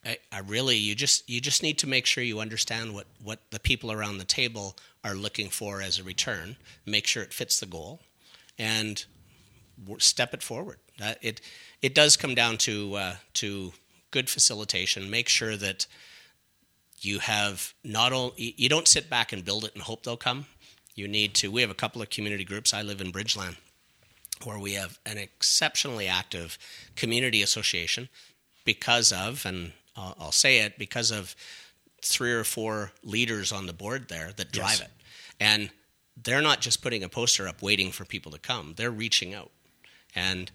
I, 0.04 0.18
I, 0.30 0.40
really 0.40 0.76
you 0.76 0.94
just 0.94 1.28
you 1.28 1.40
just 1.40 1.62
need 1.62 1.78
to 1.78 1.88
make 1.88 2.06
sure 2.06 2.22
you 2.22 2.38
understand 2.40 2.94
what 2.94 3.06
what 3.24 3.40
the 3.50 3.58
people 3.58 3.90
around 3.90 4.18
the 4.18 4.24
table 4.24 4.76
are 5.04 5.14
looking 5.14 5.48
for 5.48 5.80
as 5.80 5.98
a 5.98 6.04
return. 6.04 6.56
Make 6.86 7.06
sure 7.06 7.22
it 7.22 7.32
fits 7.32 7.60
the 7.60 7.66
goal, 7.66 8.00
and 8.58 9.04
step 9.98 10.34
it 10.34 10.42
forward. 10.42 10.78
Uh, 11.02 11.14
it 11.22 11.40
it 11.80 11.94
does 11.94 12.16
come 12.16 12.34
down 12.34 12.56
to 12.58 12.94
uh, 12.94 13.14
to 13.34 13.72
good 14.10 14.30
facilitation. 14.30 15.10
Make 15.10 15.28
sure 15.28 15.56
that 15.56 15.86
you 17.00 17.18
have 17.18 17.74
not 17.82 18.12
only 18.12 18.54
you 18.56 18.68
don't 18.68 18.88
sit 18.88 19.10
back 19.10 19.32
and 19.32 19.44
build 19.44 19.64
it 19.64 19.74
and 19.74 19.82
hope 19.82 20.04
they'll 20.04 20.16
come. 20.16 20.46
You 20.94 21.08
need 21.08 21.34
to. 21.36 21.50
We 21.50 21.62
have 21.62 21.70
a 21.70 21.74
couple 21.74 22.02
of 22.02 22.10
community 22.10 22.44
groups. 22.44 22.74
I 22.74 22.82
live 22.82 23.00
in 23.00 23.12
Bridgeland, 23.12 23.56
where 24.44 24.58
we 24.58 24.74
have 24.74 24.98
an 25.06 25.18
exceptionally 25.18 26.06
active 26.06 26.58
community 26.96 27.42
association 27.42 28.08
because 28.64 29.10
of, 29.10 29.44
and 29.46 29.72
I'll, 29.96 30.14
I'll 30.20 30.32
say 30.32 30.58
it 30.58 30.78
because 30.78 31.10
of 31.10 31.34
three 32.02 32.32
or 32.32 32.44
four 32.44 32.92
leaders 33.02 33.52
on 33.52 33.66
the 33.66 33.72
board 33.72 34.08
there 34.08 34.32
that 34.36 34.52
drive 34.52 34.70
yes. 34.70 34.80
it, 34.80 34.90
and 35.40 35.70
they're 36.22 36.42
not 36.42 36.60
just 36.60 36.82
putting 36.82 37.02
a 37.02 37.08
poster 37.08 37.48
up 37.48 37.62
waiting 37.62 37.90
for 37.90 38.04
people 38.04 38.32
to 38.32 38.38
come. 38.38 38.74
They're 38.76 38.90
reaching 38.90 39.34
out, 39.34 39.50
and 40.14 40.50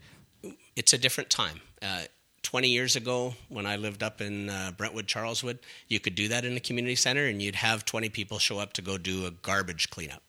it's 0.76 0.92
a 0.92 0.98
different 0.98 1.30
time. 1.30 1.60
Uh, 1.82 2.04
20 2.42 2.68
years 2.68 2.96
ago, 2.96 3.34
when 3.48 3.66
I 3.66 3.76
lived 3.76 4.02
up 4.02 4.20
in 4.20 4.48
uh, 4.48 4.72
Brentwood, 4.76 5.06
Charleswood, 5.06 5.58
you 5.88 6.00
could 6.00 6.14
do 6.14 6.28
that 6.28 6.44
in 6.44 6.56
a 6.56 6.60
community 6.60 6.94
center 6.94 7.26
and 7.26 7.42
you'd 7.42 7.56
have 7.56 7.84
20 7.84 8.08
people 8.08 8.38
show 8.38 8.58
up 8.58 8.72
to 8.74 8.82
go 8.82 8.96
do 8.96 9.26
a 9.26 9.30
garbage 9.30 9.90
cleanup. 9.90 10.22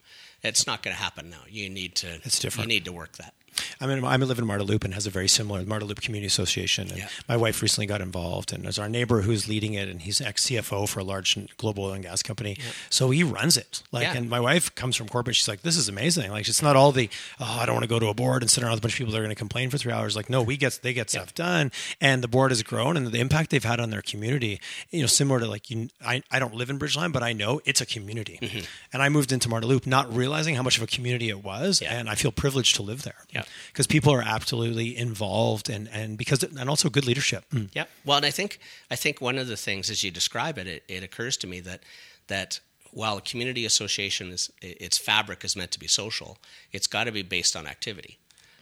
It's 0.43 0.67
not 0.67 0.83
going 0.83 0.95
to 0.95 1.01
happen 1.01 1.29
now. 1.29 1.41
You 1.47 1.69
need 1.69 1.95
to. 1.95 2.15
It's 2.23 2.39
different. 2.39 2.69
You 2.69 2.75
need 2.75 2.85
to 2.85 2.91
work 2.91 3.17
that. 3.17 3.33
I 3.79 3.87
mean, 3.87 4.03
I'm 4.03 4.21
live 4.21 4.39
in 4.39 4.45
Marda 4.45 4.63
Loop 4.63 4.83
and 4.83 4.93
has 4.93 5.07
a 5.07 5.09
very 5.09 5.27
similar 5.27 5.63
Marda 5.65 5.85
Loop 5.85 6.01
Community 6.01 6.27
Association. 6.27 6.89
And 6.89 6.99
yeah. 6.99 7.09
my 7.27 7.37
wife 7.37 7.61
recently 7.61 7.87
got 7.87 8.01
involved, 8.01 8.53
and 8.53 8.63
there's 8.63 8.79
our 8.79 8.89
neighbor 8.89 9.21
who's 9.21 9.47
leading 9.47 9.73
it, 9.73 9.87
and 9.89 10.01
he's 10.01 10.21
ex 10.21 10.45
CFO 10.45 10.87
for 10.87 10.99
a 10.99 11.03
large 11.03 11.37
global 11.57 11.85
oil 11.85 11.93
and 11.93 12.03
gas 12.03 12.23
company. 12.23 12.57
Yeah. 12.59 12.71
So 12.89 13.09
he 13.09 13.23
runs 13.23 13.57
it. 13.57 13.83
Like, 13.91 14.03
yeah. 14.03 14.17
and 14.17 14.29
my 14.29 14.39
wife 14.39 14.73
comes 14.75 14.95
from 14.95 15.07
corporate. 15.07 15.35
She's 15.35 15.47
like, 15.47 15.61
"This 15.61 15.77
is 15.77 15.89
amazing. 15.89 16.31
Like, 16.31 16.47
it's 16.47 16.61
not 16.61 16.75
all 16.75 16.91
the 16.91 17.09
oh, 17.39 17.57
I 17.61 17.65
don't 17.65 17.75
want 17.75 17.83
to 17.83 17.89
go 17.89 17.99
to 17.99 18.07
a 18.07 18.13
board 18.13 18.41
and 18.41 18.49
sit 18.49 18.63
around 18.63 18.71
with 18.71 18.79
a 18.79 18.83
bunch 18.83 18.93
of 18.93 18.97
people 18.97 19.13
that 19.13 19.19
are 19.19 19.23
going 19.23 19.29
to 19.29 19.35
complain 19.35 19.69
for 19.69 19.77
three 19.77 19.91
hours. 19.91 20.15
Like, 20.15 20.29
no, 20.29 20.41
we 20.41 20.57
get 20.57 20.79
they 20.81 20.93
get 20.93 21.09
stuff 21.09 21.33
done, 21.33 21.71
and 21.99 22.23
the 22.23 22.27
board 22.27 22.51
has 22.51 22.63
grown, 22.63 22.97
and 22.97 23.07
the 23.07 23.19
impact 23.19 23.49
they've 23.51 23.63
had 23.63 23.79
on 23.79 23.89
their 23.89 24.01
community. 24.01 24.59
You 24.91 25.01
know, 25.01 25.07
similar 25.07 25.39
to 25.39 25.47
like 25.47 25.69
you, 25.69 25.89
I 26.05 26.23
I 26.31 26.39
don't 26.39 26.53
live 26.53 26.69
in 26.69 26.79
Bridgeland, 26.79 27.13
but 27.13 27.23
I 27.23 27.33
know 27.33 27.61
it's 27.65 27.81
a 27.81 27.85
community, 27.85 28.39
mm-hmm. 28.41 28.59
and 28.93 29.01
I 29.01 29.09
moved 29.09 29.31
into 29.31 29.49
Marda 29.49 29.67
Loop 29.67 29.87
not 29.87 30.13
realizing 30.13 30.55
how 30.55 30.63
much 30.63 30.77
of 30.77 30.83
a 30.83 30.87
community 30.87 31.29
it 31.29 31.43
was, 31.43 31.81
and 31.81 32.09
I 32.09 32.15
feel 32.15 32.31
privileged 32.31 32.75
to 32.75 32.83
live 32.83 33.03
there. 33.03 33.25
Yeah, 33.31 33.43
because 33.71 33.87
people 33.87 34.13
are 34.13 34.21
absolutely 34.21 34.97
involved 34.97 35.69
and 35.69 35.89
and 35.91 36.17
because 36.17 36.43
and 36.43 36.69
also 36.69 36.89
good 36.89 37.05
leadership. 37.05 37.45
Mm. 37.51 37.69
Yeah. 37.73 37.85
Well, 38.05 38.17
and 38.17 38.25
I 38.25 38.31
think 38.31 38.59
I 38.89 38.95
think 38.95 39.21
one 39.21 39.37
of 39.37 39.47
the 39.47 39.57
things 39.57 39.89
as 39.89 40.03
you 40.03 40.11
describe 40.11 40.57
it, 40.57 40.67
it, 40.67 40.83
it 40.87 41.03
occurs 41.03 41.37
to 41.37 41.47
me 41.47 41.59
that 41.61 41.83
that 42.27 42.59
while 42.91 43.17
a 43.17 43.21
community 43.21 43.65
association 43.65 44.31
is 44.31 44.51
its 44.61 44.97
fabric 44.97 45.43
is 45.43 45.55
meant 45.55 45.71
to 45.71 45.79
be 45.79 45.87
social, 45.87 46.37
it's 46.71 46.87
got 46.87 47.05
to 47.05 47.11
be 47.11 47.21
based 47.21 47.55
on 47.55 47.67
activity. 47.67 48.17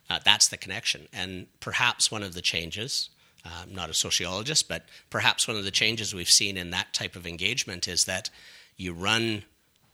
Uh, 0.09 0.19
that's 0.23 0.47
the 0.47 0.57
connection, 0.57 1.07
and 1.11 1.47
perhaps 1.59 2.11
one 2.11 2.23
of 2.23 2.33
the 2.33 2.41
changes. 2.41 3.09
I'm 3.45 3.73
not 3.73 3.89
a 3.89 3.93
sociologist, 3.93 4.67
but 4.67 4.85
perhaps 5.09 5.47
one 5.47 5.55
of 5.55 5.63
the 5.63 5.71
changes 5.71 6.13
we've 6.13 6.29
seen 6.29 6.57
in 6.57 6.71
that 6.71 6.93
type 6.93 7.15
of 7.15 7.25
engagement 7.25 7.87
is 7.87 8.03
that 8.05 8.29
you 8.75 8.93
run 8.93 9.43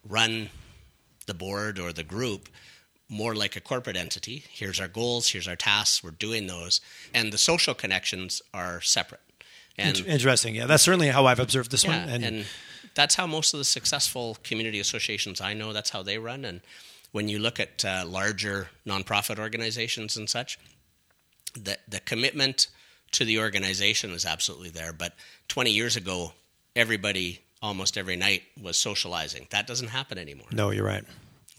run 0.07 0.49
the 1.25 1.33
board 1.33 1.79
or 1.79 1.93
the 1.93 2.03
group 2.03 2.49
more 3.13 3.35
like 3.35 3.55
a 3.55 3.61
corporate 3.61 3.95
entity. 3.95 4.43
Here's 4.49 4.79
our 4.79 4.87
goals, 4.87 5.29
here's 5.29 5.47
our 5.47 5.55
tasks, 5.55 6.03
we're 6.03 6.11
doing 6.11 6.47
those. 6.47 6.81
And 7.13 7.31
the 7.31 7.37
social 7.37 7.73
connections 7.73 8.41
are 8.53 8.81
separate. 8.81 9.21
And 9.77 9.99
Interesting. 10.05 10.55
Yeah, 10.55 10.65
that's 10.65 10.83
certainly 10.83 11.07
how 11.07 11.25
I've 11.25 11.39
observed 11.39 11.71
this 11.71 11.83
yeah, 11.83 12.01
one. 12.01 12.09
And, 12.09 12.23
and 12.23 12.45
that's 12.93 13.15
how 13.15 13.25
most 13.25 13.53
of 13.53 13.59
the 13.59 13.65
successful 13.65 14.37
community 14.43 14.79
associations 14.79 15.41
I 15.41 15.53
know, 15.53 15.73
that's 15.73 15.89
how 15.89 16.03
they 16.03 16.17
run. 16.17 16.45
And 16.45 16.61
when 17.11 17.27
you 17.27 17.39
look 17.39 17.59
at 17.59 17.83
uh, 17.83 18.03
larger 18.07 18.69
nonprofit 18.85 19.39
organizations 19.39 20.17
and 20.17 20.29
such, 20.29 20.59
the, 21.55 21.77
the 21.87 21.99
commitment 21.99 22.67
to 23.13 23.25
the 23.25 23.39
organization 23.39 24.11
is 24.11 24.25
absolutely 24.25 24.69
there. 24.69 24.93
But 24.93 25.13
20 25.47 25.71
years 25.71 25.95
ago, 25.95 26.33
everybody 26.75 27.41
almost 27.61 27.97
every 27.97 28.15
night 28.15 28.43
was 28.61 28.77
socializing. 28.77 29.47
That 29.51 29.67
doesn't 29.67 29.87
happen 29.87 30.17
anymore. 30.17 30.47
No, 30.51 30.71
you're 30.71 30.85
right. 30.85 31.03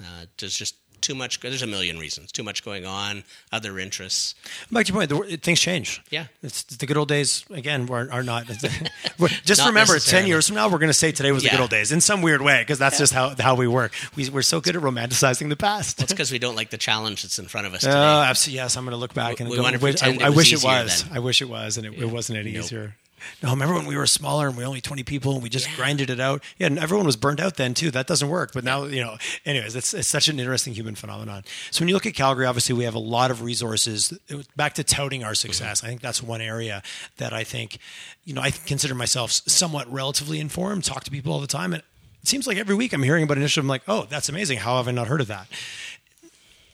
Uh, 0.01 0.27
there's 0.39 0.57
just 0.57 0.77
too 1.05 1.15
much. 1.15 1.41
There's 1.41 1.63
a 1.63 1.67
million 1.67 1.99
reasons. 1.99 2.33
Too 2.33 2.43
much 2.43 2.65
going 2.65 2.87
on. 2.87 3.25
Other 3.53 3.79
interests. 3.79 4.35
Back 4.73 4.87
to 4.87 4.93
your 4.93 5.07
point, 5.07 5.31
the, 5.31 5.37
things 5.37 5.61
change. 5.61 6.03
Yeah, 6.11 6.27
it's 6.43 6.63
the 6.65 6.87
good 6.87 6.97
old 6.97 7.09
days 7.09 7.45
again. 7.51 7.89
Are, 7.91 8.11
are 8.11 8.23
not. 8.23 8.47
just 9.45 9.61
not 9.61 9.69
remember, 9.69 9.99
ten 9.99 10.27
years 10.27 10.47
from 10.47 10.57
now, 10.57 10.69
we're 10.69 10.79
going 10.79 10.89
to 10.89 10.95
say 10.95 11.13
today 11.13 11.31
was 11.31 11.45
yeah. 11.45 11.51
the 11.51 11.57
good 11.57 11.63
old 11.63 11.71
days 11.71 11.93
in 11.93 12.01
some 12.01 12.23
weird 12.23 12.41
way 12.41 12.63
because 12.63 12.79
that's 12.79 12.97
yeah. 12.97 12.99
just 12.99 13.13
how 13.13 13.35
how 13.39 13.55
we 13.55 13.69
work. 13.69 13.93
We, 14.17 14.29
we're 14.31 14.43
so 14.43 14.61
good 14.61 14.77
at 14.77 14.83
romanticizing 14.83 15.49
the 15.49 15.57
past. 15.57 15.99
Well, 15.99 16.05
it's 16.05 16.13
because 16.13 16.33
we 16.33 16.39
don't 16.39 16.57
like 16.57 16.71
the 16.71 16.79
challenge 16.79 17.23
that's 17.23 17.39
in 17.39 17.47
front 17.47 17.67
of 17.67 17.75
us. 17.75 17.85
Oh, 17.85 17.91
uh, 17.91 18.25
absolutely. 18.29 18.57
Yes, 18.57 18.77
I'm 18.77 18.85
going 18.85 18.93
to 18.93 18.97
look 18.97 19.15
back 19.15 19.39
we, 19.39 19.45
and 19.45 19.51
we 19.51 19.57
go, 19.57 19.65
I, 19.65 20.19
I, 20.23 20.31
wish 20.31 20.53
it 20.53 20.65
was. 20.65 21.05
Then. 21.05 21.17
I 21.17 21.21
wish 21.21 21.43
it 21.43 21.49
was, 21.49 21.77
and 21.77 21.87
it, 21.87 21.93
yeah. 21.93 22.07
it 22.07 22.11
wasn't 22.11 22.39
any 22.39 22.53
nope. 22.53 22.65
easier. 22.65 22.95
No, 23.43 23.51
remember 23.51 23.75
when 23.75 23.87
we 23.87 23.97
were 23.97 24.07
smaller 24.07 24.49
and 24.49 24.57
we 24.57 24.63
were 24.63 24.69
only 24.69 24.81
20 24.81 25.03
people 25.03 25.35
and 25.35 25.43
we 25.43 25.49
just 25.49 25.69
yeah. 25.69 25.77
grinded 25.77 26.11
it 26.11 26.21
out? 26.21 26.43
Yeah, 26.59 26.69
and 26.69 26.79
everyone 26.79 27.07
was 27.07 27.17
burned 27.17 27.41
out 27.41 27.57
then 27.57 27.75
too. 27.75 27.91
That 27.91 28.07
doesn't 28.07 28.29
work. 28.29 28.53
But 28.53 28.65
now, 28.65 28.85
you 28.85 29.03
know, 29.03 29.17
anyways, 29.45 29.77
it's, 29.77 29.95
it's 29.95 30.09
such 30.09 30.29
an 30.29 30.39
interesting 30.39 30.75
human 30.75 30.95
phenomenon. 30.95 31.45
So 31.71 31.81
when 31.81 31.89
you 31.89 31.95
look 31.95 32.07
at 32.07 32.15
Calgary, 32.15 32.47
obviously 32.47 32.75
we 32.75 32.85
have 32.85 32.95
a 32.95 33.01
lot 33.01 33.31
of 33.31 33.43
resources. 33.43 34.19
Back 34.57 34.75
to 34.75 34.85
touting 34.85 35.25
our 35.25 35.35
success, 35.35 35.79
mm-hmm. 35.79 35.87
I 35.87 35.89
think 35.91 36.01
that's 36.01 36.23
one 36.23 36.41
area 36.41 36.83
that 37.19 37.33
I 37.33 37.45
think, 37.45 37.79
you 38.25 38.35
know, 38.35 38.41
I 38.41 38.51
consider 38.51 38.95
myself 38.95 39.31
somewhat 39.31 39.91
relatively 39.93 40.41
informed, 40.41 40.85
talk 40.85 41.05
to 41.05 41.11
people 41.11 41.33
all 41.33 41.41
the 41.41 41.47
time. 41.47 41.73
And 41.73 41.83
it 42.23 42.29
seems 42.29 42.47
like 42.47 42.57
every 42.57 42.75
week 42.75 42.93
I'm 42.93 43.03
hearing 43.03 43.25
about 43.25 43.37
an 43.37 43.43
initiative. 43.43 43.65
I'm 43.65 43.69
like, 43.69 43.83
oh, 43.89 44.07
that's 44.09 44.29
amazing. 44.29 44.59
How 44.59 44.77
have 44.79 44.89
I 44.89 44.93
not 44.93 45.09
heard 45.09 45.21
of 45.21 45.27
that? 45.29 45.47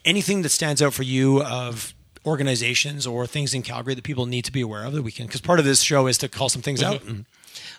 Anything 0.04 0.42
that 0.42 0.50
stands 0.50 0.80
out 0.80 0.94
for 0.94 1.02
you 1.02 1.42
of 1.42 1.92
organizations 2.24 3.06
or 3.06 3.26
things 3.26 3.54
in 3.54 3.62
Calgary 3.62 3.94
that 3.94 4.04
people 4.04 4.26
need 4.26 4.44
to 4.44 4.52
be 4.52 4.60
aware 4.60 4.84
of 4.84 4.92
that 4.92 5.02
we 5.02 5.12
can? 5.12 5.26
Because 5.26 5.40
part 5.40 5.58
of 5.58 5.64
this 5.64 5.82
show 5.82 6.06
is 6.06 6.18
to 6.18 6.28
call 6.28 6.48
some 6.48 6.62
things 6.62 6.82
mm-hmm. 6.82 6.92
out. 6.92 7.00
Mm-hmm. 7.00 7.20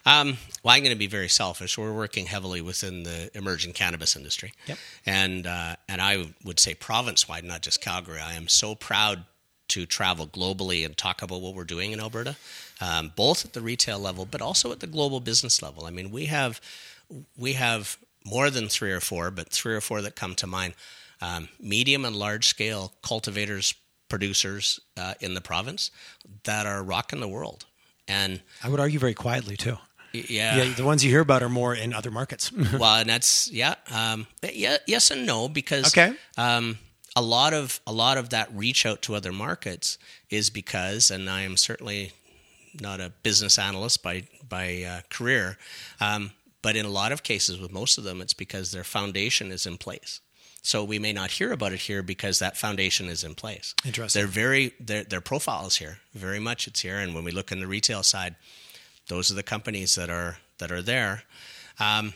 Um, 0.06 0.38
well, 0.64 0.76
I'm 0.76 0.82
going 0.82 0.94
to 0.94 1.00
be 1.00 1.08
very 1.08 1.30
selfish. 1.30 1.78
We're 1.78 1.94
working 1.94 2.26
heavily 2.26 2.62
within 2.62 3.04
the 3.04 3.30
emerging 3.36 3.74
cannabis 3.74 4.16
industry, 4.16 4.54
yep. 4.66 4.78
and 5.06 5.46
uh, 5.46 5.76
and 5.88 6.02
I 6.02 6.34
would 6.44 6.60
say 6.60 6.74
province 6.74 7.28
wide, 7.30 7.44
not 7.44 7.62
just 7.62 7.82
Calgary. 7.82 8.20
I 8.20 8.34
am 8.34 8.48
so 8.48 8.76
proud 8.76 9.26
to 9.70 9.86
travel 9.86 10.28
globally 10.28 10.86
and 10.86 10.98
talk 10.98 11.22
about 11.22 11.42
what 11.42 11.56
we're 11.56 11.64
doing 11.64 11.94
in 11.94 12.00
Alberta, 12.00 12.36
um, 12.82 13.14
both 13.16 13.46
at 13.46 13.54
the 13.54 13.62
retail 13.62 14.00
level, 14.00 14.26
but 14.26 14.42
also 14.42 14.72
at 14.72 14.82
the 14.82 14.88
global 14.88 15.20
business 15.22 15.62
level. 15.62 15.86
I 15.86 15.92
mean, 15.92 16.12
we 16.12 16.26
have 16.26 16.60
we 17.38 17.54
have 17.54 17.98
more 18.26 18.50
than 18.50 18.68
three 18.68 18.92
or 18.92 19.00
four, 19.00 19.32
but 19.32 19.50
three 19.50 19.74
or 19.74 19.82
four 19.82 20.02
that 20.02 20.16
come 20.16 20.36
to 20.36 20.48
mind. 20.48 20.74
Um, 21.22 21.50
medium 21.60 22.04
and 22.04 22.16
large 22.16 22.48
scale 22.48 22.94
cultivators, 23.04 23.76
producers 24.12 24.78
uh, 24.98 25.14
in 25.22 25.34
the 25.36 25.42
province 25.42 25.90
that 26.44 26.66
are 26.66 26.84
rocking 26.84 27.22
the 27.22 27.30
world. 27.30 27.66
And 28.10 28.42
I 28.62 28.68
would 28.68 28.80
argue 28.80 29.00
very 29.00 29.14
quietly 29.14 29.56
too. 29.56 29.78
Yeah, 30.12 30.58
yeah. 30.58 30.74
The 30.74 30.84
ones 30.84 31.02
you 31.06 31.10
hear 31.10 31.22
about 31.22 31.42
are 31.42 31.50
more 31.50 31.74
in 31.74 31.94
other 31.94 32.12
markets. 32.12 32.52
well, 32.78 32.98
and 32.98 33.10
that's 33.10 33.50
yeah, 33.50 33.76
um, 33.90 34.28
yeah, 34.54 34.78
yes 34.86 35.10
and 35.10 35.26
no 35.26 35.48
because 35.48 35.88
okay. 35.88 36.14
Um, 36.38 36.78
a 37.16 37.22
lot 37.22 37.54
of 37.54 37.80
a 37.88 37.94
lot 37.94 38.18
of 38.18 38.30
that 38.30 38.54
reach 38.54 38.86
out 38.86 39.02
to 39.04 39.16
other 39.16 39.32
markets 39.32 39.98
is 40.30 40.50
because, 40.50 41.10
and 41.10 41.30
I 41.30 41.44
am 41.44 41.56
certainly 41.56 42.12
not 42.82 43.00
a 43.00 43.14
business 43.24 43.58
analyst 43.58 44.04
by 44.04 44.24
by 44.48 44.84
uh, 44.84 45.02
career, 45.10 45.58
um, 46.02 46.32
but 46.62 46.76
in 46.76 46.86
a 46.86 46.90
lot 46.90 47.14
of 47.14 47.24
cases, 47.24 47.58
with 47.58 47.72
most 47.72 47.98
of 47.98 48.04
them, 48.04 48.20
it's 48.20 48.34
because 48.34 48.72
their 48.74 48.84
foundation 48.84 49.54
is 49.54 49.66
in 49.66 49.78
place. 49.78 50.20
So 50.62 50.84
we 50.84 51.00
may 51.00 51.12
not 51.12 51.32
hear 51.32 51.52
about 51.52 51.74
it 51.74 51.80
here 51.80 52.04
because 52.04 52.40
that 52.40 52.56
foundation 52.56 53.08
is 53.08 53.24
in 53.24 53.34
place. 53.34 53.74
Interesting. 53.84 54.20
They're 54.20 54.28
very 54.28 54.74
their 54.80 55.04
their 55.04 55.22
profile 55.22 55.66
is 55.66 55.78
here. 55.78 55.98
Very 56.14 56.40
much 56.40 56.68
it's 56.68 56.82
here. 56.82 57.00
And 57.00 57.16
when 57.16 57.24
we 57.24 57.32
look 57.32 57.52
in 57.52 57.60
the 57.60 57.68
retail 57.68 58.04
side, 58.04 58.36
those 59.08 59.32
are 59.32 59.36
the 59.36 59.44
companies 59.44 59.96
that 59.96 60.10
are 60.10 60.38
that 60.60 60.72
are 60.72 60.82
there. 60.82 61.24
Um, 61.80 62.14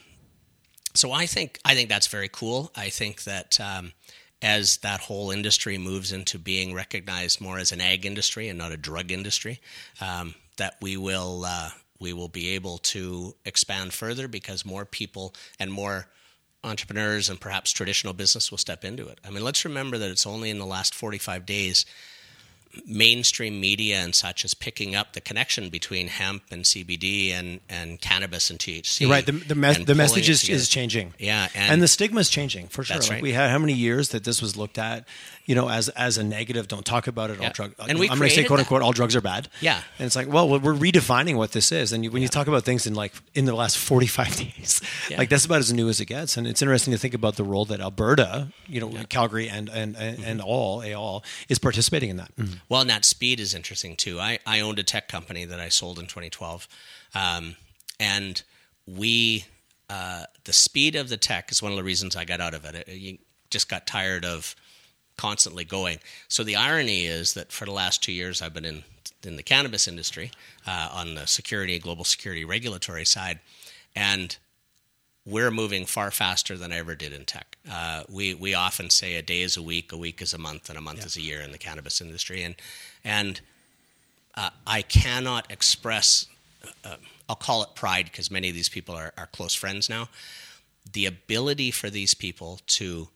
so 0.93 1.11
I 1.11 1.25
think 1.25 1.59
I 1.65 1.73
think 1.73 1.89
that's 1.89 2.07
very 2.07 2.29
cool. 2.29 2.71
I 2.75 2.89
think 2.89 3.23
that 3.23 3.59
um, 3.59 3.93
as 4.41 4.77
that 4.77 5.01
whole 5.01 5.31
industry 5.31 5.77
moves 5.77 6.11
into 6.11 6.37
being 6.37 6.73
recognized 6.73 7.41
more 7.41 7.57
as 7.57 7.71
an 7.71 7.81
ag 7.81 8.05
industry 8.05 8.47
and 8.47 8.59
not 8.59 8.71
a 8.71 8.77
drug 8.77 9.11
industry, 9.11 9.59
um, 9.99 10.35
that 10.57 10.75
we 10.81 10.97
will 10.97 11.45
uh, 11.45 11.69
we 11.99 12.13
will 12.13 12.29
be 12.29 12.49
able 12.49 12.77
to 12.77 13.35
expand 13.43 13.93
further 13.93 14.27
because 14.27 14.65
more 14.65 14.85
people 14.85 15.33
and 15.59 15.71
more 15.71 16.07
entrepreneurs 16.65 17.29
and 17.29 17.39
perhaps 17.39 17.71
traditional 17.71 18.13
business 18.13 18.51
will 18.51 18.57
step 18.57 18.83
into 18.83 19.07
it. 19.07 19.19
I 19.25 19.29
mean, 19.29 19.43
let's 19.43 19.63
remember 19.65 19.97
that 19.97 20.09
it's 20.09 20.25
only 20.25 20.49
in 20.49 20.59
the 20.59 20.65
last 20.65 20.93
45 20.93 21.45
days 21.45 21.85
mainstream 22.85 23.59
media 23.59 23.97
and 23.97 24.13
such 24.13 24.43
is 24.43 24.53
picking 24.53 24.95
up 24.95 25.13
the 25.13 25.21
connection 25.21 25.69
between 25.69 26.07
hemp 26.07 26.43
and 26.51 26.63
CBD 26.63 27.31
and, 27.31 27.59
and 27.69 28.01
cannabis 28.01 28.49
and 28.49 28.59
THC. 28.59 29.01
You're 29.01 29.09
right. 29.09 29.25
The, 29.25 29.31
the, 29.31 29.83
the 29.85 29.95
message 29.95 30.29
is, 30.29 30.47
is 30.49 30.69
changing. 30.69 31.13
Yeah. 31.17 31.47
And, 31.55 31.73
and, 31.73 31.81
the 31.81 31.87
stigma 31.87 32.19
is 32.19 32.29
changing 32.29 32.67
for 32.67 32.83
sure. 32.83 32.97
Like 32.97 33.09
right. 33.09 33.21
we 33.21 33.33
had 33.33 33.49
how 33.49 33.59
many 33.59 33.73
years 33.73 34.09
that 34.09 34.23
this 34.23 34.41
was 34.41 34.57
looked 34.57 34.77
at, 34.77 35.07
you 35.45 35.55
know, 35.55 35.69
as 35.69 35.89
as 35.89 36.17
a 36.17 36.23
negative. 36.23 36.67
Don't 36.67 36.85
talk 36.85 37.07
about 37.07 37.29
it. 37.29 37.39
Yeah. 37.39 37.47
All 37.47 37.53
drug. 37.53 37.73
And 37.87 37.99
we 37.99 38.09
I'm 38.09 38.17
going 38.17 38.29
to 38.29 38.35
say 38.35 38.43
quote 38.43 38.59
unquote 38.59 38.81
all 38.81 38.91
drugs 38.93 39.15
are 39.15 39.21
bad. 39.21 39.47
Yeah. 39.61 39.81
And 39.99 40.05
it's 40.05 40.15
like, 40.15 40.27
well, 40.27 40.49
we're 40.49 40.73
redefining 40.73 41.35
what 41.37 41.51
this 41.51 41.71
is. 41.71 41.93
And 41.93 42.03
you, 42.03 42.11
when 42.11 42.21
you 42.21 42.27
talk 42.27 42.47
about 42.47 42.63
things 42.63 42.87
in 42.87 42.93
like 42.95 43.13
in 43.33 43.45
the 43.45 43.53
last 43.53 43.77
45 43.77 44.35
days, 44.37 44.81
Yeah. 45.09 45.17
like 45.17 45.29
that's 45.29 45.45
about 45.45 45.59
as 45.59 45.71
new 45.71 45.87
as 45.89 45.99
it 46.01 46.05
gets. 46.05 46.37
And 46.37 46.47
it's 46.47 46.61
interesting 46.61 46.91
to 46.93 46.97
think 46.97 47.13
about 47.13 47.35
the 47.35 47.43
role 47.43 47.65
that 47.65 47.79
Alberta, 47.79 48.49
you 48.67 48.79
know, 48.79 48.91
Calgary 49.09 49.47
and 49.49 49.69
and 49.69 49.95
and, 49.95 50.23
and 50.23 50.39
Mm-hmm. 50.39 50.47
all 50.49 50.83
all 50.95 51.23
is 51.49 51.59
participating 51.59 52.09
in 52.09 52.17
that. 52.17 52.31
Well, 52.69 52.81
and 52.81 52.89
that 52.89 53.05
speed 53.05 53.39
is 53.39 53.53
interesting 53.53 53.95
too. 53.95 54.19
I, 54.19 54.39
I 54.45 54.59
owned 54.61 54.79
a 54.79 54.83
tech 54.83 55.07
company 55.07 55.45
that 55.45 55.59
I 55.59 55.69
sold 55.69 55.99
in 55.99 56.05
2012. 56.05 56.67
Um, 57.13 57.55
and 57.99 58.41
we, 58.85 59.45
uh, 59.89 60.25
the 60.43 60.53
speed 60.53 60.95
of 60.95 61.09
the 61.09 61.17
tech 61.17 61.51
is 61.51 61.61
one 61.61 61.71
of 61.71 61.77
the 61.77 61.83
reasons 61.83 62.15
I 62.15 62.25
got 62.25 62.41
out 62.41 62.53
of 62.53 62.65
it. 62.65 62.75
it. 62.75 62.87
You 62.89 63.17
just 63.49 63.69
got 63.69 63.87
tired 63.87 64.25
of 64.25 64.55
constantly 65.17 65.63
going. 65.63 65.99
So 66.27 66.43
the 66.43 66.55
irony 66.55 67.05
is 67.05 67.33
that 67.33 67.51
for 67.51 67.65
the 67.65 67.71
last 67.71 68.03
two 68.03 68.11
years, 68.11 68.41
I've 68.41 68.53
been 68.53 68.65
in, 68.65 68.83
in 69.23 69.35
the 69.35 69.43
cannabis 69.43 69.87
industry 69.87 70.31
uh, 70.67 70.89
on 70.91 71.15
the 71.15 71.25
security, 71.25 71.79
global 71.79 72.03
security 72.03 72.45
regulatory 72.45 73.05
side. 73.05 73.39
And 73.95 74.35
we're 75.25 75.51
moving 75.51 75.85
far 75.85 76.11
faster 76.11 76.55
than 76.55 76.71
I 76.71 76.77
ever 76.77 76.95
did 76.95 77.11
in 77.11 77.25
tech. 77.25 77.57
Uh, 77.69 78.03
we 78.09 78.35
we 78.35 78.53
often 78.53 78.89
say 78.89 79.15
a 79.15 79.21
day 79.21 79.41
is 79.41 79.57
a 79.57 79.61
week, 79.61 79.91
a 79.91 79.97
week 79.97 80.21
is 80.21 80.33
a 80.33 80.37
month, 80.37 80.69
and 80.69 80.77
a 80.77 80.81
month 80.81 81.05
is 81.05 81.17
a 81.17 81.21
year 81.21 81.41
in 81.41 81.51
the 81.51 81.57
cannabis 81.57 81.99
industry, 81.99 82.43
and 82.43 82.55
and 83.03 83.41
uh, 84.35 84.51
I 84.67 84.83
cannot 84.83 85.51
express. 85.51 86.27
Uh, 86.83 86.97
I'll 87.27 87.35
call 87.35 87.63
it 87.63 87.69
pride 87.73 88.05
because 88.05 88.29
many 88.29 88.49
of 88.49 88.55
these 88.55 88.69
people 88.69 88.95
are, 88.95 89.13
are 89.17 89.27
close 89.27 89.55
friends 89.55 89.89
now. 89.89 90.09
The 90.93 91.07
ability 91.07 91.71
for 91.71 91.89
these 91.89 92.13
people 92.13 92.59
to 92.67 93.07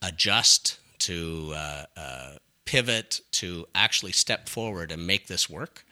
adjust, 0.00 0.78
to 1.00 1.52
uh, 1.54 1.84
uh, 1.96 2.32
pivot, 2.64 3.20
to 3.32 3.66
actually 3.74 4.12
step 4.12 4.48
forward 4.48 4.90
and 4.92 5.06
make 5.06 5.26
this 5.26 5.48
work 5.48 5.84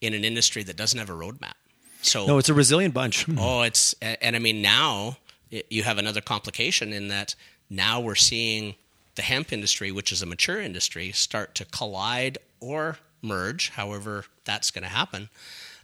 in 0.00 0.14
an 0.14 0.24
industry 0.24 0.62
that 0.62 0.76
doesn't 0.76 0.98
have 0.98 1.10
a 1.10 1.14
roadmap. 1.14 1.54
So 2.02 2.26
No, 2.26 2.38
it's 2.38 2.48
a 2.48 2.54
resilient 2.54 2.94
bunch. 2.94 3.26
Oh, 3.36 3.62
it's 3.62 3.94
and 4.00 4.16
and 4.20 4.36
I 4.36 4.38
mean 4.38 4.62
now 4.62 5.18
it, 5.50 5.66
you 5.70 5.82
have 5.82 5.98
another 5.98 6.20
complication 6.20 6.92
in 6.92 7.08
that 7.08 7.34
now 7.68 8.00
we're 8.00 8.14
seeing 8.14 8.74
the 9.16 9.22
hemp 9.22 9.52
industry, 9.52 9.92
which 9.92 10.12
is 10.12 10.22
a 10.22 10.26
mature 10.26 10.60
industry, 10.60 11.12
start 11.12 11.54
to 11.56 11.64
collide 11.66 12.38
or 12.60 12.98
merge, 13.22 13.70
however 13.70 14.24
that's 14.44 14.70
going 14.70 14.84
to 14.84 14.88
happen. 14.88 15.28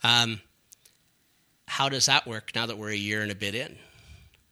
Um, 0.03 0.41
how 1.69 1.89
does 1.89 2.07
that 2.07 2.27
work 2.27 2.53
now 2.55 2.67
that 2.67 2.79
we're 2.79 2.91
a 2.91 2.97
year 2.97 3.23
and 3.23 3.31
a 3.31 3.35
bit 3.35 3.55
in? 3.55 3.77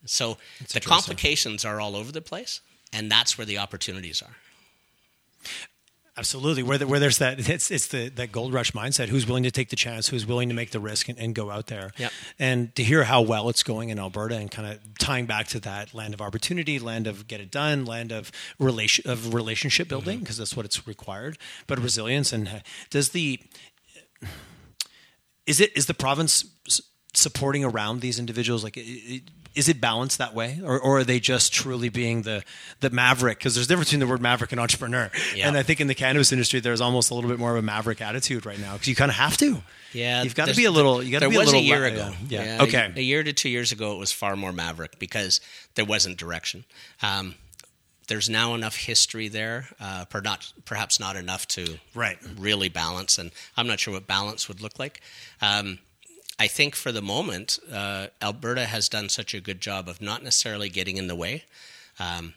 So 0.05 0.37
the 0.71 0.79
complications 0.79 1.65
are 1.65 1.79
all 1.81 1.95
over 1.95 2.11
the 2.11 2.21
place, 2.21 2.61
and 2.95 3.11
that's 3.11 3.37
where 3.37 3.45
the 3.45 3.57
opportunities 3.57 4.21
are. 4.21 4.35
Absolutely. 6.17 6.63
Where, 6.63 6.77
the, 6.77 6.87
where 6.87 6.99
there's 6.99 7.17
that, 7.17 7.49
it's, 7.49 7.69
it's 7.69 7.87
the 7.87 8.07
that 8.07 8.31
gold 8.31 8.53
rush 8.53 8.71
mindset. 8.71 9.09
Who's 9.09 9.27
willing 9.27 9.43
to 9.43 9.51
take 9.51 9.69
the 9.69 9.75
chance? 9.75 10.07
Who's 10.07 10.25
willing 10.25 10.47
to 10.47 10.55
make 10.55 10.71
the 10.71 10.79
risk 10.79 11.09
and, 11.09 11.19
and 11.19 11.35
go 11.35 11.51
out 11.51 11.67
there? 11.67 11.91
Yep. 11.97 12.11
And 12.39 12.75
to 12.75 12.83
hear 12.83 13.03
how 13.03 13.21
well 13.21 13.49
it's 13.49 13.63
going 13.63 13.89
in 13.89 13.99
Alberta 13.99 14.37
and 14.37 14.49
kind 14.49 14.71
of 14.71 14.79
tying 14.97 15.25
back 15.25 15.47
to 15.49 15.59
that 15.61 15.93
land 15.93 16.13
of 16.13 16.21
opportunity, 16.21 16.79
land 16.79 17.05
of 17.05 17.27
get 17.27 17.41
it 17.41 17.51
done, 17.51 17.83
land 17.83 18.13
of 18.13 18.31
relation 18.59 19.09
of 19.11 19.33
relationship 19.33 19.89
building 19.89 20.19
because 20.19 20.37
that's 20.37 20.55
what 20.55 20.65
it's 20.65 20.87
required. 20.87 21.37
But 21.67 21.79
resilience 21.79 22.31
and 22.31 22.47
uh, 22.47 22.59
does 22.89 23.09
the 23.09 23.41
is 25.45 25.59
it 25.59 25.75
is 25.75 25.87
the 25.87 25.93
province 25.93 26.45
supporting 27.17 27.63
around 27.63 28.01
these 28.01 28.19
individuals 28.19 28.63
like 28.63 28.77
is 28.77 29.69
it 29.69 29.79
balanced 29.79 30.17
that 30.17 30.33
way 30.33 30.59
or, 30.63 30.79
or 30.79 30.99
are 30.99 31.03
they 31.03 31.19
just 31.19 31.53
truly 31.53 31.89
being 31.89 32.23
the 32.23 32.43
the 32.81 32.89
maverick 32.89 33.37
because 33.37 33.55
there's 33.55 33.67
a 33.67 33.69
difference 33.69 33.89
between 33.89 34.01
the 34.01 34.07
word 34.07 34.21
maverick 34.21 34.51
and 34.51 34.59
entrepreneur 34.59 35.09
Yeah. 35.35 35.47
and 35.47 35.57
i 35.57 35.63
think 35.63 35.79
in 35.79 35.87
the 35.87 35.95
cannabis 35.95 36.31
industry 36.31 36.59
there's 36.59 36.81
almost 36.81 37.09
a 37.11 37.13
little 37.15 37.29
bit 37.29 37.39
more 37.39 37.51
of 37.51 37.57
a 37.57 37.61
maverick 37.61 38.01
attitude 38.01 38.45
right 38.45 38.59
now 38.59 38.73
because 38.73 38.87
you 38.87 38.95
kind 38.95 39.09
of 39.11 39.15
have 39.17 39.37
to 39.37 39.61
Yeah, 39.93 40.23
you've 40.23 40.35
got 40.35 40.49
to 40.49 40.55
be 40.55 40.65
a 40.65 40.71
little 40.71 41.01
you 41.01 41.11
got 41.11 41.19
to 41.19 41.21
there 41.21 41.29
be 41.29 41.35
a 41.35 41.39
was 41.39 41.47
little 41.47 41.61
a 41.61 41.63
year 41.63 41.79
la- 41.81 41.85
ago. 42.07 42.13
yeah, 42.27 42.43
yeah. 42.43 42.59
a- 42.59 42.63
okay 42.63 42.93
a, 42.95 43.01
year 43.01 43.23
to 43.23 43.31
two 43.33 43.49
years 43.49 43.71
ago, 43.71 43.93
it 43.93 43.97
was 43.99 44.11
far 44.11 44.35
more 44.35 44.51
maverick 44.51 44.99
because 44.99 45.39
there 45.75 45.85
wasn't 45.85 46.17
direction. 46.17 46.65
Um, 47.01 47.35
there's 48.07 48.29
now 48.29 48.53
enough 48.53 48.75
history 48.75 49.29
there, 49.29 49.67
uh, 49.79 50.05
per 50.05 50.21
not, 50.21 50.51
perhaps 50.65 50.99
not 50.99 51.15
enough 51.15 51.47
to 51.47 51.79
Right. 51.95 52.19
really 52.37 52.69
balance, 52.69 53.17
and 53.17 53.31
I'm 53.57 53.65
not 53.67 53.79
sure 53.79 53.93
what 53.95 54.05
balance 54.05 54.47
would 54.47 54.61
look 54.61 54.77
like. 54.77 55.01
Um, 55.41 55.79
I 56.37 56.47
think 56.47 56.75
for 56.75 56.91
the 56.91 57.01
moment, 57.01 57.59
uh, 57.71 58.07
Alberta 58.21 58.65
has 58.65 58.89
done 58.89 59.09
such 59.09 59.33
a 59.33 59.39
good 59.39 59.61
job 59.61 59.87
of 59.87 60.01
not 60.01 60.23
necessarily 60.23 60.69
getting 60.69 60.97
in 60.97 61.07
the 61.07 61.15
way. 61.15 61.43
Um, 61.99 62.33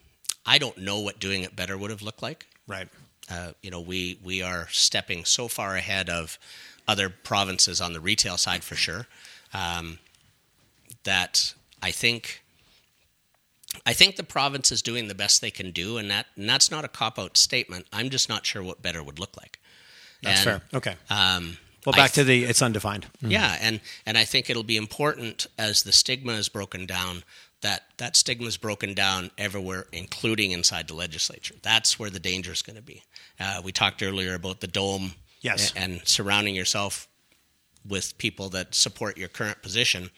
I 0.47 0.59
don't 0.59 0.79
know 0.79 1.01
what 1.01 1.19
doing 1.19 1.43
it 1.43 1.57
better 1.57 1.77
would 1.77 1.91
have 1.91 2.03
looked 2.03 2.23
like 2.23 2.47
right 2.67 2.89
uh, 3.31 3.53
you 3.63 3.71
know, 3.71 3.81
we 3.81 4.19
we 4.23 4.43
are 4.43 4.69
stepping 4.71 5.25
so 5.25 5.49
far 5.49 5.77
ahead 5.77 6.09
of 6.09 6.39
other 6.87 7.11
provinces 7.11 7.81
on 7.81 7.93
the 7.93 8.01
retail 8.01 8.37
side 8.37 8.65
for 8.65 8.75
sure 8.75 9.07
um, 9.53 9.99
that 11.05 11.55
I 11.83 11.91
think 11.91 12.43
I 13.85 13.93
think 13.93 14.17
the 14.17 14.23
province 14.23 14.73
is 14.73 14.81
doing 14.81 15.09
the 15.09 15.15
best 15.15 15.43
they 15.43 15.51
can 15.51 15.73
do, 15.73 15.99
and 15.99 16.11
that 16.11 16.27
and 16.37 16.49
that's 16.49 16.71
not 16.71 16.85
a 16.85 16.89
cop 16.89 17.19
out 17.19 17.37
statement. 17.37 17.87
I'm 17.93 18.09
just 18.09 18.29
not 18.29 18.47
sure 18.47 18.63
what 18.63 18.81
better 18.81 19.03
would 19.03 19.19
look 19.19 19.37
like. 19.37 19.59
that's 20.23 20.47
And, 20.47 20.63
fair 20.63 20.79
okay 20.79 20.97
Um, 21.11 21.59
well 21.87 21.93
back 21.95 22.13
to 22.13 22.25
the 22.25 22.45
it's 22.45 22.63
undefined 22.63 23.07
yeah, 23.21 23.57
and 23.61 23.81
and 24.07 24.19
I 24.19 24.25
think 24.25 24.51
it'll 24.51 24.63
be 24.63 24.77
important 24.77 25.47
as 25.59 25.83
the 25.83 25.93
stigma 25.93 26.33
is 26.33 26.49
broken 26.49 26.87
down 26.87 27.23
that 27.61 27.83
that 27.97 28.15
stigma 28.17 28.47
is 28.47 28.57
broken 28.57 28.95
down 28.95 29.31
everywhere, 29.37 29.87
including 29.93 30.53
inside 30.53 30.87
the 30.89 30.95
legislature. 30.95 31.55
That's 31.63 31.99
where 31.99 32.11
the 32.11 32.21
danger 32.21 32.53
is 32.53 32.63
going 32.63 32.77
to 32.77 32.83
be. 32.83 33.03
Uh, 33.41 33.61
we 33.65 33.73
talked 33.73 34.03
earlier 34.03 34.35
about 34.35 34.61
the 34.61 34.69
dome, 34.69 35.15
Yes. 35.41 35.73
a- 35.73 35.79
and, 35.79 36.01
surrounding 36.07 36.55
yourself 36.55 37.09
with 37.85 38.17
people 38.19 38.49
that 38.51 38.75
support 38.75 39.17
your 39.19 39.29
current 39.29 39.61
position. 39.63 40.11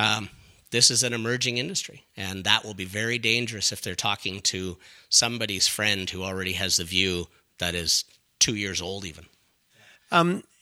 Um, 0.00 0.30
this 0.70 0.90
is 0.90 1.04
an 1.04 1.12
emerging 1.12 1.58
industry, 1.58 2.04
and 2.16 2.42
that 2.44 2.64
will 2.64 2.74
be 2.74 2.84
very 2.86 3.18
dangerous 3.18 3.70
if 3.70 3.80
they're 3.80 3.94
talking 3.94 4.40
to 4.42 4.76
somebody's 5.08 5.68
friend 5.68 6.10
who 6.10 6.24
already 6.24 6.54
has 6.54 6.78
the 6.78 6.84
view 6.84 7.28
that 7.58 7.76
is 7.76 8.04
two 8.40 8.56
years 8.56 8.80
old, 8.82 9.04
even. 9.04 9.26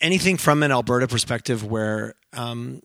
Anything 0.01 0.37
from 0.37 0.63
an 0.63 0.73
Alberta 0.73 1.07
perspective 1.07 1.65
where 1.65 2.15
um, 2.35 2.83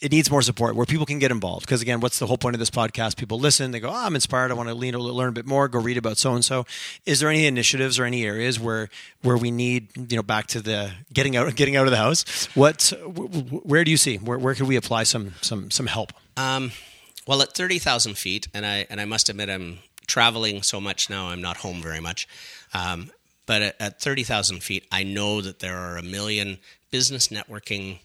it 0.00 0.12
needs 0.12 0.30
more 0.30 0.42
support, 0.42 0.76
where 0.76 0.86
people 0.86 1.06
can 1.06 1.18
get 1.18 1.30
involved. 1.30 1.64
Because 1.66 1.80
again, 1.80 2.00
what's 2.00 2.18
the 2.18 2.26
whole 2.26 2.36
point 2.36 2.54
of 2.54 2.60
this 2.60 2.70
podcast? 2.70 3.16
People 3.16 3.38
listen, 3.38 3.70
they 3.70 3.80
go, 3.80 3.88
oh, 3.88 3.94
"I'm 3.94 4.14
inspired. 4.14 4.50
I 4.50 4.54
want 4.54 4.68
to 4.68 4.74
learn 4.74 5.28
a 5.28 5.32
bit 5.32 5.46
more. 5.46 5.68
Go 5.68 5.80
read 5.80 5.96
about 5.96 6.18
so 6.18 6.34
and 6.34 6.44
so." 6.44 6.66
Is 7.06 7.20
there 7.20 7.28
any 7.30 7.46
initiatives 7.46 7.98
or 7.98 8.04
any 8.04 8.24
areas 8.24 8.60
where 8.60 8.88
where 9.22 9.36
we 9.36 9.50
need, 9.50 9.88
you 10.10 10.16
know, 10.16 10.22
back 10.22 10.46
to 10.48 10.60
the 10.60 10.92
getting 11.12 11.36
out, 11.36 11.54
getting 11.56 11.76
out 11.76 11.86
of 11.86 11.90
the 11.90 11.96
house? 11.96 12.46
What, 12.54 12.92
wh- 13.02 13.34
wh- 13.34 13.66
where 13.66 13.84
do 13.84 13.90
you 13.90 13.96
see 13.96 14.16
where 14.18 14.38
where 14.38 14.54
could 14.54 14.68
we 14.68 14.76
apply 14.76 15.04
some 15.04 15.34
some 15.40 15.70
some 15.70 15.86
help? 15.86 16.12
Um, 16.36 16.72
well, 17.26 17.40
at 17.42 17.54
thirty 17.54 17.78
thousand 17.78 18.18
feet, 18.18 18.48
and 18.52 18.66
I 18.66 18.86
and 18.90 19.00
I 19.00 19.06
must 19.06 19.28
admit 19.28 19.48
I'm 19.48 19.78
traveling 20.06 20.62
so 20.62 20.80
much 20.80 21.08
now. 21.08 21.28
I'm 21.28 21.40
not 21.40 21.58
home 21.58 21.80
very 21.80 22.00
much. 22.00 22.28
Um, 22.74 23.10
but 23.50 23.62
at, 23.62 23.76
at 23.80 24.00
thirty 24.00 24.22
thousand 24.22 24.62
feet, 24.62 24.84
I 24.92 25.02
know 25.02 25.40
that 25.40 25.58
there 25.58 25.76
are 25.76 25.96
a 25.98 26.02
million 26.02 26.58
business 26.92 27.28
networking 27.28 27.98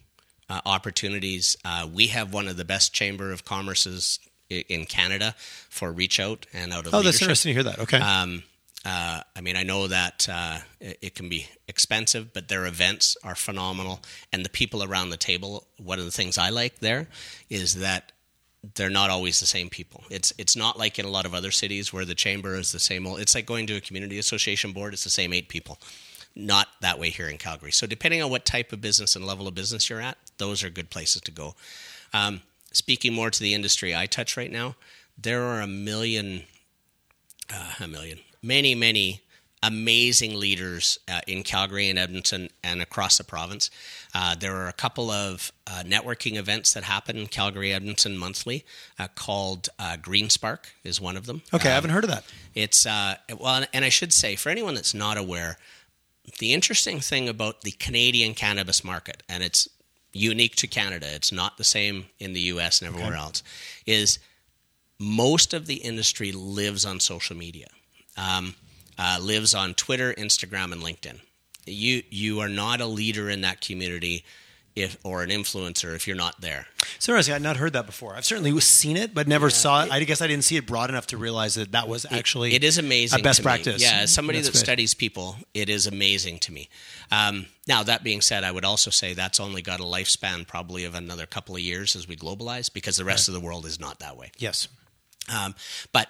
uh, 0.50 0.62
opportunities. 0.66 1.56
Uh, 1.64 1.88
we 1.93 2.08
have 2.08 2.34
one 2.34 2.48
of 2.48 2.58
the 2.58 2.66
best 2.66 2.93
chamber 2.93 3.32
of 3.32 3.46
commerces 3.46 4.20
i- 4.52 4.66
in 4.70 4.86
Canada 4.86 5.36
for 5.70 5.91
reach 5.91 6.20
out 6.20 6.46
and 6.54 6.74
out 6.74 6.88
of 6.88 6.93
Oh, 6.96 7.02
that's 7.04 7.22
interesting 7.22 7.52
to 7.52 7.54
hear 7.54 7.64
that. 7.64 7.80
Okay, 7.80 8.00
Um, 8.00 8.43
uh, 8.86 9.22
I 9.36 9.41
mean, 9.41 9.56
I 9.56 9.64
know 9.64 9.88
that 9.88 10.28
uh, 10.30 10.58
it, 10.80 10.98
it 11.02 11.16
can 11.16 11.30
be 11.30 11.48
expensive, 11.68 12.34
but 12.34 12.48
their 12.48 12.66
events 12.66 13.16
are 13.24 13.36
phenomenal, 13.36 14.00
and 14.32 14.43
the 14.46 14.50
people 14.50 14.84
around 14.84 15.10
the 15.12 15.18
table. 15.18 15.68
One 15.78 16.00
of 16.00 16.06
the 16.06 16.12
things 16.12 16.38
I 16.38 16.50
like 16.50 16.80
there 16.80 17.08
is 17.50 17.76
that 17.76 18.12
they're 18.74 18.89
not 18.89 19.09
always 19.09 19.39
the 19.39 19.45
same 19.45 19.70
people. 19.70 20.03
It's 20.09 20.34
it's 20.38 20.55
not 20.55 20.80
like 20.80 20.97
in 20.97 21.05
a 21.05 21.09
lot 21.09 21.26
of 21.26 21.34
other 21.34 21.51
cities 21.51 21.93
where 21.93 22.05
the 22.05 22.16
chamber 22.16 22.55
is 22.55 22.72
the 22.72 22.80
same 22.80 23.05
old. 23.05 23.20
It's 23.20 23.36
like 23.36 23.45
going 23.45 23.68
to 23.68 23.76
a 23.76 23.82
community 23.82 24.18
association 24.18 24.72
board. 24.72 24.93
It's 24.93 25.03
the 25.03 25.09
same 25.09 25.34
eight 25.34 25.49
people. 25.49 25.80
Not 26.36 26.68
that 26.82 26.99
way 26.99 27.09
here 27.09 27.28
in 27.28 27.38
Calgary. 27.38 27.72
So 27.72 27.88
depending 27.88 28.22
on 28.22 28.30
what 28.30 28.43
type 28.45 28.74
of 28.74 28.82
business 28.82 29.16
and 29.16 29.26
level 29.26 29.47
of 29.47 29.55
business 29.55 29.89
you're 29.89 30.01
at, 30.01 30.18
those 30.38 30.63
are 30.63 30.70
good 30.70 30.89
places 30.89 31.22
to 31.22 31.32
go. 31.32 31.55
Um, 32.13 32.41
speaking 32.72 33.13
more 33.13 33.30
to 33.30 33.39
the 33.39 33.53
industry 33.53 33.95
I 33.95 34.05
touch 34.05 34.36
right 34.36 34.51
now, 34.51 34.76
there 35.18 35.43
are 35.43 35.61
a 35.61 35.68
million 35.68 36.43
uh, 37.53 37.74
a 37.80 37.88
million, 37.88 38.20
many, 38.41 38.76
many 38.76 39.22
amazing 39.68 40.39
leaders 40.39 40.99
uh, 41.07 41.22
in 41.28 41.43
Calgary 41.43 41.89
and 41.89 41.97
Edmonton 41.99 42.49
and 42.63 42.82
across 42.82 43.18
the 43.18 43.24
province. 43.24 43.70
Uh, 44.13 44.36
there 44.36 44.55
are 44.55 44.68
a 44.68 44.74
couple 44.74 45.09
of 45.11 45.51
uh, 45.68 45.84
networking 45.86 46.36
events 46.38 46.74
that 46.74 46.84
happen 46.84 47.18
in 47.18 47.28
Calgary, 47.28 47.74
Edmonton 47.74 48.18
monthly 48.18 48.63
uh, 48.99 49.07
called 49.16 49.70
uh, 49.80 49.97
Green 49.97 50.30
Spark 50.30 50.70
is 50.84 51.01
one 51.01 51.18
of 51.18 51.26
them. 51.26 51.41
Okay, 51.53 51.70
I 51.70 51.72
Um, 51.72 51.76
haven't 51.76 51.89
heard 51.91 52.03
of 52.03 52.09
that. 52.11 52.24
it's 52.53 52.86
uh, 52.86 53.16
well, 53.39 53.66
and 53.74 53.84
I 53.86 53.89
should 53.89 54.13
say 54.13 54.36
for 54.36 54.49
anyone 54.49 54.76
that's 54.76 54.93
not 54.93 55.18
aware, 55.18 55.57
the 56.39 56.53
interesting 56.53 56.99
thing 56.99 57.28
about 57.30 57.61
the 57.61 57.72
Canadian 57.72 58.34
cannabis 58.34 58.84
market, 58.84 59.24
and 59.30 59.43
it's 59.43 59.68
unique 60.13 60.55
to 60.55 60.68
Canada, 60.68 61.07
it's 61.13 61.32
not 61.32 61.57
the 61.57 61.63
same 61.63 62.05
in 62.20 62.34
the 62.34 62.39
U.S. 62.53 62.82
and 62.82 62.89
everywhere 62.89 63.16
else, 63.16 63.43
is 63.86 64.18
most 64.97 65.53
of 65.53 65.66
the 65.66 65.76
industry 65.76 66.32
lives 66.32 66.86
on 66.86 66.99
social 67.01 67.36
media, 67.36 67.68
um, 68.18 68.55
uh, 68.98 69.20
lives 69.22 69.54
on 69.54 69.74
Twitter, 69.74 70.14
Instagram, 70.14 70.72
and 70.72 70.82
LinkedIn. 70.82 71.20
You 71.66 72.04
you 72.10 72.39
are 72.41 72.50
not 72.50 72.82
a 72.82 72.86
leader 72.86 73.30
in 73.30 73.41
that 73.41 73.62
community. 73.62 74.26
If, 74.78 74.98
or 75.06 75.24
an 75.24 75.30
influencer 75.30 75.96
if 75.96 76.06
you're 76.06 76.18
not 76.18 76.41
there. 76.41 76.68
So 77.00 77.14
interesting. 77.14 77.34
I'd 77.34 77.41
not 77.41 77.56
heard 77.56 77.72
that 77.72 77.86
before. 77.86 78.14
I've 78.18 78.26
certainly 78.26 78.60
seen 78.60 78.98
it, 78.98 79.14
but 79.14 79.26
never 79.26 79.50
saw 79.50 79.86
it. 79.86 79.89
I 79.89 80.04
guess 80.04 80.22
I 80.22 80.28
didn't 80.28 80.43
see 80.43 80.58
it 80.58 80.68
broad 80.68 80.89
enough 80.89 81.08
to 81.08 81.18
realize 81.18 81.56
that 81.56 81.72
that 81.72 81.88
was 81.88 82.06
actually 82.12 82.54
it 82.54 82.62
is 82.62 82.78
amazing 82.78 83.22
a 83.22 83.24
best 83.24 83.38
to 83.38 83.43
me. 83.43 83.46
practice. 83.46 83.82
Yeah, 83.82 84.00
as 84.02 84.14
somebody 84.14 84.41
That's 84.41 84.52
that 84.52 84.58
studies 84.58 84.93
people, 84.93 85.38
it 85.54 85.70
is 85.70 85.88
amazing 85.88 86.39
to 86.39 86.52
me. 86.52 86.68
Um, 87.10 87.46
now 87.66 87.84
that 87.84 88.04
being 88.04 88.20
said, 88.20 88.43
I 88.43 88.52
would 88.52 88.66
also 88.66 88.91
say 88.91 89.14
that's 89.14 89.39
only 89.39 89.62
got 89.62 89.80
a 89.80 89.84
lifespan 89.84 90.46
probably 90.46 90.84
of 90.84 90.93
another 90.93 91.26
couple 91.26 91.56
of 91.56 91.62
years 91.62 91.96
as 91.96 92.06
we 92.06 92.18
globalize, 92.18 92.70
because 92.74 92.98
the 92.98 93.06
rest 93.06 93.30
of 93.30 93.34
the 93.34 93.39
world 93.39 93.66
is 93.66 93.80
not 93.80 94.00
that 94.00 94.18
way. 94.18 94.32
Yes. 94.39 94.68
Um, 95.34 95.56
but 95.93 96.10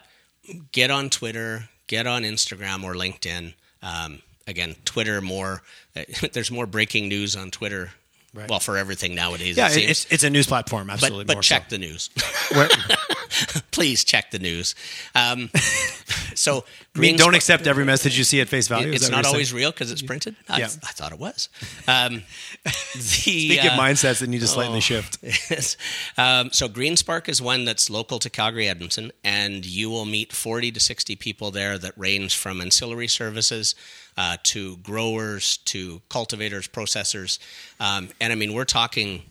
get 0.71 0.89
on 0.89 1.11
Twitter, 1.11 1.69
get 1.87 2.07
on 2.07 2.23
Instagram 2.23 2.83
or 2.83 2.93
LinkedIn. 2.93 3.53
Um, 3.81 4.21
again, 4.47 4.75
Twitter 4.85 5.21
more. 5.21 5.61
there's 6.33 6.51
more 6.51 6.65
breaking 6.65 7.07
news 7.07 7.35
on 7.35 7.51
Twitter. 7.51 7.91
Right. 8.35 8.49
Well, 8.49 8.59
for 8.59 8.77
everything 8.77 9.15
nowadays, 9.15 9.55
Yeah, 9.55 9.67
it 9.67 9.71
seems. 9.71 9.89
it's 9.91 10.11
it's 10.11 10.23
a 10.25 10.29
news 10.29 10.45
platform. 10.45 10.89
Absolutely. 10.89 11.23
but 11.23 11.35
but 11.35 11.41
check 11.41 11.69
so. 11.69 11.77
the 11.77 11.79
news. 11.79 12.09
Please 13.71 14.03
check 14.03 14.31
the 14.31 14.39
news. 14.39 14.75
Um, 15.13 15.49
so, 16.35 16.65
I 16.95 16.99
mean, 16.99 17.15
don't 17.15 17.33
accept 17.33 17.65
every 17.65 17.85
message 17.85 18.17
you 18.17 18.23
see 18.23 18.41
at 18.41 18.49
face 18.49 18.67
value. 18.67 18.91
It's 18.91 19.09
not 19.09 19.25
always 19.25 19.49
saying? 19.49 19.57
real 19.57 19.71
because 19.71 19.91
it's 19.91 20.01
printed. 20.01 20.35
I, 20.49 20.59
Yeah. 20.59 20.65
I 20.65 20.91
thought 20.91 21.11
it 21.11 21.19
was. 21.19 21.49
Um, 21.87 22.23
the, 22.63 22.71
Speaking 22.71 23.59
of 23.59 23.73
uh, 23.73 23.77
mindsets 23.77 24.19
that 24.19 24.27
need 24.27 24.39
to 24.39 24.47
slightly 24.47 24.77
oh. 24.77 24.81
shift. 24.81 25.19
Yes. 25.21 25.77
Um, 26.17 26.49
so 26.51 26.67
Green 26.67 26.97
Spark 26.97 27.29
is 27.29 27.41
one 27.41 27.63
that's 27.63 27.89
local 27.89 28.17
to 28.19 28.29
Calgary, 28.29 28.67
Edmonton, 28.67 29.11
and 29.23 29.65
you 29.65 29.89
will 29.89 30.05
meet 30.05 30.33
40 30.33 30.71
to 30.71 30.79
60 30.79 31.15
people 31.17 31.51
there 31.51 31.77
that 31.77 31.93
range 31.95 32.35
from 32.35 32.59
ancillary 32.59 33.07
services 33.07 33.75
uh, 34.17 34.37
to 34.43 34.77
growers 34.77 35.57
to 35.57 36.01
cultivators, 36.09 36.67
processors, 36.67 37.39
um, 37.79 38.09
and 38.19 38.31
I 38.31 38.35
mean 38.35 38.53
we're 38.53 38.65
talking 38.65 39.23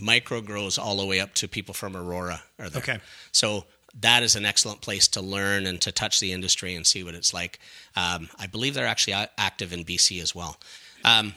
micro 0.00 0.40
grows 0.40 0.78
all 0.78 0.96
the 0.96 1.06
way 1.06 1.20
up 1.20 1.34
to 1.34 1.48
people 1.48 1.74
from 1.74 1.96
Aurora 1.96 2.42
are 2.58 2.70
there. 2.70 2.82
Okay. 2.82 2.98
So 3.32 3.64
that 4.00 4.22
is 4.22 4.36
an 4.36 4.44
excellent 4.44 4.80
place 4.80 5.08
to 5.08 5.20
learn 5.20 5.66
and 5.66 5.80
to 5.82 5.92
touch 5.92 6.20
the 6.20 6.32
industry 6.32 6.74
and 6.74 6.86
see 6.86 7.02
what 7.02 7.14
it's 7.14 7.34
like. 7.34 7.58
Um, 7.96 8.28
I 8.38 8.46
believe 8.46 8.74
they're 8.74 8.86
actually 8.86 9.14
active 9.36 9.72
in 9.72 9.84
BC 9.84 10.22
as 10.22 10.34
well. 10.34 10.58
Um, 11.04 11.34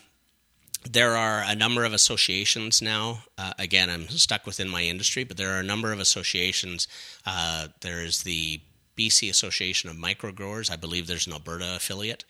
there 0.89 1.15
are 1.15 1.43
a 1.45 1.55
number 1.55 1.86
of 1.86 1.93
associations 1.93 2.82
now. 2.82 3.24
Uh, 3.38 3.53
again, 3.57 3.89
I'm 3.89 4.07
stuck 4.09 4.45
within 4.45 4.69
my 4.69 4.84
industry, 4.84 5.24
but 5.24 5.38
there 5.38 5.55
are 5.55 5.59
a 5.59 5.63
number 5.63 5.91
of 5.91 5.99
associations. 5.99 6.88
Uh, 7.26 7.69
there's 7.82 8.24
the 8.24 8.61
BC 8.97 9.30
Association 9.30 9.89
of 9.89 9.97
Micro 9.97 10.32
Growers. 10.32 10.69
I 10.69 10.76
believe 10.76 11.07
there's 11.07 11.26
an 11.26 11.34
Alberta 11.34 11.76
affiliate. 11.78 12.26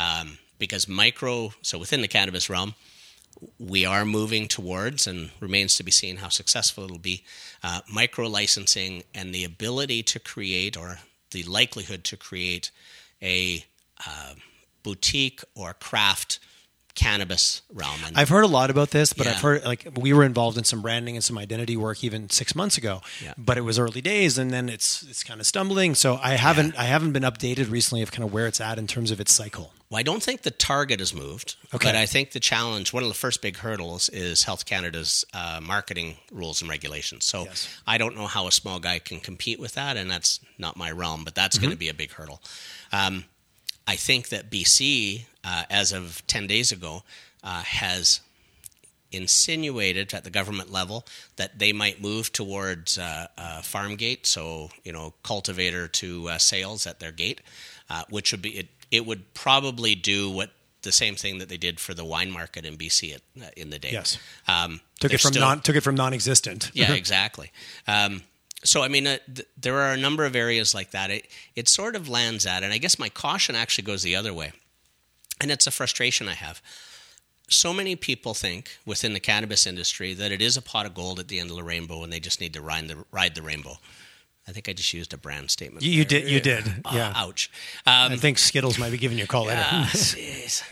Um, 0.00 0.38
because 0.58 0.88
micro, 0.88 1.52
so 1.62 1.78
within 1.78 2.00
the 2.02 2.08
cannabis 2.08 2.48
realm, 2.48 2.74
we 3.58 3.84
are 3.86 4.04
moving 4.04 4.48
towards, 4.48 5.06
and 5.06 5.30
remains 5.40 5.76
to 5.76 5.82
be 5.82 5.90
seen 5.90 6.16
how 6.16 6.28
successful 6.28 6.84
it'll 6.84 6.98
be, 6.98 7.24
uh, 7.62 7.80
micro 7.92 8.26
licensing 8.26 9.04
and 9.14 9.34
the 9.34 9.44
ability 9.44 10.02
to 10.04 10.18
create, 10.18 10.76
or 10.76 10.98
the 11.30 11.42
likelihood 11.44 12.04
to 12.04 12.16
create, 12.16 12.70
a 13.22 13.64
uh, 14.06 14.34
boutique 14.82 15.42
or 15.54 15.74
craft 15.74 16.38
cannabis 17.00 17.62
realm. 17.72 17.98
And 18.06 18.16
I've 18.16 18.28
heard 18.28 18.44
a 18.44 18.48
lot 18.48 18.70
about 18.70 18.90
this, 18.90 19.12
but 19.12 19.26
Yeah. 19.26 19.32
I've 19.32 19.40
heard 19.40 19.64
like 19.64 19.88
we 19.96 20.12
were 20.12 20.24
involved 20.24 20.58
in 20.58 20.64
some 20.64 20.82
branding 20.82 21.16
and 21.16 21.24
some 21.24 21.38
identity 21.38 21.76
work 21.76 22.04
even 22.04 22.28
six 22.30 22.54
months 22.54 22.76
ago. 22.76 23.00
Yeah. 23.24 23.34
But 23.38 23.56
it 23.58 23.62
was 23.62 23.78
early 23.78 24.00
days, 24.00 24.38
and 24.38 24.50
then 24.50 24.68
it's 24.68 25.02
it's 25.04 25.24
kind 25.24 25.40
of 25.40 25.46
stumbling. 25.46 25.94
So 25.94 26.18
I 26.22 26.32
haven't 26.34 26.76
I 26.78 26.84
haven't 26.84 27.12
been 27.12 27.22
updated 27.22 27.70
recently 27.70 28.02
of 28.02 28.12
kind 28.12 28.24
of 28.24 28.32
where 28.32 28.46
it's 28.46 28.60
at 28.60 28.78
in 28.78 28.86
terms 28.86 29.10
of 29.10 29.20
its 29.20 29.32
cycle. 29.32 29.72
Well, 29.88 29.98
I 29.98 30.02
don't 30.04 30.22
think 30.22 30.42
the 30.42 30.52
target 30.52 31.00
has 31.00 31.12
moved, 31.12 31.56
Okay. 31.74 31.88
but 31.88 31.96
I 31.96 32.06
think 32.06 32.30
the 32.30 32.38
challenge, 32.38 32.92
one 32.92 33.02
of 33.02 33.08
the 33.08 33.14
first 33.26 33.42
big 33.42 33.56
hurdles, 33.56 34.08
is 34.10 34.44
Health 34.44 34.64
Canada's 34.64 35.24
uh, 35.34 35.58
marketing 35.60 36.16
rules 36.30 36.60
and 36.62 36.70
regulations. 36.70 37.24
So 37.24 37.44
Yes. 37.46 37.66
I 37.88 37.98
don't 37.98 38.14
know 38.16 38.28
how 38.28 38.46
a 38.46 38.52
small 38.52 38.78
guy 38.78 39.00
can 39.00 39.18
compete 39.18 39.58
with 39.58 39.74
that, 39.74 39.96
and 39.96 40.08
that's 40.08 40.38
not 40.58 40.76
my 40.76 40.92
realm, 40.92 41.24
but 41.24 41.34
that's 41.34 41.58
going 41.58 41.70
to 41.72 41.76
be 41.76 41.88
a 41.88 41.94
big 41.94 42.12
hurdle. 42.12 42.40
Um, 42.92 43.24
I 43.90 43.96
think 43.96 44.28
that 44.28 44.50
BC, 44.50 45.24
uh, 45.42 45.64
as 45.68 45.90
of 45.92 46.24
10 46.28 46.46
days 46.46 46.70
ago, 46.70 47.02
uh, 47.42 47.62
has 47.62 48.20
insinuated 49.10 50.14
at 50.14 50.22
the 50.22 50.30
government 50.30 50.70
level 50.70 51.04
that 51.34 51.58
they 51.58 51.72
might 51.72 52.00
move 52.00 52.32
towards 52.32 52.98
uh, 52.98 53.26
uh, 53.36 53.62
farm 53.62 53.96
gate, 53.96 54.26
so 54.26 54.70
you 54.84 54.92
know 54.92 55.12
cultivator 55.24 55.88
to 55.88 56.28
uh, 56.28 56.38
sales 56.38 56.86
at 56.86 57.00
their 57.00 57.10
gate, 57.10 57.40
uh, 57.88 58.04
which 58.10 58.30
would 58.30 58.42
be 58.42 58.50
it. 58.50 58.68
It 58.92 59.06
would 59.06 59.34
probably 59.34 59.96
do 59.96 60.30
what 60.30 60.50
the 60.82 60.92
same 60.92 61.16
thing 61.16 61.38
that 61.38 61.48
they 61.48 61.56
did 61.56 61.80
for 61.80 61.92
the 61.92 62.04
wine 62.04 62.30
market 62.30 62.64
in 62.64 62.76
BC 62.76 63.14
at, 63.16 63.22
uh, 63.42 63.50
in 63.56 63.70
the 63.70 63.78
day. 63.80 63.90
Yes. 63.92 64.18
um, 64.46 64.80
Took 65.00 65.12
it 65.14 65.20
from 65.20 65.32
still- 65.32 65.42
non 65.42 65.60
took 65.62 65.74
it 65.74 65.80
from 65.82 65.96
non-existent. 65.96 66.70
yeah, 66.74 66.92
exactly. 67.02 67.50
Um, 67.88 68.22
so, 68.64 68.82
I 68.82 68.88
mean, 68.88 69.06
uh, 69.06 69.18
th- 69.34 69.48
there 69.58 69.80
are 69.80 69.92
a 69.92 69.96
number 69.96 70.24
of 70.24 70.36
areas 70.36 70.74
like 70.74 70.90
that. 70.90 71.10
It, 71.10 71.26
it 71.56 71.68
sort 71.68 71.96
of 71.96 72.08
lands 72.08 72.46
at, 72.46 72.62
and 72.62 72.72
I 72.72 72.78
guess 72.78 72.98
my 72.98 73.08
caution 73.08 73.54
actually 73.54 73.84
goes 73.84 74.02
the 74.02 74.16
other 74.16 74.32
way. 74.34 74.52
And 75.40 75.50
it's 75.50 75.66
a 75.66 75.70
frustration 75.70 76.28
I 76.28 76.34
have. 76.34 76.60
So 77.48 77.72
many 77.72 77.96
people 77.96 78.34
think 78.34 78.76
within 78.84 79.12
the 79.14 79.20
cannabis 79.20 79.66
industry 79.66 80.12
that 80.14 80.30
it 80.30 80.40
is 80.42 80.56
a 80.56 80.62
pot 80.62 80.86
of 80.86 80.94
gold 80.94 81.18
at 81.18 81.28
the 81.28 81.40
end 81.40 81.50
of 81.50 81.56
the 81.56 81.62
rainbow 81.64 82.04
and 82.04 82.12
they 82.12 82.20
just 82.20 82.40
need 82.40 82.52
to 82.54 82.60
ride 82.60 82.88
the, 82.88 83.04
ride 83.10 83.34
the 83.34 83.42
rainbow. 83.42 83.78
I 84.46 84.52
think 84.52 84.68
I 84.68 84.72
just 84.72 84.92
used 84.92 85.12
a 85.14 85.16
brand 85.16 85.50
statement. 85.50 85.84
You, 85.84 85.90
you 85.92 86.04
did 86.04 86.28
you 86.28 86.40
did. 86.40 86.64
Ah, 86.84 86.94
Yeah. 86.94 87.12
ouch. 87.14 87.50
Um, 87.86 88.12
I 88.12 88.16
think 88.16 88.38
Skittles 88.38 88.78
might 88.78 88.90
be 88.90 88.98
giving 88.98 89.16
you 89.18 89.24
a 89.24 89.26
call 89.26 89.44
later. 89.46 89.60
jeez. 89.62 90.62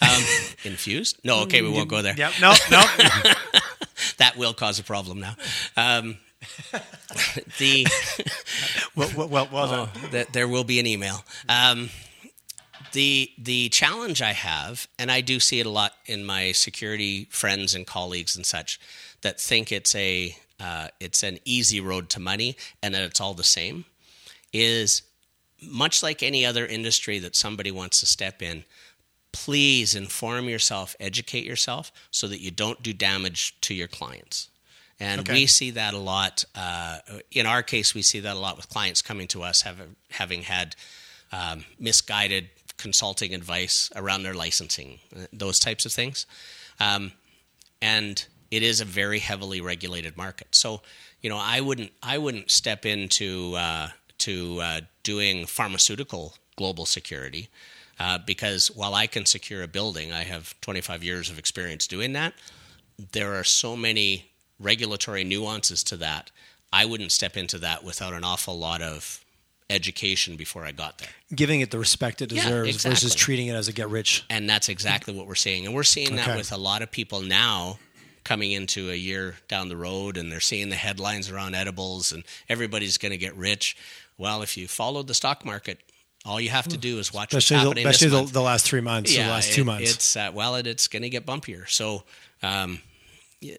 um, 0.00 0.22
infused? 0.64 1.18
No, 1.24 1.40
okay, 1.42 1.60
we 1.62 1.68
won't 1.70 1.88
go 1.88 2.00
there. 2.02 2.14
Yep. 2.16 2.32
No, 2.40 2.54
no. 2.70 2.82
That 4.18 4.36
will 4.36 4.54
cause 4.54 4.78
a 4.78 4.84
problem 4.84 5.20
now. 5.20 5.34
Um, 5.76 6.18
the 7.58 7.86
well, 8.96 9.10
well, 9.16 9.28
well, 9.28 9.48
well 9.52 9.68
done. 9.68 9.88
Oh, 9.94 10.08
that 10.08 10.32
there 10.32 10.48
will 10.48 10.64
be 10.64 10.80
an 10.80 10.86
email. 10.86 11.24
Um, 11.48 11.90
the 12.92 13.30
the 13.38 13.68
challenge 13.68 14.22
I 14.22 14.32
have, 14.32 14.88
and 14.98 15.10
I 15.10 15.20
do 15.20 15.40
see 15.40 15.60
it 15.60 15.66
a 15.66 15.70
lot 15.70 15.92
in 16.06 16.24
my 16.24 16.52
security 16.52 17.26
friends 17.30 17.74
and 17.74 17.86
colleagues 17.86 18.36
and 18.36 18.46
such, 18.46 18.80
that 19.22 19.40
think 19.40 19.72
it's 19.72 19.94
a 19.94 20.36
uh, 20.60 20.88
it's 21.00 21.22
an 21.22 21.38
easy 21.44 21.80
road 21.80 22.08
to 22.10 22.20
money 22.20 22.56
and 22.82 22.94
that 22.94 23.02
it's 23.02 23.20
all 23.20 23.34
the 23.34 23.44
same, 23.44 23.84
is 24.52 25.02
much 25.62 26.02
like 26.02 26.22
any 26.22 26.44
other 26.44 26.66
industry 26.66 27.18
that 27.18 27.36
somebody 27.36 27.70
wants 27.70 28.00
to 28.00 28.06
step 28.06 28.42
in. 28.42 28.64
Please 29.32 29.94
inform 29.94 30.48
yourself, 30.48 30.96
educate 30.98 31.44
yourself, 31.44 31.92
so 32.10 32.26
that 32.28 32.40
you 32.40 32.50
don't 32.50 32.82
do 32.82 32.92
damage 32.92 33.54
to 33.60 33.74
your 33.74 33.88
clients. 33.88 34.48
And 35.00 35.20
Okay. 35.20 35.32
we 35.32 35.46
see 35.46 35.70
that 35.72 35.94
a 35.94 35.98
lot. 35.98 36.44
Uh, 36.54 36.98
in 37.30 37.46
our 37.46 37.62
case, 37.62 37.94
we 37.94 38.02
see 38.02 38.20
that 38.20 38.34
a 38.34 38.38
lot 38.38 38.56
with 38.56 38.68
clients 38.68 39.00
coming 39.02 39.28
to 39.28 39.42
us 39.42 39.62
having 39.62 39.96
having 40.10 40.42
had 40.42 40.74
um, 41.32 41.64
misguided 41.78 42.50
consulting 42.78 43.34
advice 43.34 43.90
around 43.94 44.22
their 44.22 44.34
licensing, 44.34 44.98
uh, 45.14 45.26
those 45.32 45.58
types 45.58 45.84
of 45.86 45.92
things. 45.92 46.26
Um, 46.80 47.12
and 47.80 48.24
it 48.50 48.62
is 48.62 48.80
a 48.80 48.84
very 48.84 49.18
heavily 49.18 49.60
regulated 49.60 50.16
market. 50.16 50.48
So, 50.54 50.80
you 51.20 51.30
know, 51.30 51.38
I 51.38 51.60
wouldn't 51.60 51.92
I 52.02 52.18
wouldn't 52.18 52.50
step 52.50 52.84
into 52.86 53.54
uh, 53.54 53.88
to 54.18 54.60
uh, 54.60 54.80
doing 55.02 55.46
pharmaceutical 55.46 56.34
global 56.56 56.86
security 56.86 57.48
uh, 58.00 58.18
because 58.18 58.68
while 58.68 58.94
I 58.94 59.06
can 59.06 59.26
secure 59.26 59.62
a 59.62 59.68
building, 59.68 60.12
I 60.12 60.24
have 60.24 60.60
25 60.60 61.04
years 61.04 61.30
of 61.30 61.38
experience 61.38 61.86
doing 61.86 62.14
that. 62.14 62.34
There 63.12 63.34
are 63.34 63.44
so 63.44 63.76
many 63.76 64.27
regulatory 64.58 65.24
nuances 65.24 65.82
to 65.84 65.96
that. 65.98 66.30
I 66.72 66.84
wouldn't 66.84 67.12
step 67.12 67.36
into 67.36 67.58
that 67.58 67.84
without 67.84 68.12
an 68.12 68.24
awful 68.24 68.58
lot 68.58 68.82
of 68.82 69.24
education 69.70 70.36
before 70.36 70.64
I 70.64 70.72
got 70.72 70.98
there. 70.98 71.08
Giving 71.34 71.60
it 71.60 71.70
the 71.70 71.78
respect 71.78 72.22
it 72.22 72.32
Yeah, 72.32 72.42
deserves 72.44 72.82
versus 72.82 73.14
treating 73.14 73.48
it 73.48 73.54
as 73.54 73.68
a 73.68 73.72
get 73.72 73.88
rich. 73.90 74.24
And 74.30 74.48
that's 74.48 74.68
exactly 74.68 75.14
what 75.14 75.26
we're 75.26 75.34
seeing. 75.34 75.66
And 75.66 75.74
we're 75.74 75.82
seeing 75.84 76.16
that 76.16 76.28
Okay. 76.28 76.36
with 76.36 76.52
a 76.52 76.56
lot 76.56 76.82
of 76.82 76.90
people 76.90 77.20
now 77.20 77.78
coming 78.24 78.52
into 78.52 78.90
a 78.90 78.94
year 78.94 79.36
down 79.46 79.68
the 79.68 79.76
road 79.76 80.16
and 80.16 80.30
they're 80.32 80.40
seeing 80.40 80.68
the 80.70 80.76
headlines 80.76 81.30
around 81.30 81.54
edibles 81.54 82.12
and 82.12 82.24
everybody's 82.48 82.98
going 82.98 83.12
to 83.12 83.18
get 83.18 83.34
rich. 83.36 83.76
Well, 84.18 84.42
if 84.42 84.56
you 84.56 84.68
followed 84.68 85.06
the 85.06 85.14
stock 85.14 85.44
market 85.44 85.78
All 86.24 86.40
you 86.40 86.50
have 86.50 86.68
to 86.68 86.76
do 86.76 86.98
is 86.98 87.12
watch 87.14 87.32
especially 87.32 87.56
what's 87.56 87.62
the, 87.62 87.68
happening 87.68 87.86
especially 87.86 88.20
this 88.22 88.30
the, 88.30 88.32
the 88.40 88.42
last 88.42 88.66
three 88.66 88.80
months, 88.82 89.14
yeah, 89.14 89.26
the 89.26 89.30
last 89.32 89.52
two 89.52 89.64
months. 89.64 89.94
It's 89.94 90.16
uh, 90.16 90.30
well, 90.34 90.56
it, 90.56 90.66
it's 90.66 90.88
going 90.88 91.02
to 91.02 91.08
get 91.08 91.24
bumpier. 91.24 91.68
So 91.68 92.02
um, 92.42 92.80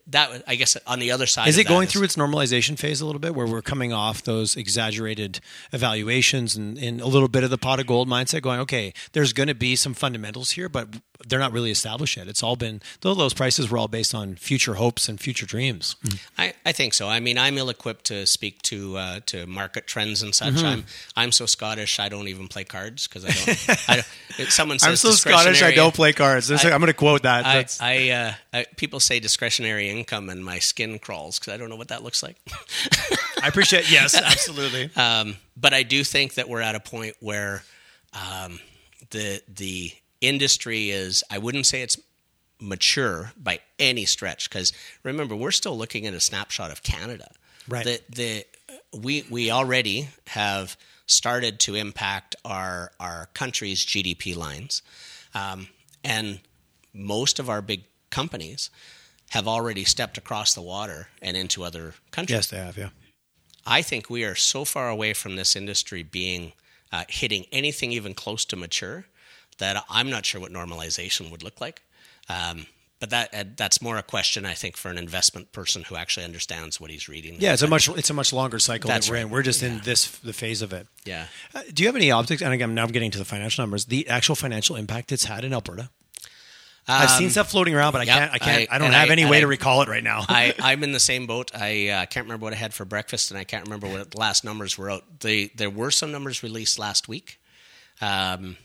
that 0.08 0.44
I 0.46 0.56
guess 0.56 0.76
on 0.86 1.00
the 1.00 1.12
other 1.12 1.26
side 1.26 1.48
Is 1.48 1.58
it 1.58 1.68
going 1.68 1.88
through 1.88 2.04
its 2.04 2.16
normalization 2.16 2.78
phase 2.78 3.00
a 3.00 3.06
little 3.06 3.20
bit, 3.20 3.34
where 3.34 3.48
we're 3.48 3.62
coming 3.62 3.94
off 3.94 4.24
those 4.24 4.58
exaggerated 4.58 5.40
evaluations 5.72 6.56
and, 6.56 6.78
and 6.78 7.00
a 7.00 7.08
little 7.08 7.30
bit 7.30 7.44
of 7.44 7.50
the 7.50 7.58
pot 7.58 7.80
of 7.80 7.88
gold 7.88 8.10
mindset, 8.10 8.42
going, 8.42 8.60
okay, 8.60 8.94
there's 9.14 9.32
going 9.32 9.48
to 9.48 9.56
be 9.56 9.76
some 9.76 9.94
fundamentals 9.94 10.52
here, 10.52 10.68
but 10.68 10.90
they're 11.28 11.40
not 11.40 11.52
really 11.52 11.72
established 11.72 12.16
yet. 12.18 12.28
It's 12.28 12.42
all 12.42 12.56
been 12.56 12.82
those 13.02 13.34
prices 13.34 13.70
were 13.70 13.78
all 13.78 13.88
based 13.88 14.16
on 14.16 14.36
future 14.36 14.76
hopes 14.76 15.10
and 15.10 15.20
future 15.20 15.46
dreams. 15.46 15.96
I, 16.38 16.54
I 16.66 16.72
think 16.72 16.94
so. 16.94 17.08
I 17.10 17.20
mean, 17.20 17.38
I'm 17.38 17.58
ill-equipped 17.58 18.06
to 18.06 18.26
speak 18.26 18.62
to 18.64 18.98
uh, 18.98 19.20
to 19.28 19.46
market 19.46 19.86
trends 19.88 20.22
and 20.22 20.32
Mm-hmm. 20.34 20.56
such. 20.58 20.64
I'm 20.66 20.86
I'm 21.16 21.32
so 21.32 21.46
Scottish. 21.46 22.00
I 22.00 22.08
don't 22.10 22.28
even 22.28 22.48
play 22.48 22.64
cards 22.64 23.08
because 23.08 23.26
I 23.26 23.30
don't. 23.32 23.80
I 23.90 23.96
don't 24.38 24.50
someone 24.52 24.80
says 24.80 24.88
I'm 24.90 24.96
so 24.96 25.12
Scottish, 25.12 25.62
I 25.62 25.72
don't 25.74 25.94
play 25.94 26.14
cards. 26.14 26.50
I- 26.52 26.56
I'm 26.72 26.80
going 26.80 26.88
to 26.88 26.94
quote 26.94 27.24
that. 27.24 27.46
I, 27.46 27.66
I, 27.82 28.10
uh, 28.12 28.34
I 28.54 28.66
people 28.78 29.00
say 29.00 29.20
discretionary 29.20 29.90
income, 29.90 30.30
and 30.30 30.44
my 30.46 30.60
skin 30.60 31.00
crawls 31.00 31.40
because 31.40 31.54
I 31.54 31.58
don't 31.58 31.70
know 31.70 31.76
what 31.76 31.90
that 31.90 32.04
looks 32.04 32.24
like. 32.24 32.38
I 33.44 33.48
appreciate. 33.48 33.92
Yes, 33.92 34.16
absolutely. 34.22 34.90
Um, 34.96 35.36
but 35.58 35.74
I 35.74 35.84
do 35.84 36.04
think 36.04 36.36
that 36.36 36.48
we're 36.48 36.62
at 36.62 36.76
a 36.76 36.80
point 36.80 37.16
where 37.20 37.64
um, 38.14 38.60
the 39.12 39.42
the 39.54 39.92
industry 40.22 40.92
is. 40.92 41.24
I 41.30 41.38
wouldn't 41.38 41.66
say 41.66 41.82
it's 41.82 41.98
mature 42.62 43.32
by 43.38 43.60
any 43.78 44.06
stretch 44.06 44.50
because 44.50 44.74
remember 45.04 45.36
we're 45.36 45.52
still 45.52 45.78
looking 45.78 46.06
at 46.06 46.14
a 46.14 46.20
snapshot 46.20 46.72
of 46.72 46.84
Canada. 46.84 47.32
Right. 47.68 47.86
The 47.86 48.02
the 48.10 48.46
we 49.00 49.26
we 49.30 49.52
already 49.52 50.10
have 50.28 50.78
started 51.06 51.60
to 51.62 51.76
impact 51.76 52.36
our 52.46 52.92
our 53.00 53.28
country's 53.34 53.86
GDP 53.86 54.36
lines, 54.36 54.82
um, 55.34 55.68
and 56.04 56.40
most 56.94 57.40
of 57.40 57.50
our 57.50 57.62
big 57.62 57.84
companies 58.10 58.70
have 59.32 59.48
already 59.48 59.84
stepped 59.84 60.18
across 60.18 60.54
the 60.54 60.62
water 60.62 61.08
and 61.22 61.38
into 61.38 61.64
other 61.64 61.94
countries. 62.12 62.36
yes, 62.36 62.48
they 62.48 62.58
have. 62.58 62.78
Yeah. 62.78 62.90
I 63.66 63.84
think 63.84 64.10
we 64.10 64.24
are 64.24 64.34
so 64.34 64.66
far 64.66 64.90
away 64.90 65.14
from 65.14 65.36
this 65.36 65.56
industry 65.56 66.02
being 66.02 66.54
uh, 66.92 67.04
hitting 67.08 67.46
anything 67.52 67.92
even 67.92 68.16
close 68.16 68.44
to 68.46 68.56
mature 68.56 69.06
that 69.60 69.84
I'm 69.89 70.10
not 70.10 70.26
sure 70.26 70.41
what 70.41 70.51
normalization 70.51 71.32
would 71.32 71.43
look 71.43 71.62
like. 71.62 71.82
Um, 72.28 72.66
but 72.99 73.12
that 73.12 73.34
uh, 73.34 73.43
that's 73.55 73.82
more 73.82 73.97
a 73.97 74.03
question 74.03 74.45
I 74.45 74.53
think 74.55 74.76
for 74.76 74.89
an 74.89 74.97
investment 74.97 75.53
person 75.53 75.84
who 75.84 75.95
actually 75.95 76.26
understands 76.26 76.82
what 76.82 76.91
he's 76.91 77.07
reading. 77.07 77.38
Yeah, 77.39 77.53
it's 77.53 77.62
a 77.62 77.68
much 77.68 77.88
it's 77.88 78.10
a 78.10 78.14
much 78.14 78.34
longer 78.34 78.60
cycle 78.60 78.89
that 78.89 79.07
we're 79.07 79.16
right. 79.16 79.22
in. 79.22 79.30
We're 79.30 79.41
just 79.41 79.64
in 79.64 79.80
this 79.86 80.07
the 80.20 80.34
phase 80.34 80.62
of 80.62 80.74
it. 80.74 80.86
yeah. 81.05 81.28
Uh, 81.55 81.62
do 81.74 81.82
you 81.82 81.88
have 81.88 81.95
any 81.95 82.12
optics? 82.12 82.41
And 82.41 82.51
again, 82.53 82.76
now 82.76 82.84
I'm 82.84 82.91
getting 82.91 83.12
to 83.12 83.18
the 83.18 83.24
financial 83.24 83.62
numbers. 83.62 83.86
The 83.86 84.10
actual 84.10 84.36
financial 84.36 84.76
impact 84.76 85.14
it's 85.14 85.24
had 85.26 85.45
in 85.45 85.53
Alberta. 85.53 85.89
I've 86.91 87.12
seen 87.12 87.26
Um, 87.28 87.32
stuff 87.32 87.51
floating 87.51 87.76
around, 87.76 87.91
but 87.91 88.01
I 88.01 88.05
yep, 88.05 88.18
can't. 88.18 88.34
I 88.34 88.38
can't. 88.39 88.72
I, 88.72 88.76
I- 88.76 88.78
don't 88.80 88.91
have 88.93 89.10
I- 89.10 89.12
any 89.12 89.24
way 89.26 89.38
I- 89.38 89.41
to 89.41 89.47
recall 89.47 89.82
it 89.84 89.88
right 89.89 90.03
now. 90.03 90.26
I, 90.28 90.53
I'm 90.60 90.84
in 90.84 90.91
the 90.91 90.99
same 90.99 91.26
boat. 91.28 91.51
I 91.53 91.88
uh, 91.88 92.05
can't 92.07 92.26
remember 92.26 92.45
what 92.45 92.53
I 92.53 92.57
had 92.57 92.74
for 92.74 92.84
breakfast, 92.84 93.30
and 93.32 93.39
I 93.39 93.43
can't 93.43 93.64
remember 93.66 93.88
what 93.88 94.12
the 94.12 94.18
last 94.20 94.43
numbers 94.43 94.78
were 94.78 94.89
out. 94.89 95.03
They, 95.22 95.51
there 95.55 95.70
were 95.70 95.91
some 95.91 96.12
numbers 96.12 96.41
released 96.43 96.80
last 96.80 97.07
week, 97.07 97.39
um, 98.01 98.57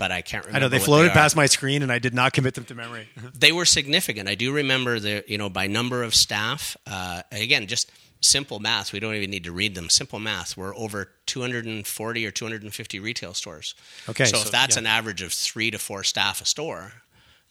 but 0.00 0.10
I 0.10 0.22
can't 0.22 0.46
remember. 0.46 0.56
I 0.56 0.60
know 0.60 0.68
they 0.70 0.78
floated 0.78 1.10
are. 1.10 1.12
past 1.12 1.36
my 1.36 1.44
screen, 1.44 1.82
and 1.82 1.92
I 1.92 1.98
did 1.98 2.14
not 2.14 2.32
commit 2.32 2.54
them 2.54 2.64
to 2.64 2.74
memory. 2.74 3.06
they 3.38 3.52
were 3.52 3.66
significant. 3.66 4.30
I 4.30 4.34
do 4.34 4.50
remember 4.50 4.98
the 4.98 5.22
you 5.28 5.36
know 5.36 5.50
by 5.50 5.66
number 5.66 6.02
of 6.02 6.14
staff. 6.14 6.74
Uh, 6.86 7.20
again, 7.30 7.66
just 7.66 7.92
simple 8.22 8.60
math. 8.60 8.94
We 8.94 8.98
don't 8.98 9.14
even 9.14 9.30
need 9.30 9.44
to 9.44 9.52
read 9.52 9.74
them. 9.74 9.90
Simple 9.90 10.18
math. 10.18 10.56
We're 10.56 10.74
over 10.74 11.10
240 11.26 12.26
or 12.26 12.30
250 12.30 12.98
retail 12.98 13.34
stores. 13.34 13.74
Okay, 14.08 14.24
so, 14.24 14.38
so, 14.38 14.46
if 14.46 14.50
that's 14.50 14.76
yeah. 14.76 14.80
an 14.80 14.86
average 14.86 15.20
of 15.20 15.34
three 15.34 15.70
to 15.70 15.78
four 15.78 16.02
staff 16.02 16.40
a 16.40 16.46
store, 16.46 16.92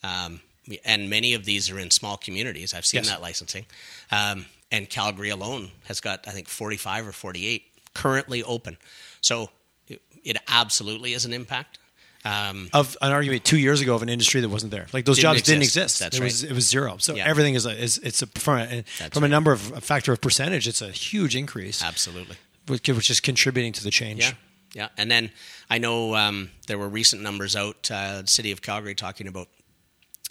um, 0.02 0.40
and 0.84 1.08
many 1.08 1.34
of 1.34 1.44
these 1.44 1.70
are 1.70 1.78
in 1.78 1.92
small 1.92 2.16
communities. 2.16 2.74
I've 2.74 2.84
seen 2.84 2.98
Yes. 3.04 3.10
that 3.10 3.22
licensing. 3.22 3.64
Um, 4.10 4.46
and 4.72 4.90
Calgary 4.90 5.30
alone 5.30 5.70
has 5.84 6.00
got 6.00 6.26
I 6.26 6.32
think 6.32 6.48
45 6.48 7.06
or 7.06 7.12
48 7.12 7.62
currently 7.94 8.42
open. 8.42 8.76
So 9.20 9.50
it 10.24 10.36
absolutely 10.48 11.12
is 11.12 11.24
an 11.24 11.32
impact. 11.32 11.78
Um, 12.22 12.68
of 12.74 12.98
an 13.00 13.12
argument 13.12 13.44
two 13.44 13.56
years 13.58 13.80
ago 13.80 13.94
of 13.94 14.02
an 14.02 14.10
industry 14.10 14.42
that 14.42 14.48
wasn't 14.50 14.72
there. 14.72 14.86
Like 14.92 15.06
those 15.06 15.16
Didn't 15.16 15.36
jobs 15.36 15.42
didn't 15.42 15.62
exist. 15.62 15.76
exist. 15.96 16.00
That's 16.00 16.18
it 16.18 16.22
was 16.22 16.44
it 16.44 16.52
was 16.52 16.68
zero. 16.68 16.96
So 16.98 17.14
Yeah. 17.14 17.26
everything 17.26 17.54
is 17.54 17.64
a, 17.64 17.70
is 17.70 17.96
it's 17.98 18.20
a 18.20 18.26
from 18.26 18.58
a, 18.58 18.82
from 19.10 19.24
a 19.24 19.28
number 19.28 19.52
of 19.52 19.72
a 19.72 19.80
factor 19.80 20.12
of 20.12 20.20
percentage. 20.20 20.68
It's 20.68 20.82
a 20.82 20.90
huge 20.90 21.34
increase, 21.34 21.82
absolutely. 21.82 22.36
which, 22.66 22.86
which 22.88 23.08
is 23.08 23.20
contributing 23.20 23.72
to 23.72 23.82
the 23.82 23.90
change. 23.90 24.20
Yeah, 24.20 24.32
yeah. 24.74 24.88
And 24.98 25.10
then 25.10 25.30
I 25.70 25.78
know 25.78 26.14
um, 26.14 26.50
there 26.66 26.76
were 26.78 26.90
recent 26.90 27.22
numbers 27.22 27.56
out, 27.56 27.90
uh, 27.90 28.20
the 28.20 28.28
city 28.28 28.52
of 28.52 28.60
Calgary 28.60 28.94
talking 28.94 29.26
about 29.26 29.48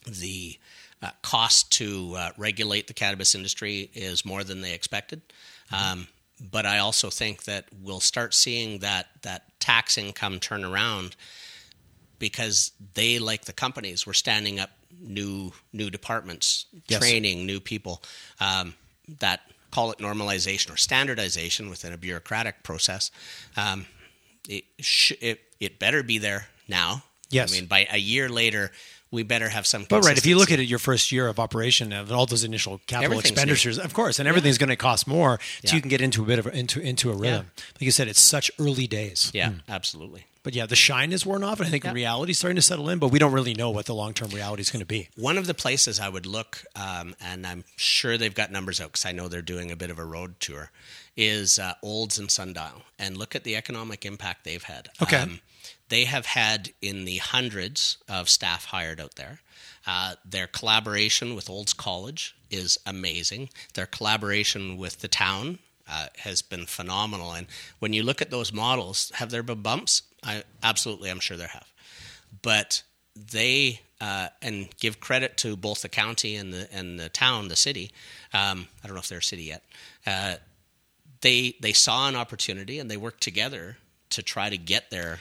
the 0.06 0.58
uh, 1.02 1.10
cost 1.24 1.72
to 1.74 2.14
uh, 2.16 2.30
regulate 2.38 2.86
the 2.86 2.94
cannabis 2.94 3.34
industry 3.34 3.90
is 3.96 4.24
more 4.26 4.44
than 4.44 4.62
they 4.62 4.74
expected. 4.74 5.22
Um, 5.72 6.08
but 6.52 6.66
I 6.68 6.80
also 6.80 7.10
think 7.10 7.44
that 7.46 7.66
we'll 7.82 8.00
start 8.00 8.34
seeing 8.34 8.80
that 8.80 9.08
that 9.24 9.60
tax 9.60 9.98
income 9.98 10.40
turn 10.40 10.64
around 10.64 11.16
because 12.20 12.72
they, 12.94 13.18
like 13.20 13.46
the 13.46 13.54
companies, 13.54 14.06
were 14.06 14.14
standing 14.14 14.60
up 14.60 14.70
new 15.02 15.52
new 15.74 15.90
departments, 15.90 16.66
Yes. 16.88 17.00
training 17.00 17.46
new 17.46 17.60
people. 17.60 18.02
Um, 18.40 18.76
that 19.20 19.42
call 19.72 19.92
it 19.92 19.98
normalization 20.00 20.72
or 20.74 20.78
standardization 20.78 21.70
within 21.70 21.94
a 21.94 21.98
bureaucratic 21.98 22.64
process. 22.64 23.12
Um, 23.58 23.86
it, 24.48 24.64
sh- 24.80 25.14
it 25.22 25.42
it 25.60 25.80
better 25.80 26.04
be 26.04 26.18
there 26.18 26.48
now. 26.68 27.04
Yes. 27.30 27.52
I 27.52 27.56
mean 27.56 27.66
by 27.68 27.88
a 27.92 27.98
year 27.98 28.30
later, 28.30 28.72
we 29.12 29.24
better 29.24 29.50
have 29.50 29.66
some. 29.66 29.86
But 29.90 30.04
right, 30.06 30.18
if 30.18 30.26
you 30.26 30.38
look 30.38 30.52
at 30.52 30.60
it, 30.60 30.66
your 30.66 30.80
first 30.80 31.12
year 31.12 31.28
of 31.28 31.40
operation 31.40 31.94
of 31.94 32.12
all 32.12 32.26
those 32.26 32.44
initial 32.44 32.80
capital 32.88 33.06
Everything's 33.14 33.24
new. 33.26 33.30
expenditures, 33.34 33.80
of 33.80 33.94
course, 33.94 34.20
and 34.20 34.28
everything's 34.28 34.58
going 34.60 34.70
to 34.70 34.76
cost 34.76 35.08
more, 35.08 35.40
so 35.42 35.70
Yeah. 35.70 35.76
you 35.76 35.82
can 35.82 35.90
get 35.90 36.02
into 36.02 36.24
a 36.24 36.26
bit 36.26 36.40
of 36.40 36.48
into 36.48 36.80
into 36.80 37.10
a 37.12 37.16
rhythm. 37.16 37.50
Like 37.76 37.82
you 37.82 37.92
said, 37.92 38.08
it's 38.08 38.22
such 38.22 38.52
early 38.60 38.86
days. 38.88 39.32
yeah, 39.34 39.54
absolutely. 39.68 40.26
But 40.42 40.56
yeah, 40.56 40.66
the 40.66 40.76
shine 40.76 41.12
is 41.12 41.26
worn 41.26 41.44
off, 41.44 41.60
and 41.60 41.68
I 41.68 41.70
think 41.72 41.84
Yeah. 41.84 41.92
reality's 41.92 42.38
starting 42.40 42.56
to 42.56 42.62
settle 42.62 42.90
in. 42.90 42.98
But 43.00 43.10
we 43.10 43.20
don't 43.20 43.34
really 43.34 43.54
know 43.54 43.70
what 43.72 43.86
the 43.88 43.94
long 43.94 44.14
term 44.14 44.30
reality 44.30 44.62
is 44.62 44.70
going 44.72 44.80
to 44.80 44.86
be. 44.86 45.10
One 45.16 45.38
of 45.38 45.48
the 45.48 45.54
places 45.54 46.00
I 46.00 46.08
would 46.10 46.26
look, 46.26 46.64
um, 46.76 47.16
and 47.20 47.46
I'm 47.46 47.66
sure 47.76 48.18
they've 48.18 48.34
got 48.34 48.52
numbers 48.52 48.80
out 48.80 48.94
because 48.94 49.06
I 49.06 49.12
know 49.12 49.28
they're 49.28 49.42
doing 49.42 49.70
a 49.70 49.76
bit 49.76 49.90
of 49.92 50.00
a 50.00 50.06
road 50.06 50.40
tour, 50.40 50.72
is 51.18 51.60
uh, 51.60 51.74
Olds 51.84 52.18
and 52.18 52.32
Sundial, 52.32 52.84
and 52.98 53.18
look 53.18 53.36
at 53.36 53.44
the 53.44 53.56
economic 53.58 54.06
impact 54.06 54.46
they've 54.46 54.64
had. 54.64 54.88
Um, 55.00 55.08
Okay. 55.08 55.42
they 55.90 56.06
have 56.06 56.26
had 56.28 56.72
in 56.82 57.04
the 57.04 57.18
hundreds 57.18 57.98
of 58.08 58.30
staff 58.30 58.66
hired 58.66 59.02
out 59.02 59.16
there. 59.16 59.42
Uh, 59.86 60.16
their 60.24 60.48
collaboration 60.48 61.36
with 61.36 61.50
Olds 61.50 61.74
College 61.74 62.36
is 62.50 62.78
amazing. 62.86 63.50
Their 63.74 63.86
collaboration 63.88 64.78
with 64.78 65.00
the 65.02 65.08
town 65.10 65.60
uh, 65.92 66.08
has 66.20 66.42
been 66.44 66.66
phenomenal. 66.68 67.34
And 67.34 67.48
when 67.80 67.92
you 67.94 68.04
look 68.04 68.22
at 68.22 68.30
those 68.30 68.54
models, 68.54 69.12
have 69.16 69.32
there 69.32 69.42
been 69.44 69.62
bumps? 69.64 70.04
I 70.24 70.44
absolutely, 70.64 71.10
I'm 71.10 71.20
sure 71.20 71.38
there 71.38 71.48
have. 71.48 71.72
But 72.42 72.84
they 73.16 73.82
uh, 74.02 74.30
and 74.42 74.70
give 74.80 75.00
credit 75.00 75.38
to 75.38 75.56
both 75.56 75.82
the 75.82 75.90
county 75.90 76.36
and 76.36 76.54
the 76.54 76.68
and 76.74 77.00
the 77.00 77.10
town, 77.10 77.48
the 77.48 77.56
city. 77.56 77.92
Um, 78.34 78.68
I 78.84 78.88
don't 78.88 78.96
know 78.96 79.02
if 79.02 79.10
they're 79.10 79.20
a 79.20 79.24
city 79.24 79.44
yet. 79.44 79.64
Uh, 80.06 80.36
they 81.22 81.56
they 81.62 81.74
saw 81.74 82.08
an 82.08 82.16
opportunity 82.16 82.80
and 82.80 82.90
they 82.90 82.98
worked 82.98 83.22
together 83.22 83.78
to 84.12 84.24
try 84.24 84.50
to 84.50 84.58
get 84.58 84.90
there 84.90 85.20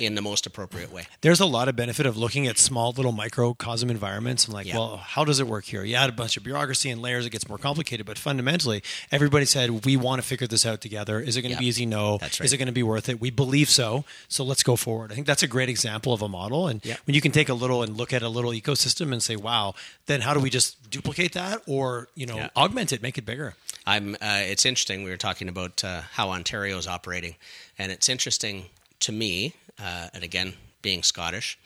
in 0.00 0.14
the 0.14 0.22
most 0.22 0.46
appropriate 0.46 0.92
way. 0.92 1.04
There's 1.20 1.40
a 1.40 1.46
lot 1.46 1.68
of 1.68 1.76
benefit 1.76 2.06
of 2.06 2.16
looking 2.16 2.46
at 2.46 2.58
small 2.58 2.92
little 2.92 3.12
microcosm 3.12 3.90
environments 3.90 4.44
and 4.44 4.54
like, 4.54 4.66
Yeah. 4.66 4.78
well, 4.78 4.96
how 4.98 5.24
does 5.24 5.40
it 5.40 5.46
work 5.46 5.64
here? 5.64 5.84
You 5.84 5.96
add 5.96 6.08
a 6.08 6.12
bunch 6.12 6.36
of 6.36 6.44
bureaucracy 6.44 6.90
and 6.90 7.00
layers, 7.02 7.26
it 7.26 7.30
gets 7.30 7.48
more 7.48 7.58
complicated. 7.58 8.06
But 8.06 8.18
fundamentally, 8.18 8.82
everybody 9.10 9.44
said 9.44 9.84
we 9.84 9.96
want 9.96 10.20
to 10.22 10.26
figure 10.26 10.46
this 10.46 10.64
out 10.66 10.80
together. 10.80 11.20
Is 11.20 11.36
it 11.36 11.42
going 11.42 11.50
to 11.50 11.56
Yeah. 11.56 11.60
be 11.60 11.66
easy? 11.66 11.86
No. 11.86 12.18
That's 12.18 12.40
Is 12.40 12.52
it 12.52 12.56
going 12.58 12.66
to 12.66 12.72
be 12.72 12.82
worth 12.82 13.08
it? 13.08 13.20
We 13.20 13.30
believe 13.30 13.68
so. 13.70 14.04
So 14.28 14.44
let's 14.44 14.62
go 14.62 14.76
forward. 14.76 15.12
I 15.12 15.14
think 15.14 15.26
that's 15.26 15.42
a 15.42 15.48
great 15.48 15.68
example 15.68 16.12
of 16.12 16.22
a 16.22 16.28
model. 16.28 16.68
And 16.68 16.80
Yeah. 16.84 16.96
when 17.06 17.14
you 17.14 17.20
can 17.20 17.32
take 17.32 17.48
a 17.48 17.54
little 17.54 17.82
and 17.82 17.96
look 17.96 18.12
at 18.12 18.22
a 18.22 18.28
little 18.28 18.50
ecosystem 18.52 19.12
and 19.12 19.22
say, 19.22 19.36
wow, 19.36 19.74
then 20.06 20.20
how 20.22 20.34
do 20.34 20.40
we 20.40 20.50
just 20.50 20.90
duplicate 20.90 21.32
that 21.34 21.60
or 21.66 22.08
you 22.14 22.24
know 22.26 22.48
augment 22.56 22.92
it, 22.92 23.02
make 23.02 23.18
it 23.18 23.26
bigger? 23.26 23.54
I'm. 23.86 24.14
Uh, 24.16 24.42
it's 24.44 24.66
interesting. 24.66 25.02
We 25.02 25.10
were 25.10 25.16
talking 25.16 25.48
about 25.48 25.82
uh, 25.82 26.02
how 26.12 26.30
Ontario 26.30 26.76
is 26.76 26.86
operating, 26.86 27.36
and 27.78 27.90
it's 27.90 28.08
interesting 28.08 28.66
to 29.00 29.12
me. 29.12 29.54
Uh, 29.80 30.08
and 30.12 30.24
again, 30.24 30.54
being 30.82 31.02
Scottish, 31.02 31.58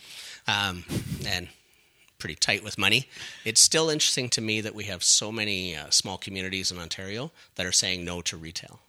um, 0.47 0.85
and 1.27 1.49
pretty 2.19 2.35
tight 2.35 2.63
with 2.63 2.79
money, 2.79 3.09
it's 3.45 3.61
still 3.61 3.91
interesting 3.91 4.29
to 4.31 4.41
me 4.41 4.61
that 4.61 4.75
we 4.75 4.85
have 4.85 5.03
so 5.03 5.33
many 5.33 5.77
uh, 5.77 5.91
small 5.91 6.19
communities 6.19 6.71
in 6.71 6.79
Ontario 6.79 7.33
that 7.57 7.67
are 7.67 7.73
saying 7.73 8.05
no 8.05 8.21
to 8.23 8.37
retail. 8.37 8.81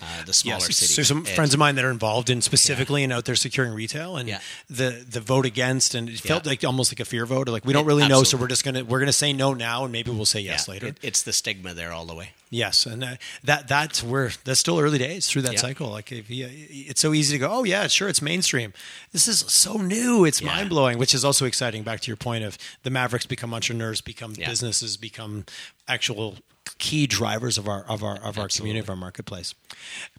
Uh, 0.00 0.24
the 0.24 0.32
smaller 0.32 0.56
Yes, 0.66 0.76
cities. 0.76 0.94
so 0.96 1.02
some 1.02 1.26
It- 1.26 1.34
friends 1.34 1.52
of 1.54 1.60
mine 1.60 1.74
that 1.76 1.84
are 1.84 1.90
involved 1.90 2.30
in 2.30 2.40
specifically 2.42 3.04
and 3.04 3.12
out 3.12 3.24
there 3.24 3.36
securing 3.36 3.72
retail, 3.74 4.16
and 4.16 4.28
Yeah. 4.28 4.40
the 4.70 5.04
the 5.08 5.20
vote 5.20 5.44
against, 5.46 5.94
and 5.94 6.08
it 6.08 6.18
felt 6.20 6.44
Yeah. 6.44 6.50
like 6.50 6.64
almost 6.64 6.90
like 6.92 7.00
a 7.00 7.04
fear 7.04 7.26
vote. 7.26 7.48
Like 7.48 7.64
we 7.64 7.72
don't 7.72 7.84
It- 7.84 7.88
really 7.88 8.08
know, 8.08 8.24
so 8.24 8.36
we're 8.36 8.48
just 8.48 8.64
gonna 8.64 8.84
we're 8.84 9.00
gonna 9.00 9.12
say 9.12 9.32
no 9.32 9.54
now, 9.54 9.84
and 9.84 9.92
maybe 9.92 10.10
we'll 10.10 10.24
say 10.26 10.40
yes 10.40 10.64
yeah, 10.66 10.72
later. 10.72 10.86
it- 10.88 10.98
it's 11.02 11.22
the 11.22 11.32
stigma 11.32 11.74
there 11.74 11.92
all 11.92 12.06
the 12.06 12.14
way. 12.14 12.30
Yes, 12.50 12.84
and 12.84 13.02
uh, 13.02 13.16
that 13.44 13.68
that's 13.68 14.02
where 14.02 14.32
that's 14.44 14.60
still 14.60 14.78
early 14.78 14.98
days 14.98 15.26
through 15.26 15.42
that 15.42 15.54
Yeah. 15.54 15.60
cycle. 15.60 15.88
Like 15.90 16.10
if 16.12 16.28
you, 16.30 16.48
it's 16.52 17.00
so 17.00 17.14
easy 17.14 17.34
to 17.34 17.38
go, 17.38 17.50
oh 17.50 17.64
yeah, 17.64 17.86
sure, 17.86 18.08
it's 18.08 18.20
mainstream. 18.20 18.72
This 19.12 19.26
is 19.28 19.44
so 19.48 19.74
new, 19.78 20.24
it's 20.26 20.40
Yeah. 20.40 20.48
mind 20.48 20.68
blowing, 20.68 20.98
which 20.98 21.14
is 21.14 21.24
also 21.24 21.46
exciting. 21.46 21.82
Back 21.82 22.00
to 22.02 22.06
your 22.08 22.16
point 22.16 22.44
of 22.44 22.58
the 22.82 22.90
Mavericks 22.90 23.24
become 23.26 23.54
entrepreneurs, 23.54 24.00
become 24.02 24.34
Yeah. 24.36 24.48
businesses, 24.50 24.96
become 24.98 25.46
actual 25.88 26.38
key 26.82 27.06
drivers 27.06 27.58
of 27.58 27.68
our 27.68 27.84
of 27.88 28.02
our 28.02 28.16
of 28.16 28.38
our 28.38 28.48
community 28.48 28.80
of 28.80 28.90
our 28.90 28.96
marketplace. 28.96 29.54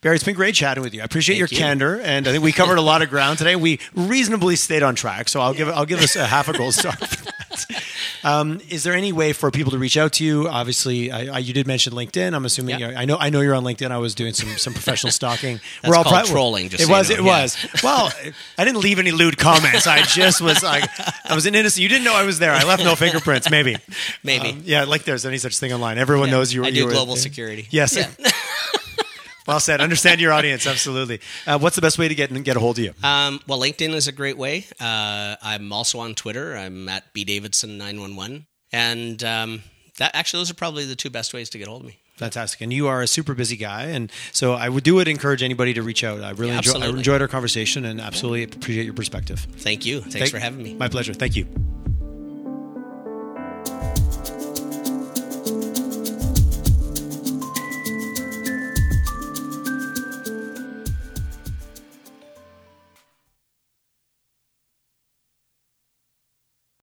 Barry, 0.02 0.16
it's 0.16 0.24
been 0.24 0.34
great 0.34 0.56
chatting 0.56 0.82
with 0.82 0.94
you. 0.94 1.02
I 1.02 1.04
appreciate 1.04 1.36
Thank 1.36 1.52
your 1.52 1.58
you. 1.58 1.64
candor, 1.64 2.00
and 2.00 2.26
I 2.26 2.32
think 2.32 2.42
we 2.42 2.54
covered 2.54 2.78
a 2.78 2.82
lot 2.82 3.02
of 3.02 3.10
ground 3.10 3.38
today. 3.38 3.58
We 3.58 3.82
reasonably 3.94 4.56
stayed 4.56 4.82
on 4.82 4.96
track, 4.96 5.28
so 5.28 5.42
I'll 5.42 5.54
give 5.54 5.68
I'll 5.68 5.86
give 5.86 6.00
us 6.00 6.16
a 6.16 6.26
half 6.26 6.48
a 6.48 6.58
gold 6.58 6.74
star. 6.74 6.94
Um, 8.24 8.62
is 8.70 8.84
there 8.84 8.94
any 8.94 9.12
way 9.12 9.34
for 9.34 9.52
people 9.52 9.72
to 9.72 9.78
reach 9.78 9.98
out 9.98 10.14
to 10.14 10.24
you? 10.26 10.48
Obviously, 10.48 11.12
I, 11.12 11.36
I, 11.36 11.38
you 11.40 11.54
did 11.54 11.68
mention 11.68 11.94
LinkedIn. 11.94 12.34
I'm 12.34 12.46
assuming 12.46 12.80
Yeah. 12.80 12.90
you 12.92 12.96
I 12.96 13.06
know 13.06 13.18
I 13.20 13.30
know 13.30 13.42
you're 13.42 13.56
on 13.56 13.64
LinkedIn. 13.64 13.92
I 13.92 13.98
was 13.98 14.16
doing 14.16 14.34
some 14.34 14.50
some 14.58 14.74
professional 14.74 15.12
stalking. 15.20 15.60
That's 15.82 15.94
called 15.94 16.08
pri- 16.08 16.24
trolling, 16.24 16.70
just 16.70 16.84
it 16.84 16.86
so 16.88 16.92
you 16.92 16.98
was. 16.98 17.10
know. 17.10 17.16
It 17.16 17.24
Yeah. 17.26 17.42
was. 17.42 17.58
Well, 17.84 18.12
I 18.58 18.66
didn't 18.66 18.80
leave 18.82 19.00
any 19.00 19.12
lewd 19.12 19.38
comments. 19.38 19.88
I 19.88 20.02
just 20.04 20.42
was 20.42 20.64
like, 20.64 20.84
I 21.30 21.36
was 21.36 21.46
an 21.46 21.56
innocent. 21.56 21.82
You 21.84 21.90
didn't 21.90 22.06
know 22.06 22.16
I 22.16 22.24
was 22.24 22.40
there. 22.40 22.52
I 22.52 22.64
left 22.64 22.84
no 22.84 22.96
fingerprints. 22.96 23.50
Maybe. 23.50 23.76
Maybe. 24.24 24.50
Um, 24.50 24.62
yeah, 24.66 24.84
like 24.86 25.04
there's 25.04 25.26
any 25.26 25.38
such 25.38 25.58
thing 25.60 25.74
online. 25.74 25.98
Everyone 25.98 26.30
knows 26.30 26.54
you. 26.54 26.62
were- 26.62 26.66
I 26.68 26.70
you 26.70 26.76
do 26.76 26.86
were- 26.86 26.92
global 26.92 27.16
security. 27.18 27.68
Yes. 27.72 27.98
well 29.48 29.60
said. 29.60 29.82
Understand 29.82 30.22
your 30.22 30.32
audience. 30.34 30.66
Absolutely. 30.68 31.20
Uh, 31.46 31.60
what's 31.60 31.76
the 31.76 31.82
best 31.82 31.98
way 31.98 32.08
to 32.08 32.16
get 32.16 32.32
get 32.44 32.56
a 32.58 32.60
hold 32.60 32.78
of 32.80 32.84
you? 32.84 32.94
Um, 33.04 33.40
well, 33.48 33.60
LinkedIn 33.60 33.94
is 33.94 34.08
a 34.08 34.12
great 34.12 34.38
way. 34.38 34.66
Uh, 34.80 35.36
I'm 35.42 35.72
also 35.74 36.00
on 36.00 36.16
Twitter. 36.16 36.56
I'm 36.56 36.88
at 36.90 37.14
bdavidson911. 37.14 38.46
And 38.72 39.24
um, 39.24 39.64
that 39.98 40.16
actually, 40.16 40.40
those 40.42 40.52
are 40.52 40.56
probably 40.56 40.86
the 40.86 40.96
two 40.96 41.10
best 41.10 41.34
ways 41.34 41.50
to 41.52 41.58
get 41.58 41.68
a 41.68 41.70
hold 41.70 41.82
of 41.84 41.88
me. 41.88 42.00
Fantastic. 42.18 42.62
And 42.62 42.72
you 42.72 42.88
are 42.88 43.02
a 43.02 43.08
super 43.08 43.34
busy 43.34 43.58
guy. 43.58 43.86
And 43.86 44.12
so 44.32 44.54
I 44.54 44.70
would 44.70 44.84
do 44.84 45.00
it, 45.00 45.08
encourage 45.08 45.42
anybody 45.44 45.74
to 45.74 45.82
reach 45.82 46.04
out. 46.04 46.22
I 46.22 46.30
really 46.32 46.52
Yeah, 46.52 46.58
enjoy, 46.58 46.80
I 46.80 46.88
enjoyed 46.90 47.22
our 47.22 47.28
conversation 47.28 47.86
and 47.86 48.00
absolutely 48.00 48.44
appreciate 48.44 48.86
your 48.86 48.94
perspective. 48.94 49.40
Thank 49.58 49.86
you. 49.86 50.02
Thanks 50.02 50.16
Thank- 50.16 50.32
for 50.32 50.40
having 50.40 50.62
me. 50.64 50.74
My 50.76 50.88
pleasure. 50.90 51.14
Thank 51.14 51.36
you. 51.36 51.48